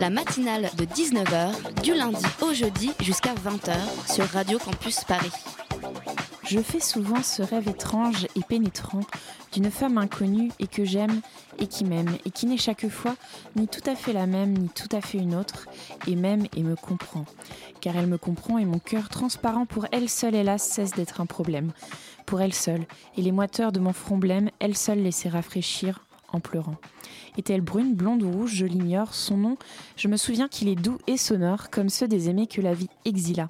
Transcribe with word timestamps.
La 0.00 0.10
matinale 0.10 0.70
de 0.76 0.84
19h, 0.84 1.82
du 1.82 1.94
lundi 1.94 2.24
au 2.42 2.52
jeudi 2.52 2.90
jusqu'à 3.00 3.34
20h 3.34 3.74
sur 4.12 4.24
Radio 4.26 4.58
Campus 4.58 5.04
Paris. 5.04 5.32
Je 6.44 6.60
fais 6.60 6.80
souvent 6.80 7.22
ce 7.22 7.42
rêve 7.42 7.68
étrange 7.68 8.26
et 8.36 8.42
pénétrant 8.48 9.00
d'une 9.52 9.70
femme 9.70 9.98
inconnue 9.98 10.50
et 10.58 10.66
que 10.66 10.84
j'aime 10.84 11.20
et 11.58 11.66
qui 11.66 11.84
m'aime 11.84 12.16
et 12.24 12.30
qui 12.30 12.46
n'est 12.46 12.56
chaque 12.56 12.88
fois 12.88 13.16
ni 13.56 13.66
tout 13.66 13.82
à 13.86 13.96
fait 13.96 14.12
la 14.12 14.26
même 14.26 14.56
ni 14.56 14.68
tout 14.68 14.88
à 14.92 15.00
fait 15.00 15.18
une 15.18 15.34
autre 15.34 15.66
et 16.06 16.14
m'aime 16.14 16.46
et 16.56 16.62
me 16.62 16.76
comprend. 16.76 17.24
Car 17.80 17.96
elle 17.96 18.06
me 18.06 18.18
comprend 18.18 18.58
et 18.58 18.64
mon 18.64 18.78
cœur 18.78 19.08
transparent 19.08 19.66
pour 19.66 19.86
elle 19.92 20.08
seule 20.08 20.34
hélas 20.34 20.62
cesse 20.62 20.92
d'être 20.92 21.20
un 21.20 21.26
problème. 21.26 21.72
Pour 22.26 22.40
elle 22.40 22.54
seule 22.54 22.86
et 23.16 23.22
les 23.22 23.32
moiteurs 23.32 23.72
de 23.72 23.80
mon 23.80 23.92
front 23.92 24.18
blême, 24.18 24.50
elle 24.60 24.76
seule 24.76 25.02
laissait 25.02 25.28
rafraîchir 25.28 26.05
en 26.32 26.40
pleurant. 26.40 26.76
Est-elle 27.38 27.60
brune, 27.60 27.94
blonde 27.94 28.22
ou 28.22 28.30
rouge, 28.30 28.54
je 28.54 28.66
l'ignore. 28.66 29.14
Son 29.14 29.36
nom, 29.36 29.56
je 29.96 30.08
me 30.08 30.16
souviens 30.16 30.48
qu'il 30.48 30.68
est 30.68 30.74
doux 30.74 30.98
et 31.06 31.16
sonore, 31.16 31.70
comme 31.70 31.88
ceux 31.88 32.08
des 32.08 32.28
aimés 32.28 32.46
que 32.46 32.60
la 32.60 32.74
vie 32.74 32.88
exila. 33.04 33.48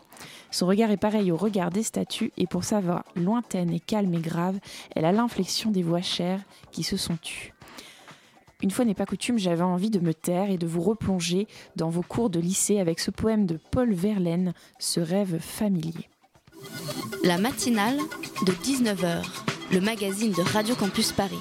Son 0.50 0.66
regard 0.66 0.90
est 0.90 0.96
pareil 0.96 1.30
au 1.30 1.36
regard 1.36 1.70
des 1.70 1.82
statues, 1.82 2.32
et 2.36 2.46
pour 2.46 2.64
sa 2.64 2.80
voix 2.80 3.04
lointaine 3.14 3.72
et 3.72 3.80
calme 3.80 4.14
et 4.14 4.20
grave, 4.20 4.58
elle 4.94 5.04
a 5.04 5.12
l'inflexion 5.12 5.70
des 5.70 5.82
voix 5.82 6.02
chères 6.02 6.40
qui 6.72 6.82
se 6.82 6.96
sont 6.96 7.16
tues. 7.16 7.52
Une 8.62 8.70
fois 8.70 8.84
n'est 8.84 8.94
pas 8.94 9.04
coutume, 9.04 9.38
j'avais 9.38 9.62
envie 9.62 9.90
de 9.90 10.00
me 10.00 10.14
taire 10.14 10.50
et 10.50 10.56
de 10.56 10.66
vous 10.66 10.80
replonger 10.80 11.46
dans 11.76 11.90
vos 11.90 12.02
cours 12.02 12.30
de 12.30 12.40
lycée 12.40 12.80
avec 12.80 13.00
ce 13.00 13.10
poème 13.10 13.44
de 13.44 13.58
Paul 13.70 13.92
Verlaine, 13.92 14.54
ce 14.78 15.00
rêve 15.00 15.38
familier. 15.38 16.08
La 17.22 17.38
matinale 17.38 17.98
de 18.46 18.52
19h, 18.52 19.24
le 19.72 19.80
magazine 19.80 20.32
de 20.32 20.42
Radio 20.42 20.74
Campus 20.74 21.12
Paris. 21.12 21.36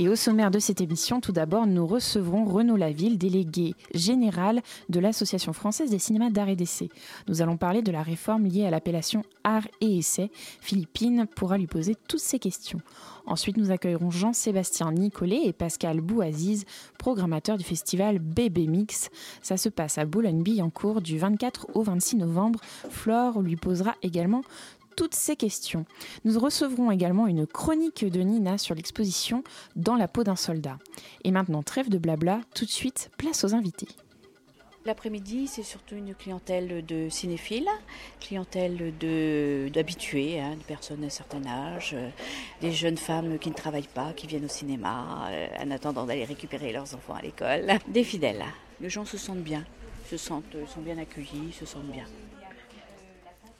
Et 0.00 0.08
au 0.08 0.16
sommaire 0.16 0.50
de 0.50 0.58
cette 0.58 0.80
émission, 0.80 1.20
tout 1.20 1.30
d'abord, 1.30 1.66
nous 1.66 1.86
recevrons 1.86 2.44
Renaud 2.44 2.76
Laville, 2.76 3.16
délégué 3.16 3.74
général 3.94 4.60
de 4.88 4.98
l'Association 4.98 5.52
française 5.52 5.90
des 5.90 6.00
cinémas 6.00 6.30
d'art 6.30 6.48
et 6.48 6.56
d'essai. 6.56 6.88
Nous 7.28 7.42
allons 7.42 7.56
parler 7.56 7.80
de 7.80 7.92
la 7.92 8.02
réforme 8.02 8.46
liée 8.46 8.66
à 8.66 8.70
l'appellation 8.70 9.22
art 9.44 9.68
et 9.80 9.98
essai. 9.98 10.32
Philippine 10.60 11.26
pourra 11.36 11.58
lui 11.58 11.68
poser 11.68 11.94
toutes 12.08 12.20
ces 12.20 12.40
questions. 12.40 12.80
Ensuite, 13.26 13.56
nous 13.56 13.70
accueillerons 13.70 14.10
Jean-Sébastien 14.10 14.90
Nicolet 14.90 15.42
et 15.44 15.52
Pascal 15.52 16.00
Bouaziz, 16.00 16.64
programmateurs 16.98 17.56
du 17.56 17.64
festival 17.64 18.18
Bébé 18.18 18.66
Mix. 18.66 19.10
Ça 19.42 19.56
se 19.56 19.68
passe 19.68 19.96
à 19.98 20.04
Boulogne-Billancourt 20.04 21.02
du 21.02 21.18
24 21.18 21.68
au 21.74 21.82
26 21.82 22.16
novembre. 22.16 22.60
Flore 22.90 23.40
lui 23.40 23.56
posera 23.56 23.94
également 24.02 24.42
toutes 24.96 25.14
ces 25.14 25.36
questions. 25.36 25.84
Nous 26.24 26.38
recevrons 26.38 26.90
également 26.90 27.26
une 27.26 27.46
chronique 27.46 28.04
de 28.04 28.20
Nina 28.20 28.58
sur 28.58 28.74
l'exposition 28.74 29.42
Dans 29.76 29.96
la 29.96 30.08
peau 30.08 30.24
d'un 30.24 30.36
soldat. 30.36 30.78
Et 31.24 31.30
maintenant, 31.30 31.62
trêve 31.62 31.88
de 31.88 31.98
blabla, 31.98 32.40
tout 32.54 32.64
de 32.64 32.70
suite, 32.70 33.10
place 33.18 33.44
aux 33.44 33.54
invités. 33.54 33.88
L'après-midi, 34.86 35.46
c'est 35.46 35.62
surtout 35.62 35.94
une 35.94 36.14
clientèle 36.14 36.84
de 36.84 37.08
cinéphiles, 37.08 37.68
clientèle 38.20 38.92
de- 39.00 39.70
d'habitués, 39.72 40.38
hein, 40.38 40.56
de 40.56 40.62
personnes 40.62 41.00
d'un 41.00 41.08
certain 41.08 41.42
âge, 41.46 41.92
euh, 41.94 42.10
des 42.60 42.70
jeunes 42.70 42.98
femmes 42.98 43.38
qui 43.38 43.48
ne 43.48 43.54
travaillent 43.54 43.88
pas, 43.94 44.12
qui 44.12 44.26
viennent 44.26 44.44
au 44.44 44.48
cinéma 44.48 45.28
euh, 45.30 45.46
en 45.58 45.70
attendant 45.70 46.04
d'aller 46.04 46.26
récupérer 46.26 46.70
leurs 46.70 46.94
enfants 46.94 47.14
à 47.14 47.22
l'école, 47.22 47.78
des 47.88 48.04
fidèles. 48.04 48.44
Les 48.78 48.90
gens 48.90 49.06
se 49.06 49.16
sentent 49.16 49.38
bien, 49.42 49.64
se 50.10 50.18
sentent, 50.18 50.54
sont 50.68 50.82
bien 50.82 50.98
accueillis, 50.98 51.52
se 51.58 51.64
sentent 51.64 51.90
bien. 51.90 52.04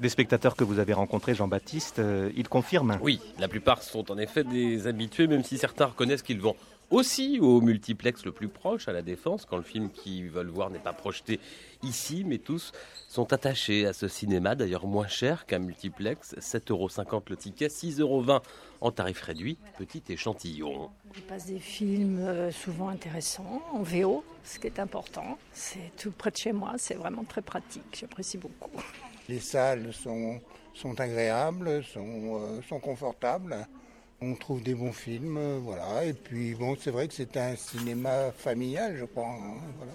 Des 0.00 0.08
spectateurs 0.08 0.56
que 0.56 0.64
vous 0.64 0.80
avez 0.80 0.92
rencontrés, 0.92 1.34
Jean-Baptiste, 1.34 2.00
euh, 2.00 2.30
ils 2.36 2.48
confirment 2.48 2.98
Oui, 3.00 3.20
la 3.38 3.46
plupart 3.46 3.82
sont 3.82 4.10
en 4.10 4.18
effet 4.18 4.42
des 4.42 4.88
habitués, 4.88 5.28
même 5.28 5.44
si 5.44 5.56
certains 5.56 5.86
reconnaissent 5.86 6.22
qu'ils 6.22 6.40
vont 6.40 6.56
aussi 6.90 7.38
au 7.40 7.60
multiplex 7.60 8.24
le 8.24 8.32
plus 8.32 8.48
proche, 8.48 8.88
à 8.88 8.92
la 8.92 9.02
Défense, 9.02 9.46
quand 9.46 9.56
le 9.56 9.62
film 9.62 9.90
qu'ils 9.90 10.30
veulent 10.30 10.48
voir 10.48 10.70
n'est 10.70 10.78
pas 10.78 10.92
projeté 10.92 11.40
ici, 11.82 12.24
mais 12.26 12.38
tous 12.38 12.72
sont 13.08 13.32
attachés 13.32 13.86
à 13.86 13.92
ce 13.92 14.08
cinéma, 14.08 14.54
d'ailleurs 14.54 14.86
moins 14.86 15.06
cher 15.06 15.46
qu'un 15.46 15.60
multiplex, 15.60 16.34
7,50 16.38 16.72
euros 16.72 16.88
le 17.28 17.36
ticket, 17.36 17.68
6,20 17.68 18.00
euros 18.00 18.24
en 18.80 18.90
tarif 18.90 19.22
réduit, 19.22 19.58
petit 19.78 20.02
échantillon. 20.08 20.90
Il 21.16 21.22
passe 21.22 21.46
des 21.46 21.58
films 21.58 22.18
euh, 22.20 22.50
souvent 22.50 22.88
intéressants 22.88 23.62
en 23.72 23.82
VO, 23.82 24.24
ce 24.44 24.58
qui 24.58 24.66
est 24.66 24.78
important. 24.78 25.38
C'est 25.52 25.92
tout 25.96 26.10
près 26.10 26.30
de 26.30 26.36
chez 26.36 26.52
moi, 26.52 26.74
c'est 26.78 26.94
vraiment 26.94 27.24
très 27.24 27.42
pratique, 27.42 27.96
j'apprécie 27.98 28.38
beaucoup. 28.38 28.82
Les 29.28 29.40
salles 29.40 29.92
sont, 29.92 30.40
sont 30.74 30.98
agréables, 31.00 31.82
sont, 31.84 32.40
euh, 32.40 32.62
sont 32.68 32.80
confortables. 32.80 33.66
On 34.20 34.34
trouve 34.34 34.62
des 34.62 34.74
bons 34.74 34.92
films, 34.92 35.36
euh, 35.38 35.58
voilà. 35.62 36.04
Et 36.04 36.14
puis 36.14 36.54
bon, 36.54 36.76
c'est 36.78 36.90
vrai 36.90 37.08
que 37.08 37.14
c'est 37.14 37.36
un 37.36 37.56
cinéma 37.56 38.32
familial, 38.32 38.96
je 38.98 39.04
crois. 39.04 39.28
hein, 39.28 39.56
voilà. 39.78 39.92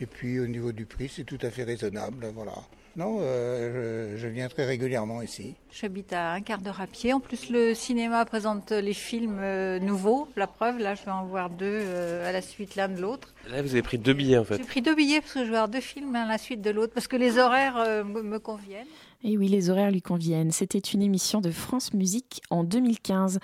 Et 0.00 0.06
puis 0.06 0.38
au 0.40 0.46
niveau 0.46 0.72
du 0.72 0.86
prix, 0.86 1.08
c'est 1.08 1.24
tout 1.24 1.38
à 1.42 1.50
fait 1.50 1.64
raisonnable, 1.64 2.26
voilà. 2.34 2.54
Non, 2.96 3.18
euh, 3.20 4.14
je, 4.14 4.18
je 4.18 4.28
viens 4.28 4.48
très 4.48 4.64
régulièrement 4.64 5.20
ici. 5.20 5.54
J'habite 5.72 6.12
à 6.12 6.32
un 6.32 6.40
quart 6.40 6.60
d'heure 6.60 6.80
à 6.80 6.86
pied. 6.86 7.12
En 7.12 7.18
plus, 7.18 7.50
le 7.50 7.74
cinéma 7.74 8.24
présente 8.24 8.70
les 8.70 8.94
films 8.94 9.40
euh, 9.40 9.80
nouveaux. 9.80 10.28
La 10.36 10.46
preuve, 10.46 10.78
là, 10.78 10.94
je 10.94 11.04
vais 11.04 11.10
en 11.10 11.24
voir 11.24 11.50
deux 11.50 11.64
euh, 11.66 12.28
à 12.28 12.30
la 12.30 12.40
suite 12.40 12.76
l'un 12.76 12.88
de 12.88 13.00
l'autre. 13.00 13.34
Là, 13.50 13.62
vous 13.62 13.72
avez 13.72 13.82
pris 13.82 13.98
deux 13.98 14.12
billets 14.14 14.38
en 14.38 14.44
fait. 14.44 14.58
J'ai 14.58 14.64
pris 14.64 14.80
deux 14.80 14.94
billets 14.94 15.20
parce 15.20 15.32
que 15.32 15.40
je 15.40 15.44
vais 15.46 15.50
voir 15.50 15.68
deux 15.68 15.80
films 15.80 16.14
à 16.14 16.26
la 16.26 16.38
suite 16.38 16.60
de 16.62 16.70
l'autre 16.70 16.92
parce 16.94 17.08
que 17.08 17.16
les 17.16 17.38
horaires 17.38 17.76
euh, 17.78 18.04
me 18.04 18.22
me 18.22 18.38
conviennent. 18.38 18.86
Et 19.26 19.38
oui, 19.38 19.48
les 19.48 19.70
horaires 19.70 19.90
lui 19.90 20.02
conviennent. 20.02 20.50
C'était 20.50 20.78
une 20.78 21.00
émission 21.00 21.40
de 21.40 21.50
France 21.50 21.94
Musique 21.94 22.42
en 22.50 22.62
2015. 22.62 23.38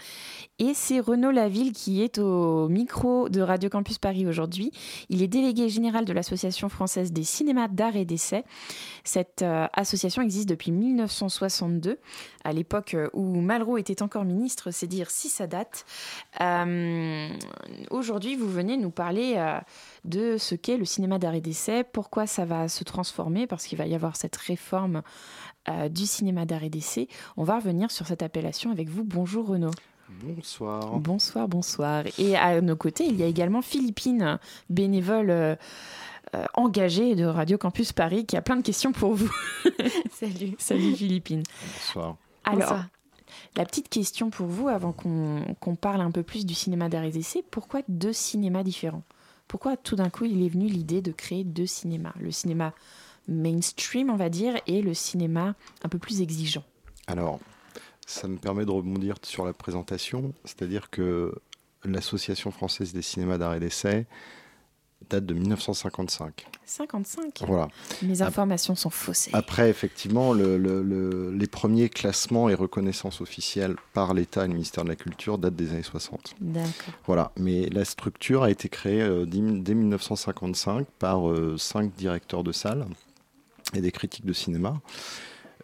Et 0.58 0.74
c'est 0.74 1.00
Renaud 1.00 1.30
Laville 1.30 1.72
qui 1.72 2.02
est 2.02 2.18
au 2.18 2.68
micro 2.68 3.30
de 3.30 3.40
Radio 3.40 3.70
Campus 3.70 3.96
Paris 3.96 4.26
aujourd'hui. 4.26 4.72
Il 5.08 5.22
est 5.22 5.26
délégué 5.26 5.70
général 5.70 6.04
de 6.04 6.12
l'Association 6.12 6.68
française 6.68 7.12
des 7.12 7.22
cinémas 7.22 7.68
d'art 7.68 7.96
et 7.96 8.04
d'essai. 8.04 8.44
Cette 9.04 9.40
euh, 9.40 9.68
association 9.72 10.20
existe 10.20 10.50
depuis 10.50 10.70
1962, 10.70 11.98
à 12.44 12.52
l'époque 12.52 12.92
euh, 12.92 13.08
où 13.14 13.40
Malraux 13.40 13.78
était 13.78 14.02
encore 14.02 14.26
ministre, 14.26 14.72
c'est 14.72 14.86
dire 14.86 15.10
si 15.10 15.30
ça 15.30 15.46
date. 15.46 15.86
Euh, 16.42 17.26
aujourd'hui, 17.90 18.36
vous 18.36 18.50
venez 18.50 18.76
nous 18.76 18.90
parler 18.90 19.42
de 20.04 20.36
ce 20.36 20.54
qu'est 20.54 20.76
le 20.76 20.84
cinéma 20.84 21.18
d'art 21.18 21.34
et 21.34 21.40
d'essai, 21.40 21.84
pourquoi 21.84 22.26
ça 22.26 22.44
va 22.44 22.68
se 22.68 22.84
transformer, 22.84 23.46
parce 23.46 23.64
qu'il 23.64 23.78
va 23.78 23.86
y 23.86 23.94
avoir 23.94 24.16
cette 24.16 24.36
réforme 24.36 25.02
euh, 25.70 25.88
du 25.88 26.06
cinéma 26.06 26.46
d'art 26.46 26.64
et 26.64 26.70
d'essai. 26.70 27.08
On 27.36 27.44
va 27.44 27.56
revenir 27.56 27.90
sur 27.90 28.06
cette 28.06 28.22
appellation 28.22 28.70
avec 28.70 28.88
vous. 28.88 29.04
Bonjour 29.04 29.46
Renaud. 29.46 29.70
Bonsoir. 30.22 30.98
Bonsoir, 30.98 31.48
bonsoir. 31.48 32.04
Et 32.18 32.36
à 32.36 32.60
nos 32.60 32.76
côtés, 32.76 33.06
il 33.06 33.16
y 33.16 33.22
a 33.22 33.26
également 33.26 33.62
Philippine, 33.62 34.38
bénévole 34.68 35.30
euh, 35.30 35.56
euh, 36.34 36.44
engagée 36.54 37.14
de 37.14 37.24
Radio 37.24 37.58
Campus 37.58 37.92
Paris, 37.92 38.26
qui 38.26 38.36
a 38.36 38.42
plein 38.42 38.56
de 38.56 38.62
questions 38.62 38.92
pour 38.92 39.14
vous. 39.14 39.30
Salut. 40.12 40.54
Salut 40.58 40.94
Philippine. 40.94 41.42
Bonsoir. 41.74 42.16
Alors, 42.44 42.60
Bonsoir. 42.60 42.86
la 43.56 43.64
petite 43.64 43.88
question 43.88 44.30
pour 44.30 44.46
vous, 44.46 44.68
avant 44.68 44.92
qu'on 44.92 45.44
qu'on 45.60 45.76
parle 45.76 46.00
un 46.00 46.10
peu 46.10 46.22
plus 46.22 46.44
du 46.44 46.54
cinéma 46.54 46.88
d'art 46.88 47.04
et 47.04 47.10
d'essai, 47.10 47.44
pourquoi 47.50 47.80
deux 47.88 48.12
cinémas 48.12 48.62
différents? 48.62 49.04
Pourquoi 49.48 49.76
tout 49.76 49.96
d'un 49.96 50.10
coup 50.10 50.24
il 50.24 50.44
est 50.44 50.48
venu 50.48 50.66
l'idée 50.66 51.02
de 51.02 51.10
créer 51.12 51.42
deux 51.42 51.66
cinémas? 51.66 52.12
Le 52.20 52.30
cinéma 52.30 52.72
mainstream, 53.30 54.10
on 54.10 54.16
va 54.16 54.28
dire, 54.28 54.54
et 54.66 54.82
le 54.82 54.92
cinéma 54.94 55.54
un 55.82 55.88
peu 55.88 55.98
plus 55.98 56.20
exigeant. 56.20 56.64
Alors, 57.06 57.38
ça 58.06 58.28
me 58.28 58.36
permet 58.36 58.64
de 58.66 58.70
rebondir 58.70 59.14
sur 59.22 59.44
la 59.46 59.52
présentation, 59.52 60.32
c'est-à-dire 60.44 60.90
que 60.90 61.32
l'Association 61.84 62.50
française 62.50 62.92
des 62.92 63.02
cinémas 63.02 63.38
d'art 63.38 63.54
et 63.54 63.60
d'essai 63.60 64.06
date 65.08 65.24
de 65.24 65.32
1955. 65.32 66.44
55 66.66 67.42
Voilà. 67.46 67.68
Mes 68.02 68.20
informations 68.20 68.74
sont 68.74 68.90
faussées. 68.90 69.30
Après, 69.32 69.70
effectivement, 69.70 70.34
le- 70.34 70.58
le- 70.58 70.82
le- 70.82 71.30
les 71.32 71.46
premiers 71.46 71.88
classements 71.88 72.50
et 72.50 72.54
reconnaissances 72.54 73.22
officielles 73.22 73.76
par 73.94 74.12
l'État 74.12 74.44
et 74.44 74.48
le 74.48 74.52
ministère 74.52 74.84
de 74.84 74.90
la 74.90 74.96
Culture 74.96 75.38
datent 75.38 75.56
des 75.56 75.70
années 75.70 75.82
60. 75.82 76.34
D'accord. 76.40 76.94
Voilà, 77.06 77.32
mais 77.38 77.66
la 77.70 77.86
structure 77.86 78.42
a 78.42 78.50
été 78.50 78.68
créée 78.68 79.00
euh, 79.00 79.24
dès 79.24 79.74
1955 79.74 80.86
par 80.98 81.28
euh, 81.30 81.56
cinq 81.56 81.94
directeurs 81.96 82.44
de 82.44 82.52
salles 82.52 82.86
et 83.74 83.80
des 83.80 83.92
critiques 83.92 84.26
de 84.26 84.32
cinéma, 84.32 84.80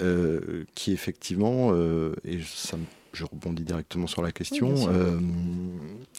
euh, 0.03 0.65
qui 0.75 0.93
effectivement, 0.93 1.71
euh, 1.73 2.15
et 2.25 2.39
ça 2.43 2.77
me- 2.77 2.85
je 3.13 3.25
rebondis 3.25 3.63
directement 3.65 4.07
sur 4.07 4.23
la 4.23 4.31
question, 4.33 4.75
Oui, 4.75 4.87
euh, 4.91 5.19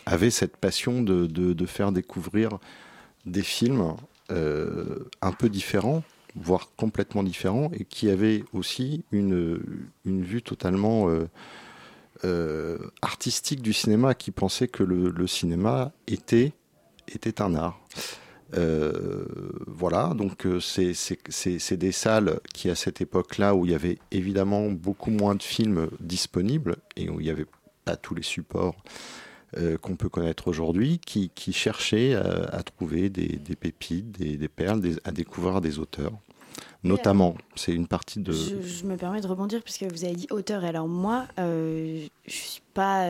avaient 0.05 0.31
cette 0.31 0.57
passion 0.57 1.01
de, 1.01 1.25
de- 1.27 1.53
de 1.53 1.65
faire 1.65 1.91
découvrir 1.91 2.57
des 3.25 3.43
films 3.43 3.95
un 4.29 5.31
peu 5.31 5.47
différents 5.49 6.03
voire 6.35 6.69
complètement 6.75 7.23
différents, 7.23 7.71
et 7.73 7.83
qui 7.83 8.09
avaient 8.11 8.43
aussi 8.53 9.03
une, 9.11 9.59
une 10.05 10.21
vue 10.23 10.43
totalement 10.43 11.07
artistique 13.01 13.61
du 13.61 13.73
cinéma, 13.73 14.13
qui 14.13 14.31
pensaient 14.31 14.67
que 14.67 14.83
le, 14.83 15.09
le 15.09 15.27
cinéma 15.27 15.91
était, 16.07 16.51
était 17.07 17.41
un 17.41 17.55
art. 17.55 17.79
Euh, 18.55 19.25
voilà, 19.65 20.13
donc 20.15 20.45
euh, 20.45 20.59
c'est- 20.59 21.73
des 21.73 21.91
salles 21.91 22.39
qui, 22.53 22.69
à 22.69 22.75
cette 22.75 23.01
époque-là, 23.01 23.55
où 23.55 23.65
il 23.65 23.71
y 23.71 23.75
avait 23.75 23.97
évidemment 24.11 24.69
beaucoup 24.69 25.11
moins 25.11 25.35
de 25.35 25.43
films 25.43 25.89
disponibles 25.99 26.77
et 26.95 27.09
où 27.09 27.19
il 27.19 27.23
n'y 27.23 27.29
avait 27.29 27.45
pas 27.85 27.95
tous 27.95 28.15
les 28.15 28.23
supports 28.23 28.75
euh, 29.57 29.77
qu'on 29.77 29.95
peut 29.95 30.09
connaître 30.09 30.47
aujourd'hui, 30.47 30.99
qui, 30.99 31.31
cherchaient 31.51 32.13
à, 32.15 32.63
trouver 32.63 33.09
des, 33.09 33.37
pépites, 33.55 34.11
des, 34.11 34.47
perles, 34.47 34.81
à 35.03 35.11
découvrir 35.11 35.61
des 35.61 35.79
auteurs. 35.79 36.13
Notamment, 36.83 37.35
c'est 37.55 37.73
une 37.73 37.87
partie 37.87 38.19
de. 38.19 38.31
Je, 38.31 38.85
me 38.85 38.95
permets 38.95 39.19
de 39.19 39.27
rebondir 39.27 39.61
puisque 39.61 39.83
vous 39.83 40.05
avez 40.05 40.15
dit 40.15 40.27
auteur. 40.31 40.63
Alors 40.63 40.87
moi, 40.87 41.25
euh, 41.37 42.05
je 42.25 42.33
suis 42.33 42.61
pas 42.73 43.09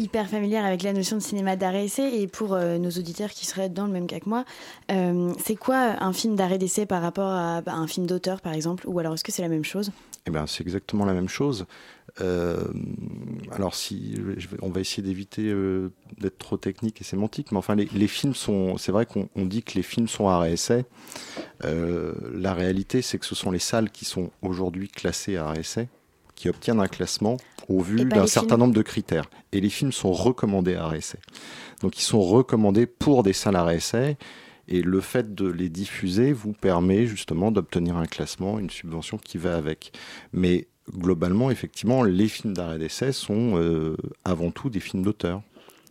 hyper 0.00 0.28
familière 0.28 0.64
avec 0.64 0.82
la 0.82 0.92
notion 0.92 1.16
de 1.16 1.22
cinéma 1.22 1.56
d'art 1.56 1.74
et 1.74 1.84
essai. 1.84 2.20
Et 2.20 2.26
pour 2.26 2.54
euh, 2.54 2.78
nos 2.78 2.90
auditeurs 2.90 3.30
qui 3.30 3.46
seraient 3.46 3.68
dans 3.68 3.86
le 3.86 3.92
même 3.92 4.06
cas 4.06 4.18
que 4.18 4.28
moi, 4.28 4.44
euh, 4.90 5.32
c'est 5.38 5.56
quoi 5.56 5.96
un 6.00 6.12
film 6.12 6.36
d'art 6.36 6.52
et 6.52 6.58
d'essai 6.58 6.86
par 6.86 7.02
rapport 7.02 7.30
à 7.30 7.60
bah, 7.60 7.74
un 7.74 7.86
film 7.86 8.06
d'auteur, 8.06 8.40
par 8.40 8.54
exemple? 8.54 8.88
Ou 8.88 8.98
alors 8.98 9.14
est-ce 9.14 9.24
que 9.24 9.32
c'est 9.32 9.42
la 9.42 9.48
même 9.48 9.64
chose? 9.64 9.92
Eh 10.26 10.30
ben, 10.30 10.46
c'est 10.46 10.62
exactement 10.62 11.04
la 11.04 11.14
même 11.14 11.28
chose. 11.28 11.66
Euh, 12.20 12.64
alors, 13.52 13.74
si 13.74 14.16
on 14.62 14.70
va 14.70 14.80
essayer 14.80 15.02
d'éviter 15.02 15.54
d'être 16.18 16.38
trop 16.38 16.56
technique 16.56 17.00
et 17.00 17.04
sémantique, 17.04 17.52
mais 17.52 17.58
enfin, 17.58 17.74
les, 17.74 17.88
les 17.94 18.08
films 18.08 18.34
sont. 18.34 18.76
C'est 18.78 18.92
vrai 18.92 19.06
qu'on 19.06 19.28
on 19.36 19.46
dit 19.46 19.62
que 19.62 19.74
les 19.74 19.82
films 19.82 20.08
sont 20.08 20.28
art 20.28 20.44
et 20.44 20.52
essai. 20.52 20.84
La 21.62 22.52
réalité, 22.52 23.00
c'est 23.00 23.18
que 23.18 23.26
ce 23.26 23.34
sont 23.34 23.50
les 23.50 23.58
salles 23.58 23.90
qui 23.90 24.04
sont 24.04 24.30
aujourd'hui 24.42 24.88
classées 24.88 25.36
art 25.36 25.56
et 25.56 25.60
essai 25.60 25.88
qui 26.40 26.48
obtiennent 26.48 26.80
un 26.80 26.86
classement 26.86 27.36
au 27.68 27.80
vu 27.80 28.08
pas 28.08 28.16
d'un 28.16 28.22
les 28.22 28.26
certain 28.26 28.48
films 28.48 28.60
nombre 28.60 28.74
de 28.74 28.80
critères. 28.80 29.28
Et 29.52 29.60
les 29.60 29.68
films 29.68 29.92
sont 29.92 30.12
recommandés 30.12 30.74
à 30.74 30.90
essai. 30.96 31.18
Donc, 31.82 31.98
ils 31.98 32.02
sont 32.02 32.22
recommandés 32.22 32.86
pour 32.86 33.22
des 33.22 33.34
salles 33.34 33.60
et 33.70 33.76
essai. 33.76 34.16
Et 34.66 34.80
le 34.80 35.02
fait 35.02 35.34
de 35.34 35.46
les 35.46 35.68
diffuser 35.68 36.32
vous 36.32 36.54
permet 36.54 37.04
justement 37.04 37.50
d'obtenir 37.50 37.98
un 37.98 38.06
classement, 38.06 38.58
une 38.58 38.70
subvention 38.70 39.18
qui 39.18 39.36
va 39.36 39.54
avec. 39.54 39.92
Mais 40.32 40.68
globalement, 40.90 41.50
effectivement, 41.50 42.02
les 42.02 42.28
films 42.28 42.54
d'art 42.54 42.72
et 42.72 42.78
d'essai 42.78 43.12
sont 43.12 43.58
euh, 43.58 43.98
avant 44.24 44.50
tout 44.50 44.70
des 44.70 44.80
films 44.80 45.02
d'auteur. 45.02 45.42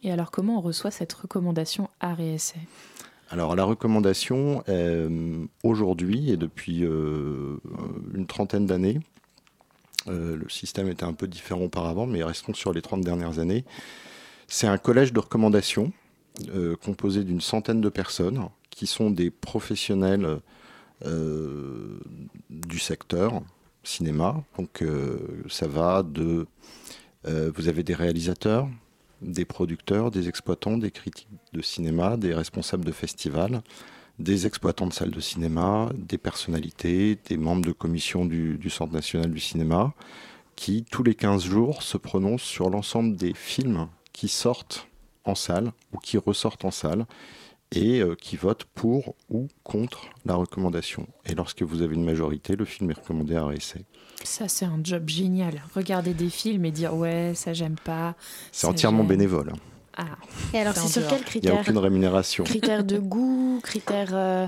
Et 0.02 0.12
alors, 0.12 0.32
comment 0.32 0.58
on 0.58 0.62
reçoit 0.62 0.90
cette 0.90 1.14
recommandation 1.14 1.92
art 2.00 2.20
et 2.22 2.34
essai 2.34 2.60
Alors 3.30 3.56
la 3.56 3.66
recommandation, 3.66 4.64
euh, 4.68 5.46
aujourd'hui 5.64 6.32
et 6.32 6.38
depuis 6.38 6.84
euh, 6.84 7.58
une 8.16 8.26
trentaine 8.26 8.66
d'années, 8.66 9.00
euh, 10.08 10.36
le 10.36 10.50
système 10.50 10.88
était 10.88 11.04
un 11.04 11.14
peu 11.14 11.28
différent 11.28 11.62
auparavant, 11.62 12.06
mais 12.06 12.24
restons 12.24 12.54
sur 12.54 12.74
les 12.74 12.82
30 12.82 13.02
dernières 13.02 13.40
années, 13.40 13.66
c'est 14.48 14.68
un 14.68 14.78
collège 14.78 15.14
de 15.14 15.20
recommandations 15.20 15.92
euh, 16.50 16.76
composé 16.78 17.24
d'une 17.24 17.42
centaine 17.42 17.82
de 17.82 17.90
personnes 17.90 18.48
qui 18.70 18.88
sont 18.88 19.12
des 19.12 19.30
professionnels 19.30 20.40
euh, 21.06 22.00
du 22.50 22.80
secteur 22.80 23.42
cinéma. 23.84 24.42
Donc 24.58 24.84
ça 25.50 25.68
va 25.68 26.04
de... 26.04 26.48
vous 27.26 27.68
avez 27.68 27.84
des 27.84 27.96
réalisateurs, 27.96 28.70
des 29.22 29.46
producteurs, 29.46 30.12
des 30.12 30.28
exploitants, 30.28 30.78
des 30.78 30.92
critiques 30.92 31.30
de 31.54 31.62
cinéma, 31.62 32.18
des 32.18 32.34
responsables 32.34 32.86
de 32.86 32.92
festivals, 32.92 33.62
des 34.20 34.46
exploitants 34.46 34.88
de 34.88 34.94
salles 34.94 35.12
de 35.12 35.20
cinéma, 35.20 35.90
des 35.96 36.18
personnalités, 36.18 37.18
des 37.28 37.38
membres 37.38 37.66
de 37.66 37.72
commission 37.72 38.26
du, 38.26 38.58
du 38.58 38.70
Centre 38.70 38.94
national 38.94 39.32
du 39.32 39.40
cinéma, 39.40 39.94
qui 40.56 40.84
tous 40.84 41.04
les 41.04 41.16
15 41.16 41.44
jours 41.44 41.82
se 41.84 41.98
prononcent 41.98 42.44
sur 42.44 42.70
l'ensemble 42.70 43.16
des 43.16 43.34
films 43.34 43.88
qui 44.12 44.28
sortent 44.28 44.88
en 45.24 45.36
salle 45.36 45.72
ou 45.94 45.98
qui 45.98 46.18
ressortent 46.18 46.66
en 46.66 46.72
salle 46.72 47.06
et 47.72 48.02
euh, 48.02 48.16
qui 48.16 48.36
votent 48.36 48.66
pour 48.74 49.16
ou 49.30 49.48
contre 49.64 50.10
la 50.26 50.36
recommandation. 50.36 51.08
Et 51.26 51.36
lorsque 51.36 51.62
vous 51.62 51.82
avez 51.82 51.96
une 51.96 52.04
majorité, 52.04 52.56
le 52.56 52.66
film 52.66 52.90
est 52.92 52.96
recommandé 52.96 53.36
à 53.36 53.48
essai. 53.54 53.86
Ça, 54.24 54.48
c'est 54.48 54.66
un 54.66 54.80
job 54.84 55.08
génial. 55.08 55.64
Regarder 55.76 56.14
des 56.14 56.30
films 56.30 56.66
et 56.66 56.72
dire 56.72 56.96
ouais, 56.96 57.34
ça 57.36 57.54
j'aime 57.54 57.78
pas. 57.84 58.16
C'est 58.52 58.68
entièrement 58.68 59.04
bénévole. 59.04 59.54
Ah. 60.02 60.06
Et 60.54 60.60
alors, 60.60 60.74
C'est 60.76 60.88
sur 60.88 61.02
dehors. 61.02 61.20
quels 61.26 61.44
Il 61.44 61.50
n'y 61.50 61.56
a 61.58 61.60
aucune 61.60 61.78
rémunération. 61.78 62.46
Critères 62.46 62.86
de 62.86 62.98
goût, 63.00 63.60
critères 63.62 64.12
euh, 64.14 64.48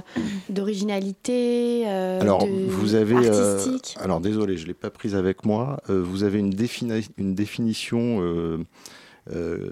d'originalité, 0.50 1.83
euh, 1.88 2.21
Alors, 2.21 2.45
de 2.45 2.50
vous 2.50 2.95
avez. 2.95 3.15
euh, 3.15 3.77
alors, 4.00 4.21
désolé, 4.21 4.56
je 4.57 4.63
ne 4.63 4.68
l'ai 4.68 4.74
pas 4.74 4.89
prise 4.89 5.15
avec 5.15 5.45
moi. 5.45 5.81
Euh, 5.89 6.01
vous 6.01 6.24
avez 6.24 6.39
une, 6.39 6.51
défini- 6.51 7.09
une 7.18 7.36
définition 7.36 8.19
euh, 8.21 8.59
euh, 9.31 9.69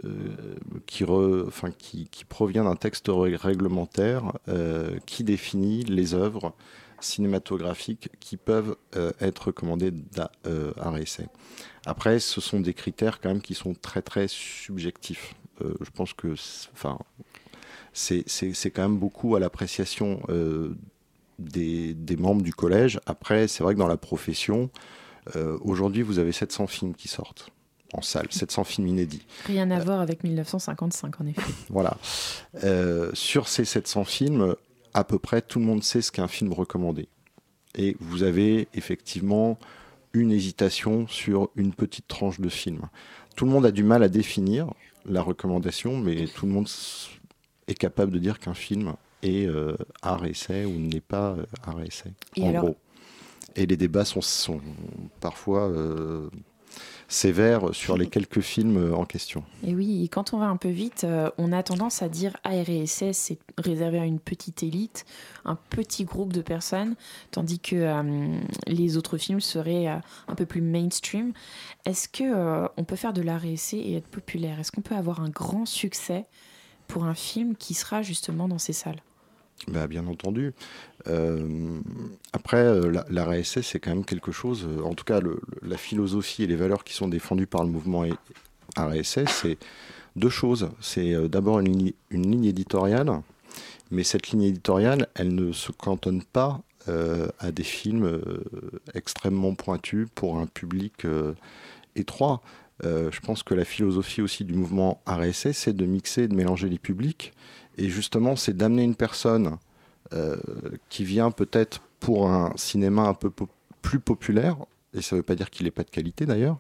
qui, 0.85 1.03
re- 1.05 1.47
enfin, 1.47 1.71
qui, 1.71 2.07
qui 2.09 2.25
provient 2.25 2.65
d'un 2.65 2.75
texte 2.75 3.05
ré- 3.09 3.35
réglementaire 3.35 4.33
euh, 4.49 4.97
qui 5.05 5.23
définit 5.23 5.83
les 5.85 6.13
œuvres 6.13 6.53
cinématographiques 7.01 8.09
qui 8.19 8.35
peuvent 8.35 8.75
euh, 8.97 9.11
être 9.21 9.47
recommandées 9.47 9.91
d'à 9.91 10.31
euh. 10.45 10.73
Après, 11.85 12.19
ce 12.19 12.41
sont 12.41 12.59
des 12.59 12.73
critères 12.73 13.21
quand 13.21 13.29
même 13.29 13.41
qui 13.41 13.53
sont 13.53 13.73
très 13.73 14.01
très 14.01 14.27
subjectifs. 14.27 15.33
Euh, 15.61 15.73
je 15.81 15.89
pense 15.91 16.13
que, 16.13 16.35
c'est- 17.94 18.69
quand 18.71 18.81
même 18.83 18.97
beaucoup 18.97 19.35
à 19.35 19.39
l'appréciation 19.39 20.21
euh, 20.29 20.75
des, 21.38 21.94
des 21.94 22.15
membres 22.17 22.41
du 22.41 22.53
collège. 22.53 23.00
Après, 23.06 23.47
c'est 23.47 23.63
vrai 23.63 23.73
que 23.73 23.79
dans 23.79 23.88
la 23.88 23.97
profession, 23.97 24.69
euh, 25.35 25.57
aujourd'hui, 25.61 26.01
vous 26.01 26.19
avez 26.19 26.31
700 26.31 26.67
films 26.67 26.95
qui 26.95 27.07
sortent 27.07 27.51
en 27.94 28.01
salle, 28.01 28.27
700 28.29 28.63
films 28.65 28.88
inédits. 28.88 29.25
Rien 29.45 29.71
à 29.71 29.79
voir 29.79 30.00
avec 30.00 30.23
1955, 30.23 31.21
en 31.21 31.25
effet. 31.27 31.41
Voilà. 31.69 31.97
Euh, 32.63 33.09
sur 33.13 33.47
ces 33.47 33.65
700 33.65 34.03
films, 34.03 34.55
à 34.94 35.03
peu 35.03 35.17
près 35.19 35.41
tout 35.41 35.59
le 35.59 35.65
monde 35.65 35.83
sait 35.83 36.01
ce 36.01 36.12
qu'est 36.12 36.21
un 36.21 36.27
film 36.27 36.53
recommandé. 36.53 37.07
Et 37.75 37.95
vous 38.00 38.23
avez 38.23 38.67
effectivement 38.73 39.57
une 40.13 40.31
hésitation 40.31 41.07
sur 41.07 41.50
une 41.55 41.73
petite 41.73 42.07
tranche 42.07 42.39
de 42.39 42.50
film. 42.50 42.81
Tout 43.35 43.45
le 43.45 43.51
monde 43.51 43.65
a 43.65 43.71
du 43.71 43.83
mal 43.83 44.03
à 44.03 44.09
définir 44.09 44.67
la 45.06 45.22
recommandation, 45.22 45.98
mais 45.98 46.28
tout 46.28 46.46
le 46.46 46.51
monde 46.51 46.68
est 47.68 47.75
capable 47.75 48.12
de 48.12 48.19
dire 48.19 48.40
qu'un 48.40 48.54
film 48.54 48.94
est 49.24 49.46
euh, 49.46 49.75
art 50.01 50.25
essai 50.25 50.66
ou 50.66 50.72
n'est 50.80 51.01
pas 51.01 51.31
euh, 51.31 51.46
art 51.63 51.81
essai. 51.81 52.13
Et 52.36 52.44
en 52.44 52.50
alors- 52.50 52.63
gros. 52.63 52.78
Et 53.56 53.65
les 53.65 53.77
débats 53.77 54.06
sont, 54.06 54.22
sont 54.22 54.62
parfois 55.20 55.68
euh, 55.70 56.29
sévères 57.10 57.74
sur 57.74 57.98
les 57.98 58.08
quelques 58.08 58.39
films 58.39 58.94
en 58.94 59.04
question. 59.04 59.44
Et 59.66 59.75
oui, 59.75 60.08
quand 60.10 60.34
on 60.34 60.38
va 60.38 60.46
un 60.46 60.58
peu 60.58 60.70
vite, 60.70 61.04
euh, 61.04 61.30
on 61.38 61.51
a 61.51 61.63
tendance 61.63 62.01
à 62.01 62.08
dire 62.08 62.38
ARSS, 62.44 63.12
c'est 63.12 63.39
réservé 63.58 64.00
à 64.00 64.06
une 64.06 64.20
petite 64.20 64.63
élite, 64.63 65.06
un 65.44 65.56
petit 65.56 66.06
groupe 66.06 66.32
de 66.32 66.42
personnes, 66.42 66.96
tandis 67.32 67.60
que 67.60 67.75
euh, 67.75 68.39
les 68.68 68.96
autres 68.96 69.18
films 69.18 69.42
seraient 69.42 69.88
euh, 69.88 69.98
un 70.28 70.36
peu 70.36 70.46
plus 70.46 70.62
mainstream. 70.62 71.34
Est-ce 71.86 72.08
que 72.08 72.70
on 72.78 72.84
peut 72.84 72.96
faire 72.96 73.13
de 73.13 73.22
l'ARSC 73.22 73.74
et 73.74 73.96
être 73.96 74.08
populaire? 74.08 74.60
Est-ce 74.60 74.72
qu'on 74.72 74.82
peut 74.82 74.96
avoir 74.96 75.22
un 75.22 75.30
grand 75.30 75.66
succès 75.66 76.25
pour 76.88 77.06
un 77.06 77.16
film 77.16 77.56
qui 77.56 77.74
sera 77.74 78.04
justement 78.04 78.48
dans 78.48 78.60
ces 78.60 78.74
salles? 78.74 79.01
Bah, 79.68 79.88
bien 79.88 80.08
entendu. 80.08 80.54
Euh, 81.08 81.80
après, 82.34 82.63
euh, 82.63 82.92
la, 82.92 83.06
la 83.10 83.25
RSS, 83.25 83.62
c'est 83.62 83.80
quand 83.80 83.92
même 83.92 84.06
quelque 84.06 84.32
chose, 84.32 84.66
euh, 84.68 84.82
en 84.84 84.94
tout 84.94 85.04
cas, 85.04 85.20
la 85.62 85.78
philosophie 85.78 86.44
et 86.44 86.48
les 86.48 86.56
valeurs 86.56 86.84
qui 86.84 86.94
sont 86.94 87.08
défendues 87.08 87.48
par 87.48 87.63
le 87.63 87.70
mouvement 87.70 88.06
RSS, 88.78 89.25
c'est 89.28 89.58
deux 90.16 90.30
choses. 90.30 90.70
C'est 90.82 91.13
d'abord 91.30 91.60
une, 91.60 91.94
ligne- 92.12 92.46
éditoriale, 92.46 93.12
mais 93.92 94.04
cette 94.04 94.30
ligne 94.30 94.44
éditoriale, 94.44 95.08
elle 95.16 95.36
ne 95.36 95.51
se 95.51 95.72
cantonne 95.72 96.24
pas 96.24 96.62
à 97.39 97.51
des 97.51 97.63
films 97.63 98.20
extrêmement 98.96 99.54
pointus 99.54 100.08
pour 100.16 100.39
un 100.39 100.48
public 100.48 101.06
étroit. 101.96 102.42
Je 102.84 103.20
pense 103.20 103.44
que 103.44 103.54
la 103.54 103.66
philosophie 103.66 104.22
aussi 104.22 104.44
du 104.44 104.54
mouvement 104.56 105.01
RSS, 105.06 105.51
c'est 105.54 105.75
de 105.75 105.86
mixer 105.86 106.24
et 106.24 106.28
de 106.28 106.36
mélanger 106.36 106.70
les 106.70 106.80
publics. 106.80 107.34
Et 107.79 107.89
justement, 107.89 108.36
c'est 108.36 108.55
d'amener 108.55 108.83
une 108.83 108.95
personne 108.95 109.57
euh, 110.13 110.36
qui 110.89 111.03
vient 111.05 111.31
peut-être 111.31 111.81
pour 112.00 112.29
un 112.29 112.51
cinéma 112.55 113.03
un 113.03 113.13
peu 113.13 113.29
po- 113.29 113.48
plus 113.81 114.00
populaire, 114.00 114.57
et 114.93 115.01
ça 115.01 115.15
ne 115.15 115.19
veut 115.21 115.24
pas 115.24 115.36
dire 115.36 115.50
qu'il 115.50 115.65
n'est 115.65 115.71
pas 115.71 115.83
de 115.83 115.89
qualité 115.89 116.25
d'ailleurs, 116.25 116.57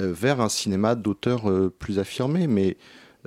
euh, 0.00 0.12
vers 0.12 0.40
un 0.40 0.48
cinéma 0.48 0.94
d'auteur 0.96 1.48
euh, 1.50 1.72
plus 1.78 1.98
affirmé. 1.98 2.46
Mais 2.48 2.76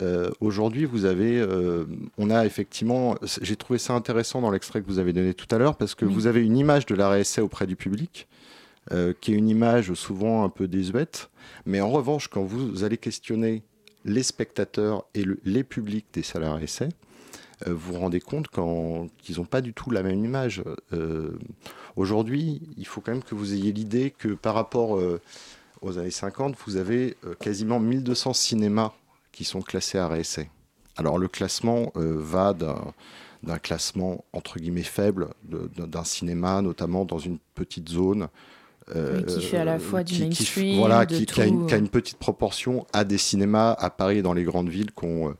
euh, 0.01 0.31
aujourd'hui, 0.41 0.85
vous 0.85 1.05
avez, 1.05 1.39
euh, 1.39 1.85
on 2.17 2.29
a 2.29 2.45
effectivement, 2.45 3.15
j'ai 3.41 3.55
trouvé 3.55 3.79
ça 3.79 3.93
intéressant 3.93 4.41
dans 4.41 4.51
l'extrait 4.51 4.81
que 4.81 4.87
vous 4.87 4.99
avez 4.99 5.13
donné 5.13 5.33
tout 5.33 5.47
à 5.55 5.57
l'heure, 5.57 5.77
parce 5.77 5.95
que 5.95 6.05
Oui. 6.05 6.13
vous 6.13 6.27
avez 6.27 6.43
une 6.45 6.57
image 6.57 6.85
de 6.85 6.95
la 6.95 7.09
RSA 7.09 7.43
auprès 7.43 7.67
du 7.67 7.75
public, 7.77 8.27
euh, 8.91 9.13
qui 9.21 9.33
est 9.33 9.37
une 9.37 9.47
image 9.49 9.93
souvent 9.93 10.43
un 10.43 10.49
peu 10.49 10.67
désuète. 10.67 11.29
Mais 11.65 11.79
en 11.79 11.89
revanche, 11.89 12.27
quand 12.27 12.43
vous 12.43 12.83
allez 12.83 12.97
questionner 12.97 13.63
les 14.03 14.23
spectateurs 14.23 15.05
et 15.13 15.23
le- 15.23 15.39
les 15.45 15.63
publics 15.63 16.07
des 16.11 16.23
salles 16.23 16.43
RSA, 16.43 16.87
vous 17.65 17.93
vous 17.93 17.99
rendez 17.99 18.19
compte 18.19 18.47
qu'ils 18.49 19.37
n'ont 19.37 19.45
pas 19.45 19.61
du 19.61 19.73
tout 19.73 19.91
la 19.91 20.03
même 20.03 20.23
image. 20.23 20.63
Aujourd'hui, 21.95 22.61
il 22.77 22.87
faut 22.87 23.01
quand 23.01 23.11
même 23.11 23.23
que 23.23 23.35
vous 23.35 23.53
ayez 23.53 23.71
l'idée 23.71 24.11
que 24.11 24.29
par 24.29 24.55
rapport 24.55 24.99
aux 25.81 25.97
années 25.97 26.11
50, 26.11 26.55
vous 26.65 26.77
avez 26.77 27.15
quasiment 27.39 27.79
1200 27.79 28.33
cinémas 28.33 28.91
qui 29.31 29.43
sont 29.43 29.61
classés 29.61 29.97
à 29.97 30.07
réessai. 30.07 30.49
Alors 30.97 31.17
le 31.17 31.27
classement 31.27 31.91
va 31.95 32.53
d'un 32.53 33.57
classement 33.59 34.23
entre 34.33 34.59
guillemets 34.59 34.83
faible 34.83 35.29
d'un 35.43 36.03
cinéma, 36.03 36.61
notamment 36.61 37.05
dans 37.05 37.19
une 37.19 37.37
petite 37.55 37.89
zone 37.89 38.27
qui 39.27 39.41
fait 39.41 39.57
à 39.57 39.65
la 39.65 39.79
fois 39.79 40.03
du 40.03 40.19
mainstream, 40.19 40.77
voilà, 40.77 41.05
qui, 41.05 41.15
a 41.39 41.45
une, 41.45 41.67
qui, 41.67 41.73
a 41.73 41.77
une, 41.77 41.89
petite 41.89 42.17
proportion 42.17 42.85
à 42.93 43.03
des 43.03 43.17
cinémas 43.17 43.71
à 43.73 43.89
Paris 43.89 44.17
et 44.17 44.21
dans 44.21 44.33
les 44.33 44.43
grandes 44.43 44.69
villes 44.69 44.91
euh, 45.03 45.33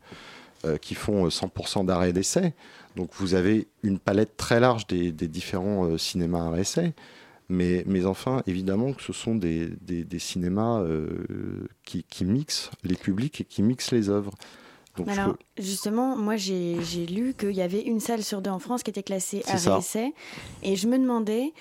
qui 0.82 0.96
font 0.96 1.28
100% 1.28 1.86
d'arrêt 1.86 2.14
d'essai. 2.14 2.54
Donc 2.96 3.10
vous 3.14 3.34
avez 3.34 3.68
une 3.82 4.00
palette 4.00 4.38
très 4.38 4.60
large 4.60 4.88
des, 4.88 5.12
des 5.12 5.28
différents 5.28 5.86
euh, 5.86 5.98
cinémas 5.98 6.54
à 6.54 6.60
essai. 6.60 6.94
Mais, 7.50 7.84
mais, 7.86 8.06
enfin, 8.06 8.42
évidemment 8.48 8.94
que 8.94 9.02
ce 9.02 9.14
sont 9.14 9.36
des, 9.36 9.68
des, 9.82 10.04
des 10.04 10.20
cinémas 10.20 10.80
euh, 10.80 11.68
qui, 11.84 12.04
qui, 12.04 12.24
mixent 12.24 12.72
les 12.84 12.96
publics 12.96 13.42
et 13.42 13.44
qui 13.44 13.62
mixent 13.62 13.92
les 13.92 14.10
œuvres. 14.10 14.32
Donc 14.96 15.10
Alors, 15.10 15.36
justement, 15.60 16.16
moi, 16.16 16.38
j'ai 16.38 16.78
lu 17.06 17.36
qu'il 17.38 17.52
y 17.52 17.62
avait 17.62 17.82
une 17.82 18.00
salle 18.00 18.24
sur 18.24 18.42
deux 18.42 18.50
en 18.50 18.60
France 18.60 18.82
qui 18.82 18.92
était 18.92 19.04
classée 19.04 19.44
à 19.48 19.78
essai. 19.78 20.14
Et 20.64 20.76
je 20.76 20.88
me 20.88 20.98
demandais 20.98 21.52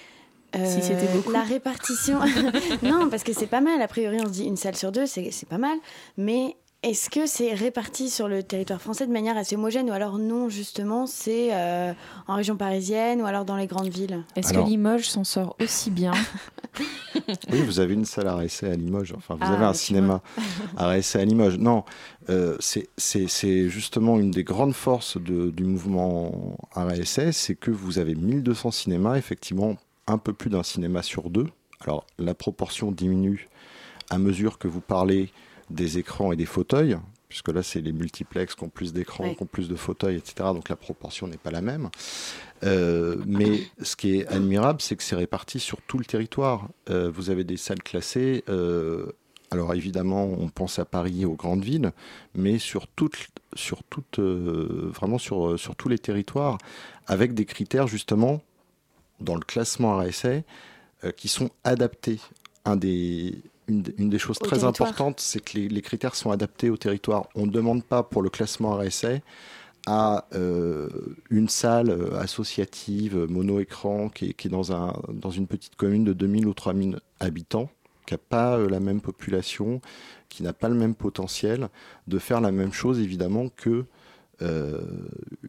si 0.54 0.82
c'était 0.82 1.08
beaucoup. 1.08 1.32
La 1.32 1.42
répartition. 1.42 2.20
non, 2.82 3.08
parce 3.10 3.24
que 3.24 3.32
c'est 3.32 3.46
pas 3.46 3.60
mal. 3.60 3.82
A 3.82 3.88
priori, 3.88 4.18
on 4.20 4.26
se 4.26 4.32
dit 4.32 4.44
une 4.44 4.56
salle 4.56 4.76
sur 4.76 4.92
deux, 4.92 5.06
c'est 5.06 5.48
pas 5.48 5.58
mal. 5.58 5.78
Mais 6.16 6.56
est-ce 6.82 7.10
que 7.10 7.26
c'est 7.26 7.54
réparti 7.54 8.10
sur 8.10 8.26
le 8.26 8.42
territoire 8.42 8.80
français 8.80 9.06
de 9.06 9.12
manière 9.12 9.36
assez 9.36 9.54
homogène 9.54 9.88
ou 9.88 9.92
alors 9.92 10.18
non, 10.18 10.48
justement, 10.48 11.06
c'est 11.06 11.50
euh, 11.52 11.92
en 12.26 12.34
région 12.34 12.56
parisienne 12.56 13.22
ou 13.22 13.26
alors 13.26 13.44
dans 13.44 13.56
les 13.56 13.68
grandes 13.68 13.88
villes? 13.88 14.24
Est-ce 14.34 14.52
que 14.52 14.58
Limoges 14.58 15.08
s'en 15.08 15.24
sort 15.24 15.56
aussi 15.60 15.90
bien? 15.90 16.12
Oui, 17.52 17.60
vous 17.60 17.80
avez 17.80 17.92
une 17.92 18.06
salle 18.06 18.28
à 18.28 18.36
RSC 18.36 18.64
à 18.64 18.74
Limoges. 18.74 19.12
Enfin, 19.14 19.34
vous 19.34 19.42
ah, 19.42 19.52
avez 19.52 19.66
un 19.66 19.74
cinéma 19.74 20.22
à 20.78 20.88
RSC 20.88 21.16
à 21.16 21.24
Limoges. 21.26 21.58
Non, 21.58 21.84
euh, 22.30 22.56
c'est 22.58 23.68
justement 23.68 24.18
une 24.18 24.30
des 24.30 24.42
grandes 24.42 24.72
forces 24.72 25.18
de, 25.18 25.50
du 25.50 25.64
mouvement 25.64 26.56
RSC, 26.74 27.32
c'est 27.32 27.54
que 27.54 27.70
vous 27.70 27.98
avez 27.98 28.14
1200 28.14 28.70
cinémas, 28.70 29.16
effectivement, 29.16 29.76
un 30.06 30.16
peu 30.16 30.32
plus 30.32 30.48
d'un 30.48 30.62
cinéma 30.62 31.02
sur 31.02 31.28
deux. 31.28 31.46
Alors 31.82 32.06
la 32.18 32.32
proportion 32.32 32.90
diminue 32.90 33.48
à 34.08 34.18
mesure 34.18 34.58
que 34.58 34.68
vous 34.68 34.80
parlez 34.80 35.30
des 35.72 35.98
écrans 35.98 36.32
et 36.32 36.36
des 36.36 36.46
fauteuils, 36.46 36.96
puisque 37.28 37.48
là 37.48 37.62
c'est 37.62 37.80
les 37.80 37.92
multiplex 37.92 38.54
qui 38.54 38.62
ont 38.64 38.68
plus 38.68 38.92
d'écrans, 38.92 39.34
qui 39.34 39.42
ont 39.42 39.46
plus 39.46 39.68
de 39.68 39.74
fauteuils, 39.74 40.16
etc. 40.16 40.34
Donc 40.52 40.68
la 40.68 40.76
proportion 40.76 41.26
n'est 41.26 41.38
pas 41.38 41.50
la 41.50 41.62
même. 41.62 41.88
Euh, 42.64 43.16
mais 43.26 43.62
ce 43.80 43.96
qui 43.96 44.18
est 44.18 44.26
admirable, 44.28 44.80
c'est 44.80 44.96
que 44.96 45.02
c'est 45.02 45.16
réparti 45.16 45.58
sur 45.58 45.80
tout 45.82 45.98
le 45.98 46.04
territoire. 46.04 46.68
Euh, 46.90 47.10
vous 47.10 47.30
avez 47.30 47.44
des 47.44 47.56
salles 47.56 47.82
classées. 47.82 48.44
Euh, 48.48 49.06
alors 49.50 49.74
évidemment, 49.74 50.24
on 50.24 50.48
pense 50.48 50.78
à 50.78 50.84
Paris, 50.84 51.24
aux 51.24 51.34
grandes 51.34 51.64
villes, 51.64 51.92
mais 52.34 52.58
sur 52.58 52.86
toutes, 52.86 53.28
sur 53.54 53.82
toutes, 53.84 54.18
vraiment 54.18 55.18
sur, 55.18 55.58
sur 55.58 55.76
tous 55.76 55.88
les 55.88 55.98
territoires, 55.98 56.58
avec 57.06 57.34
des 57.34 57.44
critères 57.44 57.86
justement 57.86 58.42
dans 59.20 59.34
le 59.34 59.42
classement 59.42 59.98
RSA 59.98 60.42
qui 61.16 61.28
sont 61.28 61.50
adaptés. 61.64 62.18
Un 62.64 62.76
des, 62.76 63.42
une, 63.98 64.10
des 64.10 64.18
choses 64.18 64.38
très 64.38 64.64
importantes, 64.64 65.20
c'est 65.20 65.40
que 65.40 65.58
les, 65.58 65.82
critères 65.82 66.14
sont 66.14 66.30
adaptés 66.30 66.70
au 66.70 66.76
territoire. 66.76 67.28
On 67.34 67.46
ne 67.46 67.50
demande 67.50 67.84
pas 67.84 68.02
pour 68.02 68.22
le 68.22 68.30
classement 68.30 68.76
RSA 68.76 69.18
à 69.86 70.26
euh, 70.34 70.88
une 71.30 71.48
salle 71.48 71.90
euh, 71.90 72.16
associative 72.18 73.26
mono-écran 73.28 74.08
qui, 74.08 74.26
est, 74.26 74.48
dans, 74.48 74.72
un, 74.72 74.94
dans 75.12 75.30
une 75.30 75.48
petite 75.48 75.74
commune 75.74 76.04
de 76.04 76.12
2000 76.12 76.46
ou 76.46 76.54
3000 76.54 77.00
habitants, 77.18 77.68
qui 78.06 78.14
n'a 78.14 78.18
pas 78.18 78.58
la 78.58 78.78
même 78.78 79.00
population, 79.00 79.80
qui 80.28 80.42
n'a 80.42 80.52
pas 80.52 80.68
le 80.68 80.76
même 80.76 80.94
potentiel, 80.94 81.68
de 82.06 82.18
faire 82.18 82.40
la 82.40 82.52
même 82.52 82.72
chose 82.72 83.00
évidemment 83.00 83.48
que 83.48 83.84
euh, 84.42 84.80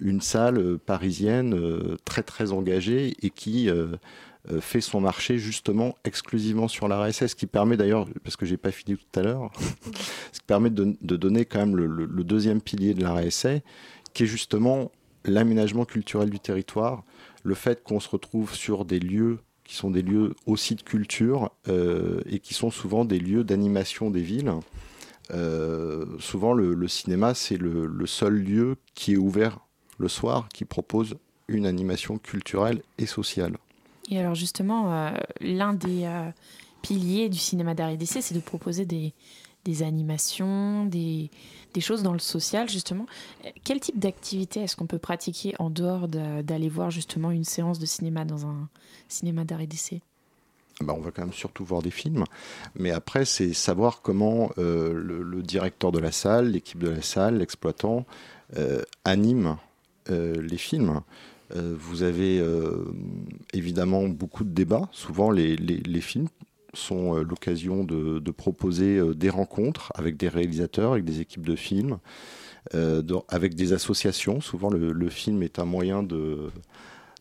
une 0.01 0.22
salle 0.22 0.77
parisienne 0.77 1.56
euh, 1.56 1.98
très 2.06 2.22
très 2.22 2.51
engagée 2.51 3.15
et 3.24 3.30
qui 3.30 3.70
euh, 3.70 3.96
fait 4.60 4.82
son 4.82 5.00
marché 5.00 5.38
justement 5.38 5.96
exclusivement 6.04 6.68
sur 6.68 6.88
la 6.88 7.02
RSS, 7.02 7.34
qui 7.36 7.48
permet 7.48 7.78
d'ailleurs, 7.78 8.08
parce 8.24 8.36
que 8.36 8.46
j'ai 8.46 8.58
pas 8.58 8.72
fini 8.72 8.98
tout 8.98 9.20
à 9.20 9.24
l'heure, 9.24 9.52
ce 10.34 10.40
qui 10.40 10.46
permet 10.46 10.70
de, 10.70 10.96
donner 11.02 11.46
quand 11.46 11.60
même 11.60 11.76
le, 11.76 12.24
deuxième 12.24 12.62
pilier 12.62 12.94
de 12.94 13.04
la 13.04 13.14
RSA, 13.14 13.60
qui 14.14 14.24
est 14.24 14.28
justement 14.28 14.92
l'aménagement 15.24 15.86
culturel 15.86 16.30
du 16.30 16.40
territoire, 16.40 17.04
le 17.44 17.56
fait 17.56 17.84
qu'on 17.84 18.00
se 18.00 18.10
retrouve 18.10 18.54
sur 18.54 18.86
des 18.86 19.00
lieux 19.00 19.40
qui 19.64 19.76
sont 19.76 19.92
des 19.92 20.02
lieux 20.02 20.36
aussi 20.46 20.76
de 20.76 20.82
culture 20.82 21.50
et 21.70 22.40
qui 22.40 22.54
sont 22.54 22.70
souvent 22.70 23.06
des 23.06 23.20
lieux 23.20 23.46
d'animation 23.46 24.12
des 24.12 24.22
villes. 24.22 24.52
Euh, 25.32 26.06
souvent, 26.20 26.54
le, 26.54 26.88
cinéma, 26.88 27.34
c'est 27.34 27.58
le, 27.58 28.06
seul 28.06 28.36
lieu 28.36 28.76
qui 28.96 29.14
est 29.14 29.18
ouvert 29.18 29.60
le 29.98 30.08
soir, 30.08 30.50
qui 30.54 30.66
propose 30.66 31.16
une 31.48 31.66
animation 31.66 32.18
culturelle 32.18 32.82
et 32.98 33.06
sociale. 33.06 33.58
Et 34.10 34.20
alors 34.20 34.36
justement, 34.36 34.94
euh, 34.94 35.12
l'un 35.40 35.74
des 35.74 36.04
euh, 36.06 36.30
piliers 36.82 37.30
du 37.30 37.38
cinéma 37.38 37.74
d'art 37.74 37.90
et 37.90 37.98
d'essai, 37.98 38.22
c'est 38.22 38.36
de 38.36 38.40
proposer 38.40 38.86
des, 38.86 39.14
animations, 39.84 40.86
des, 40.86 41.30
choses 41.80 42.04
dans 42.04 42.14
le 42.14 42.20
social, 42.20 42.70
justement. 42.70 43.06
Quel 43.64 43.80
type 43.80 43.98
d'activité 43.98 44.62
est-ce 44.62 44.76
qu'on 44.76 44.88
peut 44.88 45.00
pratiquer 45.00 45.56
en 45.60 45.70
dehors 45.70 46.08
d'aller 46.08 46.70
voir 46.70 46.92
justement 46.92 47.32
une 47.32 47.46
séance 47.46 47.80
de 47.80 47.86
cinéma 47.86 48.26
dans 48.26 48.46
un 48.46 48.70
cinéma 49.08 49.46
d'art 49.46 49.62
et 49.62 49.68
d'essai? 49.68 50.02
Bah, 50.82 50.94
on 50.98 51.02
va 51.02 51.12
quand 51.12 51.22
même 51.22 51.34
surtout 51.34 51.64
voir 51.64 51.82
des 51.82 51.92
films. 51.92 52.26
Mais 52.76 52.92
après, 52.92 53.26
c'est 53.26 53.54
savoir 53.54 54.02
comment 54.02 54.50
euh, 54.58 54.92
le, 54.94 55.44
directeur 55.44 55.92
de 55.92 56.00
la 56.00 56.12
salle, 56.12 56.50
l'équipe 56.50 56.80
de 56.80 56.90
la 56.90 57.02
salle, 57.02 57.38
l'exploitant 57.38 58.06
anime 59.06 59.58
les 60.10 60.58
films. 60.58 61.02
Vous 61.56 62.04
avez 62.04 62.44
évidemment 63.54 64.08
beaucoup 64.08 64.44
de 64.44 64.50
débats. 64.50 64.90
Souvent, 64.92 65.30
les, 65.32 66.02
films 66.02 66.28
sont 66.74 67.16
l'occasion 67.16 67.84
de, 67.84 68.32
proposer 68.32 69.00
des 69.16 69.30
rencontres 69.30 69.92
avec 69.96 70.18
des 70.18 70.30
réalisateurs, 70.30 70.94
avec 70.94 71.06
des 71.06 71.22
équipes 71.22 71.46
de 71.46 71.56
films, 71.56 72.00
avec 73.30 73.56
des 73.56 73.74
associations. 73.74 74.42
Souvent, 74.42 74.70
le, 74.70 75.10
film 75.10 75.44
est 75.44 75.60
un 75.60 75.66
moyen 75.66 76.02
de, 76.02 76.50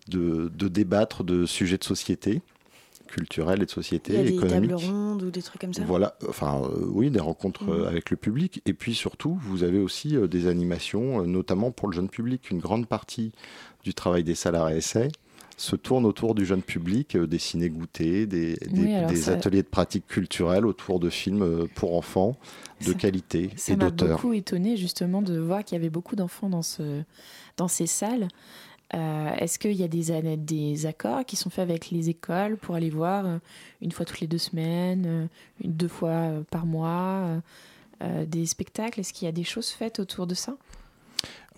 de, 0.09 0.69
débattre 0.69 1.25
de 1.25 1.47
sujets 1.47 1.79
de 1.79 1.85
société 1.85 2.43
culturelle 3.07 3.63
et 3.63 3.67
de 3.67 3.71
société, 3.71 4.15
Il 4.15 4.17
y 4.17 4.21
a 4.21 4.41
Des 4.41 4.49
tables 4.49 4.73
rondes 4.73 5.23
ou 5.23 5.31
des 5.31 5.43
trucs 5.43 5.61
comme 5.61 5.75
ça? 5.75 5.83
Voilà, 5.85 6.17
enfin 6.29 6.63
euh, 6.65 6.87
oui, 6.87 7.11
des 7.11 7.21
rencontres 7.21 7.69
euh, 7.69 7.87
avec 7.87 8.09
le 8.11 8.17
public. 8.17 8.63
Et 8.65 8.73
puis 8.73 8.95
surtout, 8.95 9.39
vous 9.43 9.65
avez 9.65 9.79
aussi 9.79 10.17
euh, 10.17 10.27
des 10.27 10.47
animations, 10.47 11.27
notamment 11.27 11.73
pour 11.73 11.89
le 11.89 11.95
jeune 11.95 12.09
public. 12.09 12.51
Une 12.51 12.59
grande 12.59 12.87
partie 12.87 13.33
du 13.85 13.95
travail 13.95 14.25
des 14.25 14.35
salariés 14.35 14.79
essais 14.79 15.09
se 15.57 15.77
tourne 15.77 16.07
autour 16.07 16.35
du 16.35 16.45
jeune 16.45 16.63
public, 16.63 17.17
des 17.17 17.39
ciné-goûtés, 17.39 18.27
des, 18.27 18.57
des, 18.57 19.29
ateliers 19.29 19.63
de 19.63 19.69
pratique 19.69 20.07
culturelle 20.07 20.67
autour 20.67 20.99
de 20.99 21.09
films 21.09 21.69
pour 21.75 21.97
enfants 21.97 22.37
de 22.85 22.93
qualité 22.93 23.45
et 23.45 23.47
d'auteurs. 23.47 23.59
Ça 23.69 23.77
m'a 23.77 23.91
beaucoup 23.91 24.33
étonné 24.33 24.77
justement 24.77 25.23
de 25.23 25.39
voir 25.39 25.63
qu'il 25.63 25.77
y 25.77 25.81
avait 25.81 25.91
beaucoup 25.91 26.17
d'enfants 26.17 26.49
dans, 26.49 26.63
ce, 26.63 27.03
dans 27.57 27.69
ces 27.69 27.87
salles. 27.87 28.29
Euh, 28.95 29.35
est-ce 29.37 29.59
qu'il 29.59 29.73
y 29.73 29.85
a 29.85 29.89
des, 29.89 30.37
des 30.37 30.87
accords 30.87 31.25
qui 31.25 31.37
sont 31.37 31.49
faits 31.49 31.63
avec 31.63 31.91
les 31.91 32.11
écoles 32.11 32.59
pour 32.59 32.75
aller 32.75 32.91
voir 32.91 33.25
euh, 33.25 33.39
une 33.81 33.91
fois 33.91 34.05
toutes 34.05 34.21
les 34.21 34.27
deux 34.27 34.39
semaines, 34.39 35.05
euh, 35.07 35.27
une, 35.63 35.73
deux 35.73 35.89
fois 35.89 36.31
par 36.51 36.67
mois, 36.67 37.41
des 38.27 38.47
spectacles? 38.47 39.01
Est-ce 39.01 39.13
qu'il 39.13 39.27
y 39.27 39.29
a 39.29 39.33
des 39.33 39.45
choses 39.45 39.71
faites 39.71 40.01
autour 40.01 40.27
de 40.27 40.35
ça? 40.35 40.57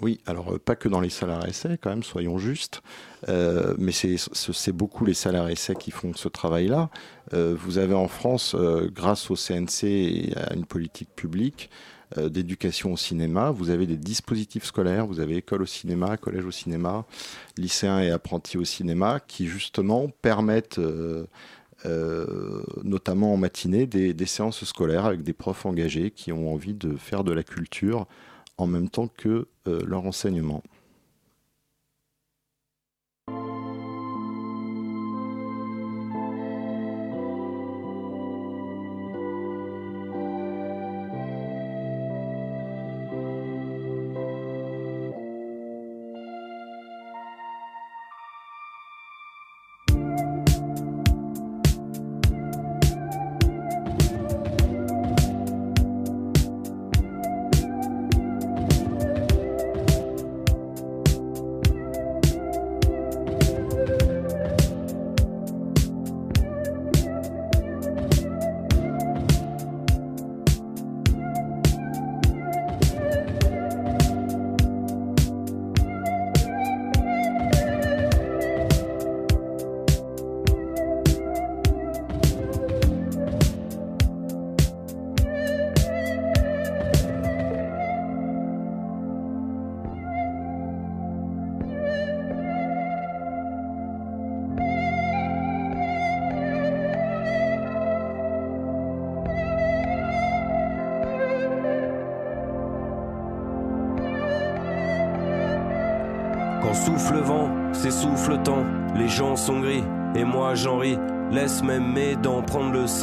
Oui, 0.00 0.20
alors 0.26 0.58
pas 0.58 0.74
que 0.76 0.88
dans 0.88 1.00
les 1.00 1.10
salariés 1.10 1.50
essais, 1.50 1.78
quand 1.80 1.90
même, 1.90 2.02
soyons 2.02 2.38
justes, 2.38 2.82
mais 3.28 3.92
c'est 3.92 4.72
beaucoup 4.72 5.04
les 5.04 5.14
salariés 5.14 5.52
essais 5.52 5.74
qui 5.74 5.90
font 5.90 6.12
ce 6.14 6.28
travail-là. 6.28 6.90
vous 7.32 7.78
avez 7.78 7.94
en 7.94 8.08
France, 8.08 8.56
grâce 8.92 9.30
au 9.30 9.36
CNC 9.36 9.84
et 9.84 10.36
à 10.36 10.54
une 10.54 10.66
politique 10.66 11.10
publique, 11.14 11.70
euh, 12.18 12.28
d'éducation 12.28 12.92
au 12.92 12.96
cinéma. 12.96 13.50
Vous 13.50 13.70
avez 13.70 13.86
des 13.86 13.96
dispositifs 13.96 14.64
scolaires, 14.64 15.06
vous 15.06 15.20
avez 15.20 15.36
école 15.36 15.62
au 15.62 15.66
cinéma, 15.66 16.16
collège 16.16 16.44
au 16.44 16.50
cinéma, 16.50 17.06
lycéens 17.56 18.00
et 18.00 18.10
apprentis 18.10 18.56
au 18.56 18.64
cinéma, 18.64 19.20
qui 19.26 19.46
justement 19.46 20.08
permettent, 20.22 20.78
euh, 20.78 21.26
euh, 21.86 22.62
notamment 22.84 23.32
en 23.32 23.36
matinée, 23.36 23.86
des, 23.86 24.26
séances 24.26 24.64
scolaires 24.64 25.06
avec 25.06 25.22
des 25.22 25.32
profs 25.32 25.66
engagés 25.66 26.10
qui 26.12 26.30
ont 26.30 26.52
envie 26.52 26.74
de 26.74 26.94
faire 26.96 27.24
de 27.24 27.32
la 27.32 27.42
culture 27.42 28.06
en 28.58 28.66
même 28.66 28.88
temps 28.88 29.08
que 29.08 29.48
leur 29.66 30.06
enseignement. 30.06 30.62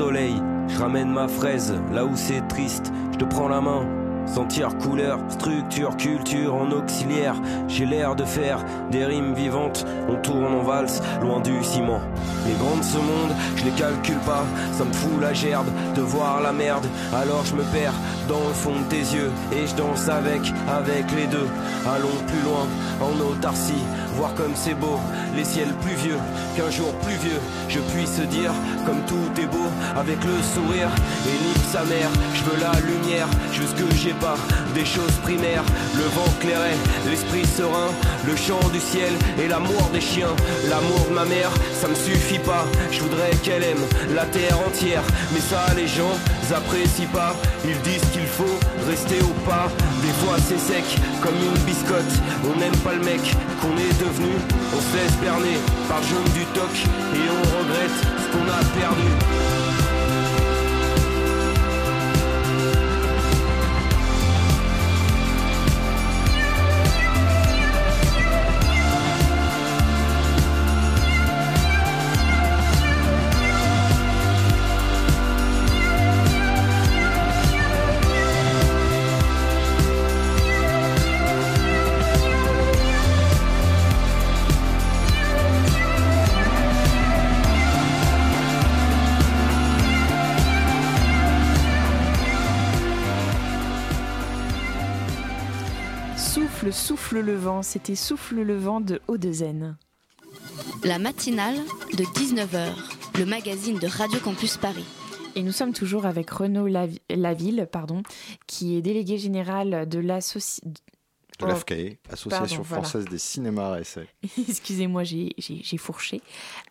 Je 0.04 0.80
ramène 0.80 1.12
ma 1.12 1.28
fraise 1.28 1.76
là 1.94 2.06
où 2.06 2.16
c'est 2.16 2.48
triste, 2.48 2.92
je 3.12 3.18
te 3.20 3.26
prends 3.26 3.48
la 3.48 3.62
main. 3.62 3.86
Sentir 4.26 4.76
couleur, 4.78 5.20
structure, 5.30 5.96
culture 5.98 6.56
en 6.56 6.72
auxiliaire. 6.72 7.36
J'ai 7.68 7.86
l'air 7.86 8.16
de 8.16 8.24
faire 8.24 8.64
des 8.90 9.06
rimes 9.06 9.34
vivantes. 9.34 9.86
On 10.10 10.16
tourne 10.16 10.46
en 10.46 10.64
valse, 10.64 11.02
loin 11.22 11.40
du 11.40 11.64
ciment. 11.64 12.02
Les 12.46 12.54
grands 12.54 12.78
de 12.78 12.84
ce 12.84 12.98
monde, 12.98 13.36
je 13.56 13.66
les 13.66 13.72
calcule 13.72 14.20
pas. 14.26 14.46
Ça 14.78 14.84
me 14.84 14.94
fout 14.94 15.22
la 15.22 15.34
gerbe 15.34 15.68
de 15.96 16.02
voir 16.02 16.42
la 16.42 16.52
merde. 16.52 16.86
Alors 17.14 17.46
je 17.46 17.56
me 17.56 17.64
perds 17.64 17.94
dans 18.28 18.48
le 18.48 18.54
fond 18.54 18.80
de 18.80 18.86
tes 18.86 19.16
yeux. 19.16 19.32
Et 19.52 19.68
je 19.68 19.76
danse 19.76 20.10
avec, 20.10 20.42
avec 20.68 21.06
les 21.16 21.28
deux. 21.28 21.48
Allons 21.86 22.20
plus 22.28 22.42
loin, 22.42 22.68
en 23.02 23.32
autarcie. 23.32 23.84
Voir 24.16 24.34
comme 24.36 24.54
c'est 24.56 24.74
beau, 24.74 25.00
les 25.36 25.46
ciels 25.46 25.74
pluvieux. 25.82 26.18
Qu'un 26.56 26.70
jour 26.70 26.92
pluvieux, 27.06 27.40
je 27.70 27.80
puisse 27.80 28.20
dire 28.30 28.52
comme 28.86 29.02
tout 29.08 29.42
est 29.42 29.48
beau. 29.48 29.70
Avec 29.96 30.18
le 30.24 30.42
sourire 30.42 30.90
et 31.28 31.48
nique 31.48 31.66
sa 31.72 31.84
mère. 31.84 32.10
Je 32.34 32.44
veux 32.44 32.60
la 32.60 32.74
lumière, 32.82 33.28
je 33.54 33.62
j'ai 33.96 34.14
pas. 34.14 34.36
Des 34.74 34.86
choses 34.86 35.16
primaires, 35.24 35.64
le 35.96 36.04
vent 36.04 36.32
clairait, 36.40 36.78
l'esprit 37.08 37.46
serein, 37.46 37.90
le 38.26 38.36
chant 38.36 38.68
du 38.72 38.80
ciel 38.80 39.14
et 39.40 39.48
l'amour 39.48 39.90
des 39.94 40.02
chiens. 40.02 40.34
L'amour 40.70 41.08
de 41.10 41.14
ma 41.14 41.26
mère, 41.26 41.52
ça 41.80 41.88
me 41.88 41.96
suffit 41.96 42.31
pas. 42.40 42.66
Je 42.92 43.02
voudrais 43.02 43.32
qu'elle 43.44 43.64
aime 43.64 43.86
la 44.16 44.26
terre 44.26 44.58
entière. 44.68 45.04
Mais 45.34 45.40
ça, 45.40 45.74
les 45.76 45.88
gens 45.88 46.16
apprécient 46.54 47.08
pas. 47.14 47.36
Ils 47.66 47.80
disent 47.82 48.10
qu'il 48.12 48.28
faut 48.28 48.60
rester 48.88 49.22
au 49.22 49.34
pas. 49.48 49.70
Des 50.02 50.14
fois, 50.22 50.38
c'est 50.38 50.60
sec 50.60 50.84
comme 51.22 51.36
une 51.36 51.60
biscotte. 51.66 52.14
On 52.44 52.60
n'aime 52.60 52.76
pas 52.78 52.94
le 52.94 53.04
mec 53.04 53.22
qu'on 53.62 53.76
est 53.78 53.96
devenu. 54.00 54.34
On 54.76 54.82
se 54.82 54.98
laisse 54.98 55.18
berner 55.22 55.58
par 55.88 56.02
jaune 56.04 56.32
du 56.34 56.46
toc 56.54 56.74
et 57.16 57.26
on 57.30 57.42
regrette 57.60 58.00
ce 58.18 58.32
qu'on 58.32 58.48
a 58.48 58.64
perdu. 58.80 59.61
Souffle, 97.12 97.26
le 97.26 97.36
vent, 97.36 97.62
c'était 97.62 97.96
Souffle 97.96 98.36
le 98.42 98.56
vent 98.58 98.80
de 98.80 99.02
Haut-de-Zen. 99.10 99.76
La 100.86 100.98
matinale 100.98 101.58
de 101.98 102.06
19h, 102.06 102.70
le 103.20 103.26
magazine 103.26 103.78
de 103.80 103.88
Radio 103.88 104.18
Campus 104.22 104.56
Paris. 104.56 104.86
Et 105.36 105.44
nous 105.44 105.52
sommes 105.52 105.74
toujours 105.74 106.06
avec 106.06 106.30
Renaud 106.30 106.70
Lavi- 106.70 107.02
Laville, 107.10 107.68
pardon, 107.70 108.02
qui 108.48 108.78
est 108.78 108.82
délégué 108.82 109.18
général 109.18 109.90
de 109.90 110.00
l'association. 110.00 110.72
De 111.40 111.46
l'AFCAE, 111.48 111.98
Association 112.10 112.64
française 112.64 113.04
des 113.04 113.18
cinémas 113.18 113.74
à 113.74 113.82
essai. 113.82 114.08
Excusez-moi, 114.48 115.04
j'ai 115.04 115.78
fourché. 115.78 116.22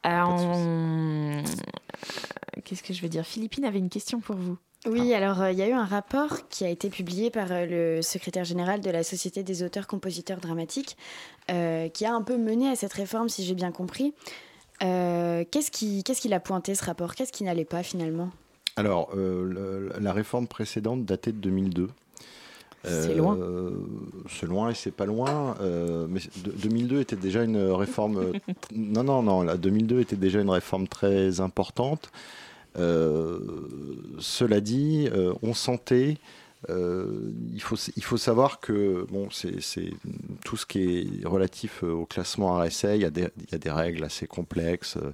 Euh, 0.06 0.22
on- 0.26 1.42
Qu'est-ce 2.64 2.82
que 2.82 2.94
je 2.94 3.02
veux 3.02 3.10
dire? 3.10 3.26
Philippine 3.26 3.66
avait 3.66 3.78
une 3.78 3.90
question 3.90 4.20
pour 4.20 4.36
vous. 4.36 4.56
Oui, 4.86 5.12
alors 5.12 5.42
euh, 5.42 5.52
il 5.52 5.58
y 5.58 5.62
a 5.62 5.68
eu 5.68 5.72
un 5.72 5.84
rapport 5.84 6.48
qui 6.48 6.64
a 6.64 6.70
été 6.70 6.88
publié 6.88 7.30
par 7.30 7.48
euh, 7.50 7.96
le 7.96 8.02
secrétaire 8.02 8.44
général 8.44 8.80
de 8.80 8.88
la 8.90 9.02
Société 9.02 9.42
des 9.42 9.62
auteurs-compositeurs 9.62 10.38
dramatiques 10.38 10.96
euh, 11.50 11.88
qui 11.88 12.06
a 12.06 12.14
un 12.14 12.22
peu 12.22 12.38
mené 12.38 12.68
à 12.68 12.76
cette 12.76 12.94
réforme, 12.94 13.28
si 13.28 13.44
j'ai 13.44 13.54
bien 13.54 13.72
compris. 13.72 14.14
Qu'est-ce 14.80 15.70
qui- 15.70 16.02
qu'est-ce 16.02 16.22
qu'il 16.22 16.32
a 16.32 16.40
pointé 16.40 16.74
ce 16.74 16.82
rapport? 16.86 17.14
Qu'est-ce 17.14 17.32
qui 17.32 17.44
n'allait 17.44 17.66
pas 17.66 17.82
finalement? 17.82 18.30
Alors, 18.76 19.14
le- 19.14 19.92
la 20.00 20.12
réforme 20.14 20.46
précédente 20.46 21.04
datait 21.04 21.32
de 21.32 21.36
2002. 21.36 21.88
C'est 22.84 23.14
loin. 23.14 23.36
C'est 24.30 24.46
loin 24.46 24.70
et 24.70 24.74
c'est 24.74 24.90
pas 24.90 25.04
loin. 25.04 25.54
mais 26.08 26.20
de- 26.42 26.52
2002 26.52 27.00
était 27.00 27.16
déjà 27.16 27.42
une 27.44 27.58
réforme. 27.72 28.32
non, 28.74 29.04
non, 29.04 29.22
non. 29.22 29.42
La 29.42 29.58
2002 29.58 30.00
était 30.00 30.16
déjà 30.16 30.40
une 30.40 30.48
réforme 30.48 30.88
très 30.88 31.40
importante. 31.40 32.10
Euh, 32.78 33.38
cela 34.18 34.60
dit, 34.60 35.08
euh, 35.12 35.32
on 35.42 35.54
sentait. 35.54 36.18
euh, 36.68 37.32
il, 37.54 37.62
faut, 37.62 37.76
il 37.96 38.04
faut 38.04 38.18
savoir 38.18 38.60
que 38.60 39.06
bon, 39.10 39.28
c'est 39.30 39.90
tout 40.44 40.58
ce 40.58 40.66
qui 40.66 40.82
est 41.22 41.26
relatif 41.26 41.82
au 41.82 42.04
classement 42.04 42.58
RSA, 42.58 42.96
il 42.96 43.02
y, 43.02 43.04
a 43.06 43.10
des, 43.10 43.28
il 43.38 43.50
y 43.50 43.54
a 43.54 43.58
des 43.58 43.70
règles 43.70 44.04
assez 44.04 44.26
complexes 44.26 44.98
euh, 44.98 45.12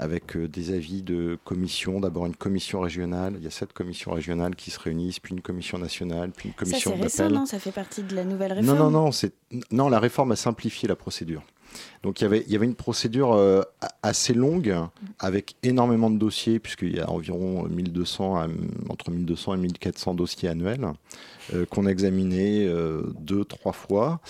avec 0.00 0.36
des 0.36 0.72
avis 0.74 1.02
de 1.02 1.38
commission. 1.44 2.00
D'abord 2.00 2.26
une 2.26 2.34
commission 2.36 2.80
régionale, 2.80 3.34
il 3.38 3.44
y 3.44 3.46
a 3.46 3.50
sept 3.50 3.72
commissions 3.72 4.10
régionales 4.10 4.56
qui 4.56 4.70
se 4.72 4.80
réunissent, 4.80 5.20
puis 5.20 5.34
une 5.34 5.40
commission 5.40 5.78
nationale, 5.78 6.32
puis 6.36 6.48
une 6.48 6.54
Ça 6.54 6.58
commission 6.58 6.94
c'est 6.96 7.02
récent, 7.02 7.30
non? 7.30 7.46
Ça 7.46 7.60
fait 7.60 7.70
partie 7.72 8.02
de 8.02 8.16
la 8.16 8.24
nouvelle 8.24 8.54
Non, 8.62 8.72
réforme? 8.72 8.78
non, 8.78 8.90
non, 8.90 9.10
non, 9.70 9.88
la 9.88 10.00
réforme 10.00 10.32
a 10.32 10.36
simplifié 10.36 10.88
la 10.88 10.96
procédure. 10.96 11.42
Donc 12.02 12.20
il 12.20 12.24
y 12.24 12.26
avait, 12.54 12.66
une 12.66 12.74
procédure 12.74 13.32
euh, 13.34 13.62
a- 13.80 13.88
assez 14.02 14.34
longue 14.34 14.74
avec 15.18 15.56
énormément 15.62 16.10
de 16.10 16.18
dossiers 16.18 16.58
puisqu'il 16.58 16.96
y 16.96 17.00
a 17.00 17.10
environ 17.10 17.64
1200 17.68 18.36
à- 18.36 18.46
entre 18.88 19.10
1200 19.10 19.54
et 19.54 19.58
1400 19.58 20.14
dossiers 20.14 20.48
annuels 20.48 20.86
euh, 21.54 21.64
qu'on 21.66 21.86
euh, 22.66 23.02
deux 23.20 23.44
trois 23.44 23.72
fois. 23.72 24.20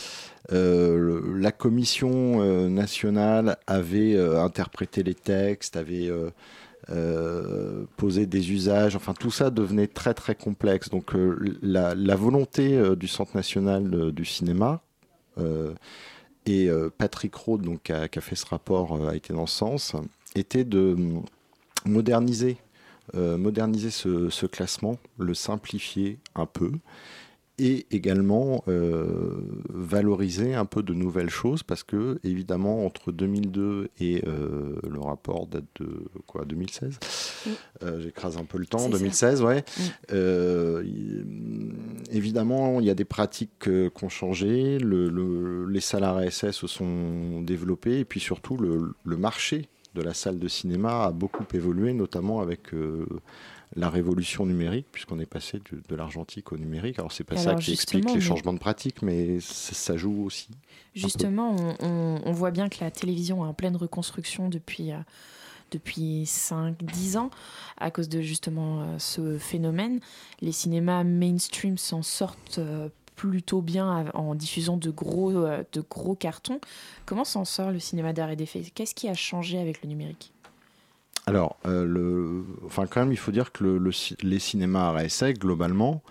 Euh, 0.53 1.20
la 1.37 1.53
commission 1.53 2.40
euh, 2.40 2.68
nationale 2.68 3.59
avait 3.66 4.14
euh, 4.14 4.42
interprété 4.42 5.03
les 5.03 5.14
textes, 5.14 5.77
avait 5.77 6.09
euh, 6.09 6.31
euh, 6.90 7.85
posé 7.98 8.24
des 8.24 8.53
usages, 8.53 8.96
enfin 8.96 9.12
tout 9.12 9.31
ça 9.31 9.51
devenait 9.51 9.88
très 9.88 10.14
très 10.14 10.35
complexe. 10.35 10.88
Donc 10.88 11.14
euh, 11.14 11.38
la, 11.61 11.94
volonté 12.16 12.77
euh, 12.79 12.96
du 12.96 13.09
Centre 13.09 13.37
national 13.37 13.92
euh, 13.94 14.11
du 14.11 14.24
cinéma 14.24 14.81
euh, 15.38 15.74
et 16.48 16.68
euh, 16.70 16.88
Patrick 16.96 17.34
Rode, 17.34 17.62
donc, 17.62 17.82
qui, 17.84 17.92
a, 17.92 18.08
fait 18.08 18.34
ce 18.34 18.46
rapport, 18.46 18.96
euh, 18.96 19.11
a 19.11 19.16
été 19.16 19.34
dans 19.34 19.46
ce 19.46 19.58
sens, 19.58 19.96
était 20.34 20.64
de 20.64 20.94
mm, 20.96 21.22
moderniser, 21.84 22.56
euh, 23.14 23.37
moderniser 23.37 23.90
ce, 23.90 24.30
ce 24.30 24.46
classement, 24.46 24.98
le 25.18 25.34
simplifier 25.34 26.18
un 26.34 26.46
peu, 26.46 26.72
et 27.58 27.87
également 27.90 28.62
euh, 28.68 29.40
valoriser 29.68 30.54
un 30.54 30.64
peu 30.64 30.82
de 30.82 30.94
nouvelles 30.94 31.30
choses, 31.30 31.62
parce 31.62 31.82
que 31.82 32.20
évidemment 32.22 32.87
entre 32.87 33.11
2002 33.11 33.90
et 34.00 34.22
euh, 34.26 34.76
le 34.88 35.00
rapport 35.00 35.46
date 35.46 35.64
de 35.80 35.88
quoi 36.26 36.44
2016. 36.44 36.98
Euh, 37.82 38.00
J'écrase 38.00 38.37
un 38.37 38.44
peu 38.44 38.58
le 38.58 38.66
temps. 38.66 38.78
C'est 38.78 38.92
ça. 38.92 38.98
2016, 38.98 39.42
ouais. 39.42 39.64
Mm. 40.11 40.14
Évidemment, 42.11 42.81
il 42.81 42.87
y 42.87 42.90
a 42.90 42.94
des 42.94 43.05
pratiques 43.05 43.68
euh, 43.68 43.90
qui 43.90 44.05
ont 44.05 44.09
changé, 44.09 44.79
le- 44.79 45.09
le- 45.09 45.66
les 45.66 45.81
salles 45.81 46.05
RSS 46.05 46.53
se 46.53 46.66
sont 46.66 47.42
développées, 47.42 48.01
et 48.01 48.05
puis 48.05 48.21
surtout, 48.21 48.57
le, 48.57 48.94
le 49.05 49.16
marché 49.16 49.68
de 49.94 50.03
la 50.03 50.14
salle 50.14 50.38
de 50.38 50.49
cinéma 50.49 51.05
a 51.05 51.11
beaucoup 51.12 51.44
évolué, 51.55 51.92
notamment 51.92 52.40
avec 52.40 52.73
euh, 52.75 53.07
la 53.77 53.90
révolution 53.90 54.47
numérique, 54.47 54.87
puisqu'on 54.92 55.18
est 55.18 55.27
passé 55.27 55.59
de, 55.73 55.81
de 55.88 55.94
l'argentique 55.97 56.53
au 56.53 56.57
numérique. 56.57 56.99
Alors, 56.99 57.12
c'est 57.12 57.25
pas 57.25 57.35
ça 57.42 57.51
qui 57.57 57.73
explique 57.73 58.05
les 58.14 58.21
changements 58.21 58.53
de 58.55 58.59
pratique, 58.59 59.03
mais 59.03 59.40
ça, 59.40 59.75
ça 59.75 59.97
joue 59.97 60.25
aussi. 60.25 60.49
Justement, 60.94 61.57
on, 61.81 61.87
on- 61.87 62.21
on 62.25 62.33
voit 62.33 62.51
bien 62.51 62.68
que 62.68 62.77
la 62.81 62.90
télévision 62.90 63.44
est 63.44 63.49
en 63.49 63.55
pleine 63.55 63.77
reconstruction 63.77 64.49
depuis, 64.49 64.92
euh, 64.92 64.97
depuis 65.70 66.24
5-10 66.24 67.18
ans 67.18 67.31
à 67.78 67.90
cause 67.90 68.09
de 68.09 68.20
justement 68.20 68.83
euh, 68.83 68.98
ce 68.98 69.38
phénomène. 69.38 70.00
Les 70.40 70.52
cinémas 70.52 71.04
mainstream 71.04 71.78
s'en 71.78 72.02
sortent 72.02 72.59
euh, 72.59 72.88
plutôt 73.16 73.62
bien 73.62 74.07
en 74.14 74.35
diffusant 74.35 74.76
de 74.76 74.90
gros, 74.90 75.33
euh, 75.33 75.64
de 75.72 75.81
gros 75.81 76.14
cartons. 76.14 76.61
Comment 77.07 77.24
s'en 77.24 77.44
sort 77.44 77.70
le 77.70 77.81
cinéma 77.81 78.12
d'art 78.12 78.31
et 78.31 78.37
d'effet 78.37 78.62
Qu'est-ce 78.74 78.94
qui 78.94 79.09
a 79.09 79.14
changé 79.14 79.59
avec 79.59 79.83
le 79.83 79.88
numérique? 79.88 80.33
Alors, 81.26 81.59
enfin, 82.64 82.87
quand 82.87 83.00
même, 83.00 83.12
il 83.12 83.18
faut 83.18 83.33
dire 83.33 83.52
que 83.52 83.78
les 84.22 84.38
cinémas 84.38 84.92
RSA, 84.92 85.35
globalement, 85.35 86.02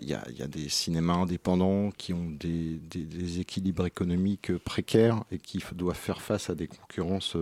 il 0.00 0.08
y 0.08 0.14
a, 0.14 0.46
des 0.48 0.68
cinémas 0.68 1.14
indépendants 1.14 1.90
qui 1.96 2.12
ont 2.12 2.28
des, 2.28 3.40
équilibres 3.40 3.86
économiques 3.86 4.56
précaires 4.58 5.22
et 5.30 5.38
qui 5.38 5.62
doivent 5.74 5.96
faire 5.96 6.20
face 6.20 6.50
à 6.50 6.56
des 6.56 6.66
concurrences 6.66 7.36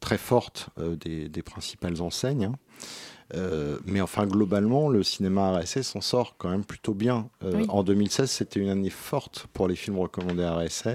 très 0.00 0.18
fortes 0.18 0.68
euh, 0.78 0.96
des, 0.96 1.28
des 1.28 1.42
principales 1.42 2.00
enseignes. 2.02 2.44
hein. 2.46 2.54
Euh, 3.34 3.78
mais 3.86 4.00
enfin, 4.00 4.24
globalement, 4.26 4.88
le 4.88 5.02
cinéma 5.02 5.58
RSA 5.58 5.82
s'en 5.82 6.00
sort 6.00 6.36
quand 6.38 6.48
même 6.48 6.64
plutôt 6.64 6.94
bien. 6.94 7.28
Euh, 7.42 7.52
Oui. 7.56 7.66
En 7.68 7.82
2016, 7.82 8.30
c'était 8.30 8.60
une 8.60 8.68
année 8.68 8.90
forte 8.90 9.46
pour 9.52 9.66
les 9.66 9.74
films 9.74 9.98
recommandés 9.98 10.46
RSA. 10.46 10.94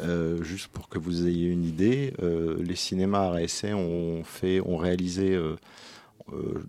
Euh, 0.00 0.42
juste 0.42 0.68
pour 0.68 0.88
que 0.88 0.98
vous 0.98 1.26
ayez 1.26 1.48
une 1.48 1.64
idée, 1.64 2.14
les 2.58 2.76
cinémas 2.76 3.38
essai 3.40 3.74
ont, 3.74 4.24
fait, 4.24 4.60
ont 4.62 4.78
réalisé, 4.78 5.38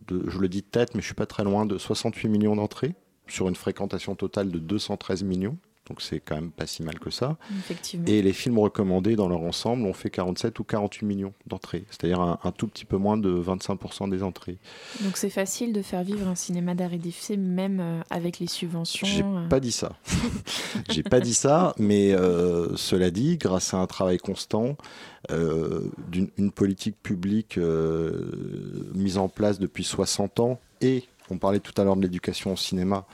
de- 0.07 0.29
je 0.29 0.37
le 0.39 0.49
dis 0.49 0.61
de 0.61 0.65
tête, 0.67 0.95
mais 0.95 1.01
je 1.01 1.05
suis 1.05 1.15
pas 1.15 1.25
très 1.25 1.43
loin, 1.45 1.65
de 1.65 1.77
68 1.77 2.27
millions 2.27 2.55
d'entrées 2.57 2.93
sur 3.27 3.47
une 3.47 3.55
fréquentation 3.55 4.15
totale 4.15 4.49
de 4.51 4.59
213 4.59 5.23
millions. 5.23 5.57
Donc 5.91 6.01
c'est 6.01 6.21
quand 6.21 6.35
même 6.35 6.51
pas 6.51 6.67
si 6.67 6.83
mal 6.83 6.99
que 6.99 7.09
ça. 7.09 7.35
Effectivement. 7.59 8.05
Et 8.07 8.21
les 8.21 8.31
films 8.31 8.57
recommandés 8.59 9.17
dans 9.17 9.27
leur 9.27 9.41
ensemble 9.41 9.85
ont 9.85 9.91
fait 9.91 10.09
47 10.09 10.57
ou 10.57 10.63
48 10.63 11.05
millions 11.05 11.33
d'entrées, 11.47 11.83
c'est-à-dire 11.89 12.21
un, 12.21 12.39
un 12.45 12.51
tout 12.53 12.69
petit 12.69 12.85
peu 12.85 12.95
moins 12.95 13.17
de 13.17 13.29
25% 13.29 14.09
des 14.09 14.23
entrées. 14.23 14.57
Donc 15.01 15.17
c'est 15.17 15.29
facile 15.29 15.73
de 15.73 15.81
faire 15.81 16.01
vivre 16.03 16.29
un 16.29 16.35
cinéma 16.35 16.75
d'art 16.75 16.93
et 16.93 16.97
d'effet 16.97 17.35
même 17.35 17.81
euh, 17.81 17.99
avec 18.09 18.39
les 18.39 18.47
subventions. 18.47 19.05
J'ai 19.05 19.21
euh. 19.21 19.49
pas 19.49 19.59
dit 19.59 19.73
ça. 19.73 19.97
J'ai 20.89 21.03
pas 21.03 21.19
dit 21.19 21.33
ça, 21.33 21.75
mais 21.77 22.13
euh, 22.13 22.73
cela 22.77 23.11
dit, 23.11 23.37
grâce 23.37 23.73
à 23.73 23.77
un 23.79 23.87
travail 23.87 24.17
constant, 24.17 24.77
euh, 25.29 25.91
d'une 26.07 26.29
une 26.37 26.51
politique 26.51 26.95
publique 27.03 27.59
mise 28.95 29.17
en 29.17 29.27
place 29.27 29.59
depuis 29.59 29.83
60 29.83 30.39
ans 30.39 30.61
et 30.79 31.03
on 31.31 31.37
parlait 31.37 31.59
tout 31.59 31.73
à 31.79 31.83
l'heure 31.83 31.95
de 31.95 32.01
l'éducation 32.01 32.53
au 32.53 32.55
cinéma, 32.55 33.05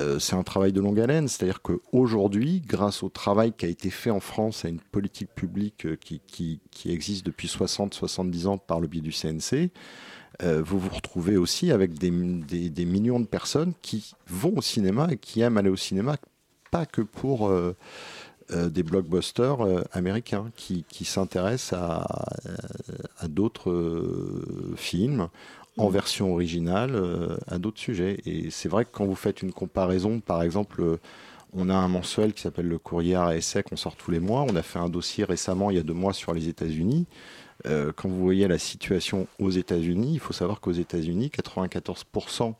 euh, 0.00 0.18
c'est 0.18 0.34
un 0.34 0.42
travail 0.42 0.72
de 0.72 0.80
longue 0.80 1.00
haleine, 1.00 1.28
c'est-à-dire 1.28 1.62
qu'aujourd'hui, 1.62 2.62
grâce 2.66 3.02
au 3.02 3.08
travail 3.08 3.52
qui 3.56 3.64
a 3.64 3.68
été 3.68 3.90
fait 3.90 4.10
en 4.10 4.20
France, 4.20 4.64
à 4.64 4.68
une 4.68 4.80
politique 4.80 5.30
publique 5.34 5.86
euh, 5.86 5.96
qui, 5.96 6.60
existe 6.86 7.24
depuis 7.24 7.48
60-70 7.48 8.46
ans 8.46 8.58
par 8.58 8.80
le 8.80 8.88
biais 8.88 9.00
du 9.00 9.12
CNC, 9.12 9.70
euh, 10.42 10.62
vous 10.64 10.78
vous 10.78 10.90
retrouvez 10.90 11.36
aussi 11.36 11.70
avec 11.70 11.98
des, 11.98 12.10
millions 12.10 13.20
de 13.20 13.26
personnes 13.26 13.72
qui 13.82 14.14
vont 14.26 14.54
au 14.56 14.62
cinéma 14.62 15.08
et 15.10 15.16
qui 15.16 15.40
aiment 15.40 15.58
aller 15.58 15.70
au 15.70 15.76
cinéma, 15.76 16.16
pas 16.70 16.86
que 16.86 17.02
pour 17.02 17.52
des 18.48 18.82
blockbusters 18.82 19.58
américains, 19.92 20.50
qui, 20.56 21.04
s'intéressent 21.04 21.78
à, 21.78 23.28
d'autres 23.28 24.42
films 24.76 25.28
en 25.80 25.88
version 25.88 26.32
originale, 26.32 26.94
euh, 26.94 27.36
à 27.46 27.58
d'autres 27.58 27.80
sujets. 27.80 28.18
Et 28.26 28.50
c'est 28.50 28.68
vrai 28.68 28.84
que 28.84 28.90
quand 28.92 29.06
vous 29.06 29.14
faites 29.14 29.42
une 29.42 29.52
comparaison, 29.52 30.20
par 30.20 30.42
exemple, 30.42 30.82
euh, 30.82 30.96
on 31.52 31.68
a 31.68 31.74
un 31.74 31.88
mensuel 31.88 32.32
qui 32.32 32.42
s'appelle 32.42 32.68
le 32.68 32.78
Courrier 32.78 33.16
à 33.16 33.34
essai 33.36 33.62
qu'on 33.62 33.76
sort 33.76 33.96
tous 33.96 34.10
les 34.10 34.20
mois. 34.20 34.42
On 34.42 34.56
a 34.56 34.62
fait 34.62 34.78
un 34.78 34.88
dossier 34.88 35.24
récemment, 35.24 35.70
il 35.70 35.76
y 35.76 35.80
a 35.80 35.82
deux 35.82 35.94
mois, 35.94 36.12
sur 36.12 36.34
les 36.34 36.48
États-Unis. 36.48 37.06
Euh, 37.66 37.92
quand 37.94 38.08
vous 38.08 38.22
voyez 38.22 38.46
la 38.46 38.58
situation 38.58 39.26
aux 39.38 39.50
États-Unis, 39.50 40.12
il 40.14 40.20
faut 40.20 40.32
savoir 40.32 40.60
qu'aux 40.60 40.72
États-Unis, 40.72 41.30
94% 41.34 42.54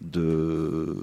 de, 0.00 0.96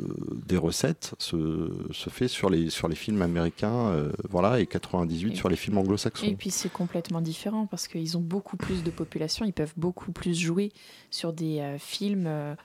des 0.48 0.58
recettes 0.58 1.14
se, 1.20 1.72
se 1.92 2.10
fait 2.10 2.28
sur 2.28 2.50
les, 2.50 2.70
sur 2.70 2.88
les 2.88 2.96
films 2.96 3.22
américains, 3.22 3.88
euh, 3.90 4.12
voilà, 4.30 4.60
et 4.60 4.66
98 4.66 5.36
sur 5.36 5.50
les 5.50 5.56
films 5.56 5.78
anglo-saxons. 5.78 6.26
Et 6.26 6.36
puis 6.36 6.50
c'est 6.50 6.72
complètement 6.72 7.22
différent 7.22 7.68
parce 7.68 7.88
qu'ils 7.88 8.18
ont 8.18 8.22
beaucoup 8.22 8.58
plus 8.58 8.84
de 8.84 8.90
population, 8.90 9.46
ils 9.46 9.54
peuvent 9.54 9.74
beaucoup 9.78 10.12
plus 10.12 10.34
jouer 10.34 10.72
sur 11.12 11.32
des 11.34 11.60
euh, 11.60 11.78
films 11.78 12.26
euh, 12.28 12.56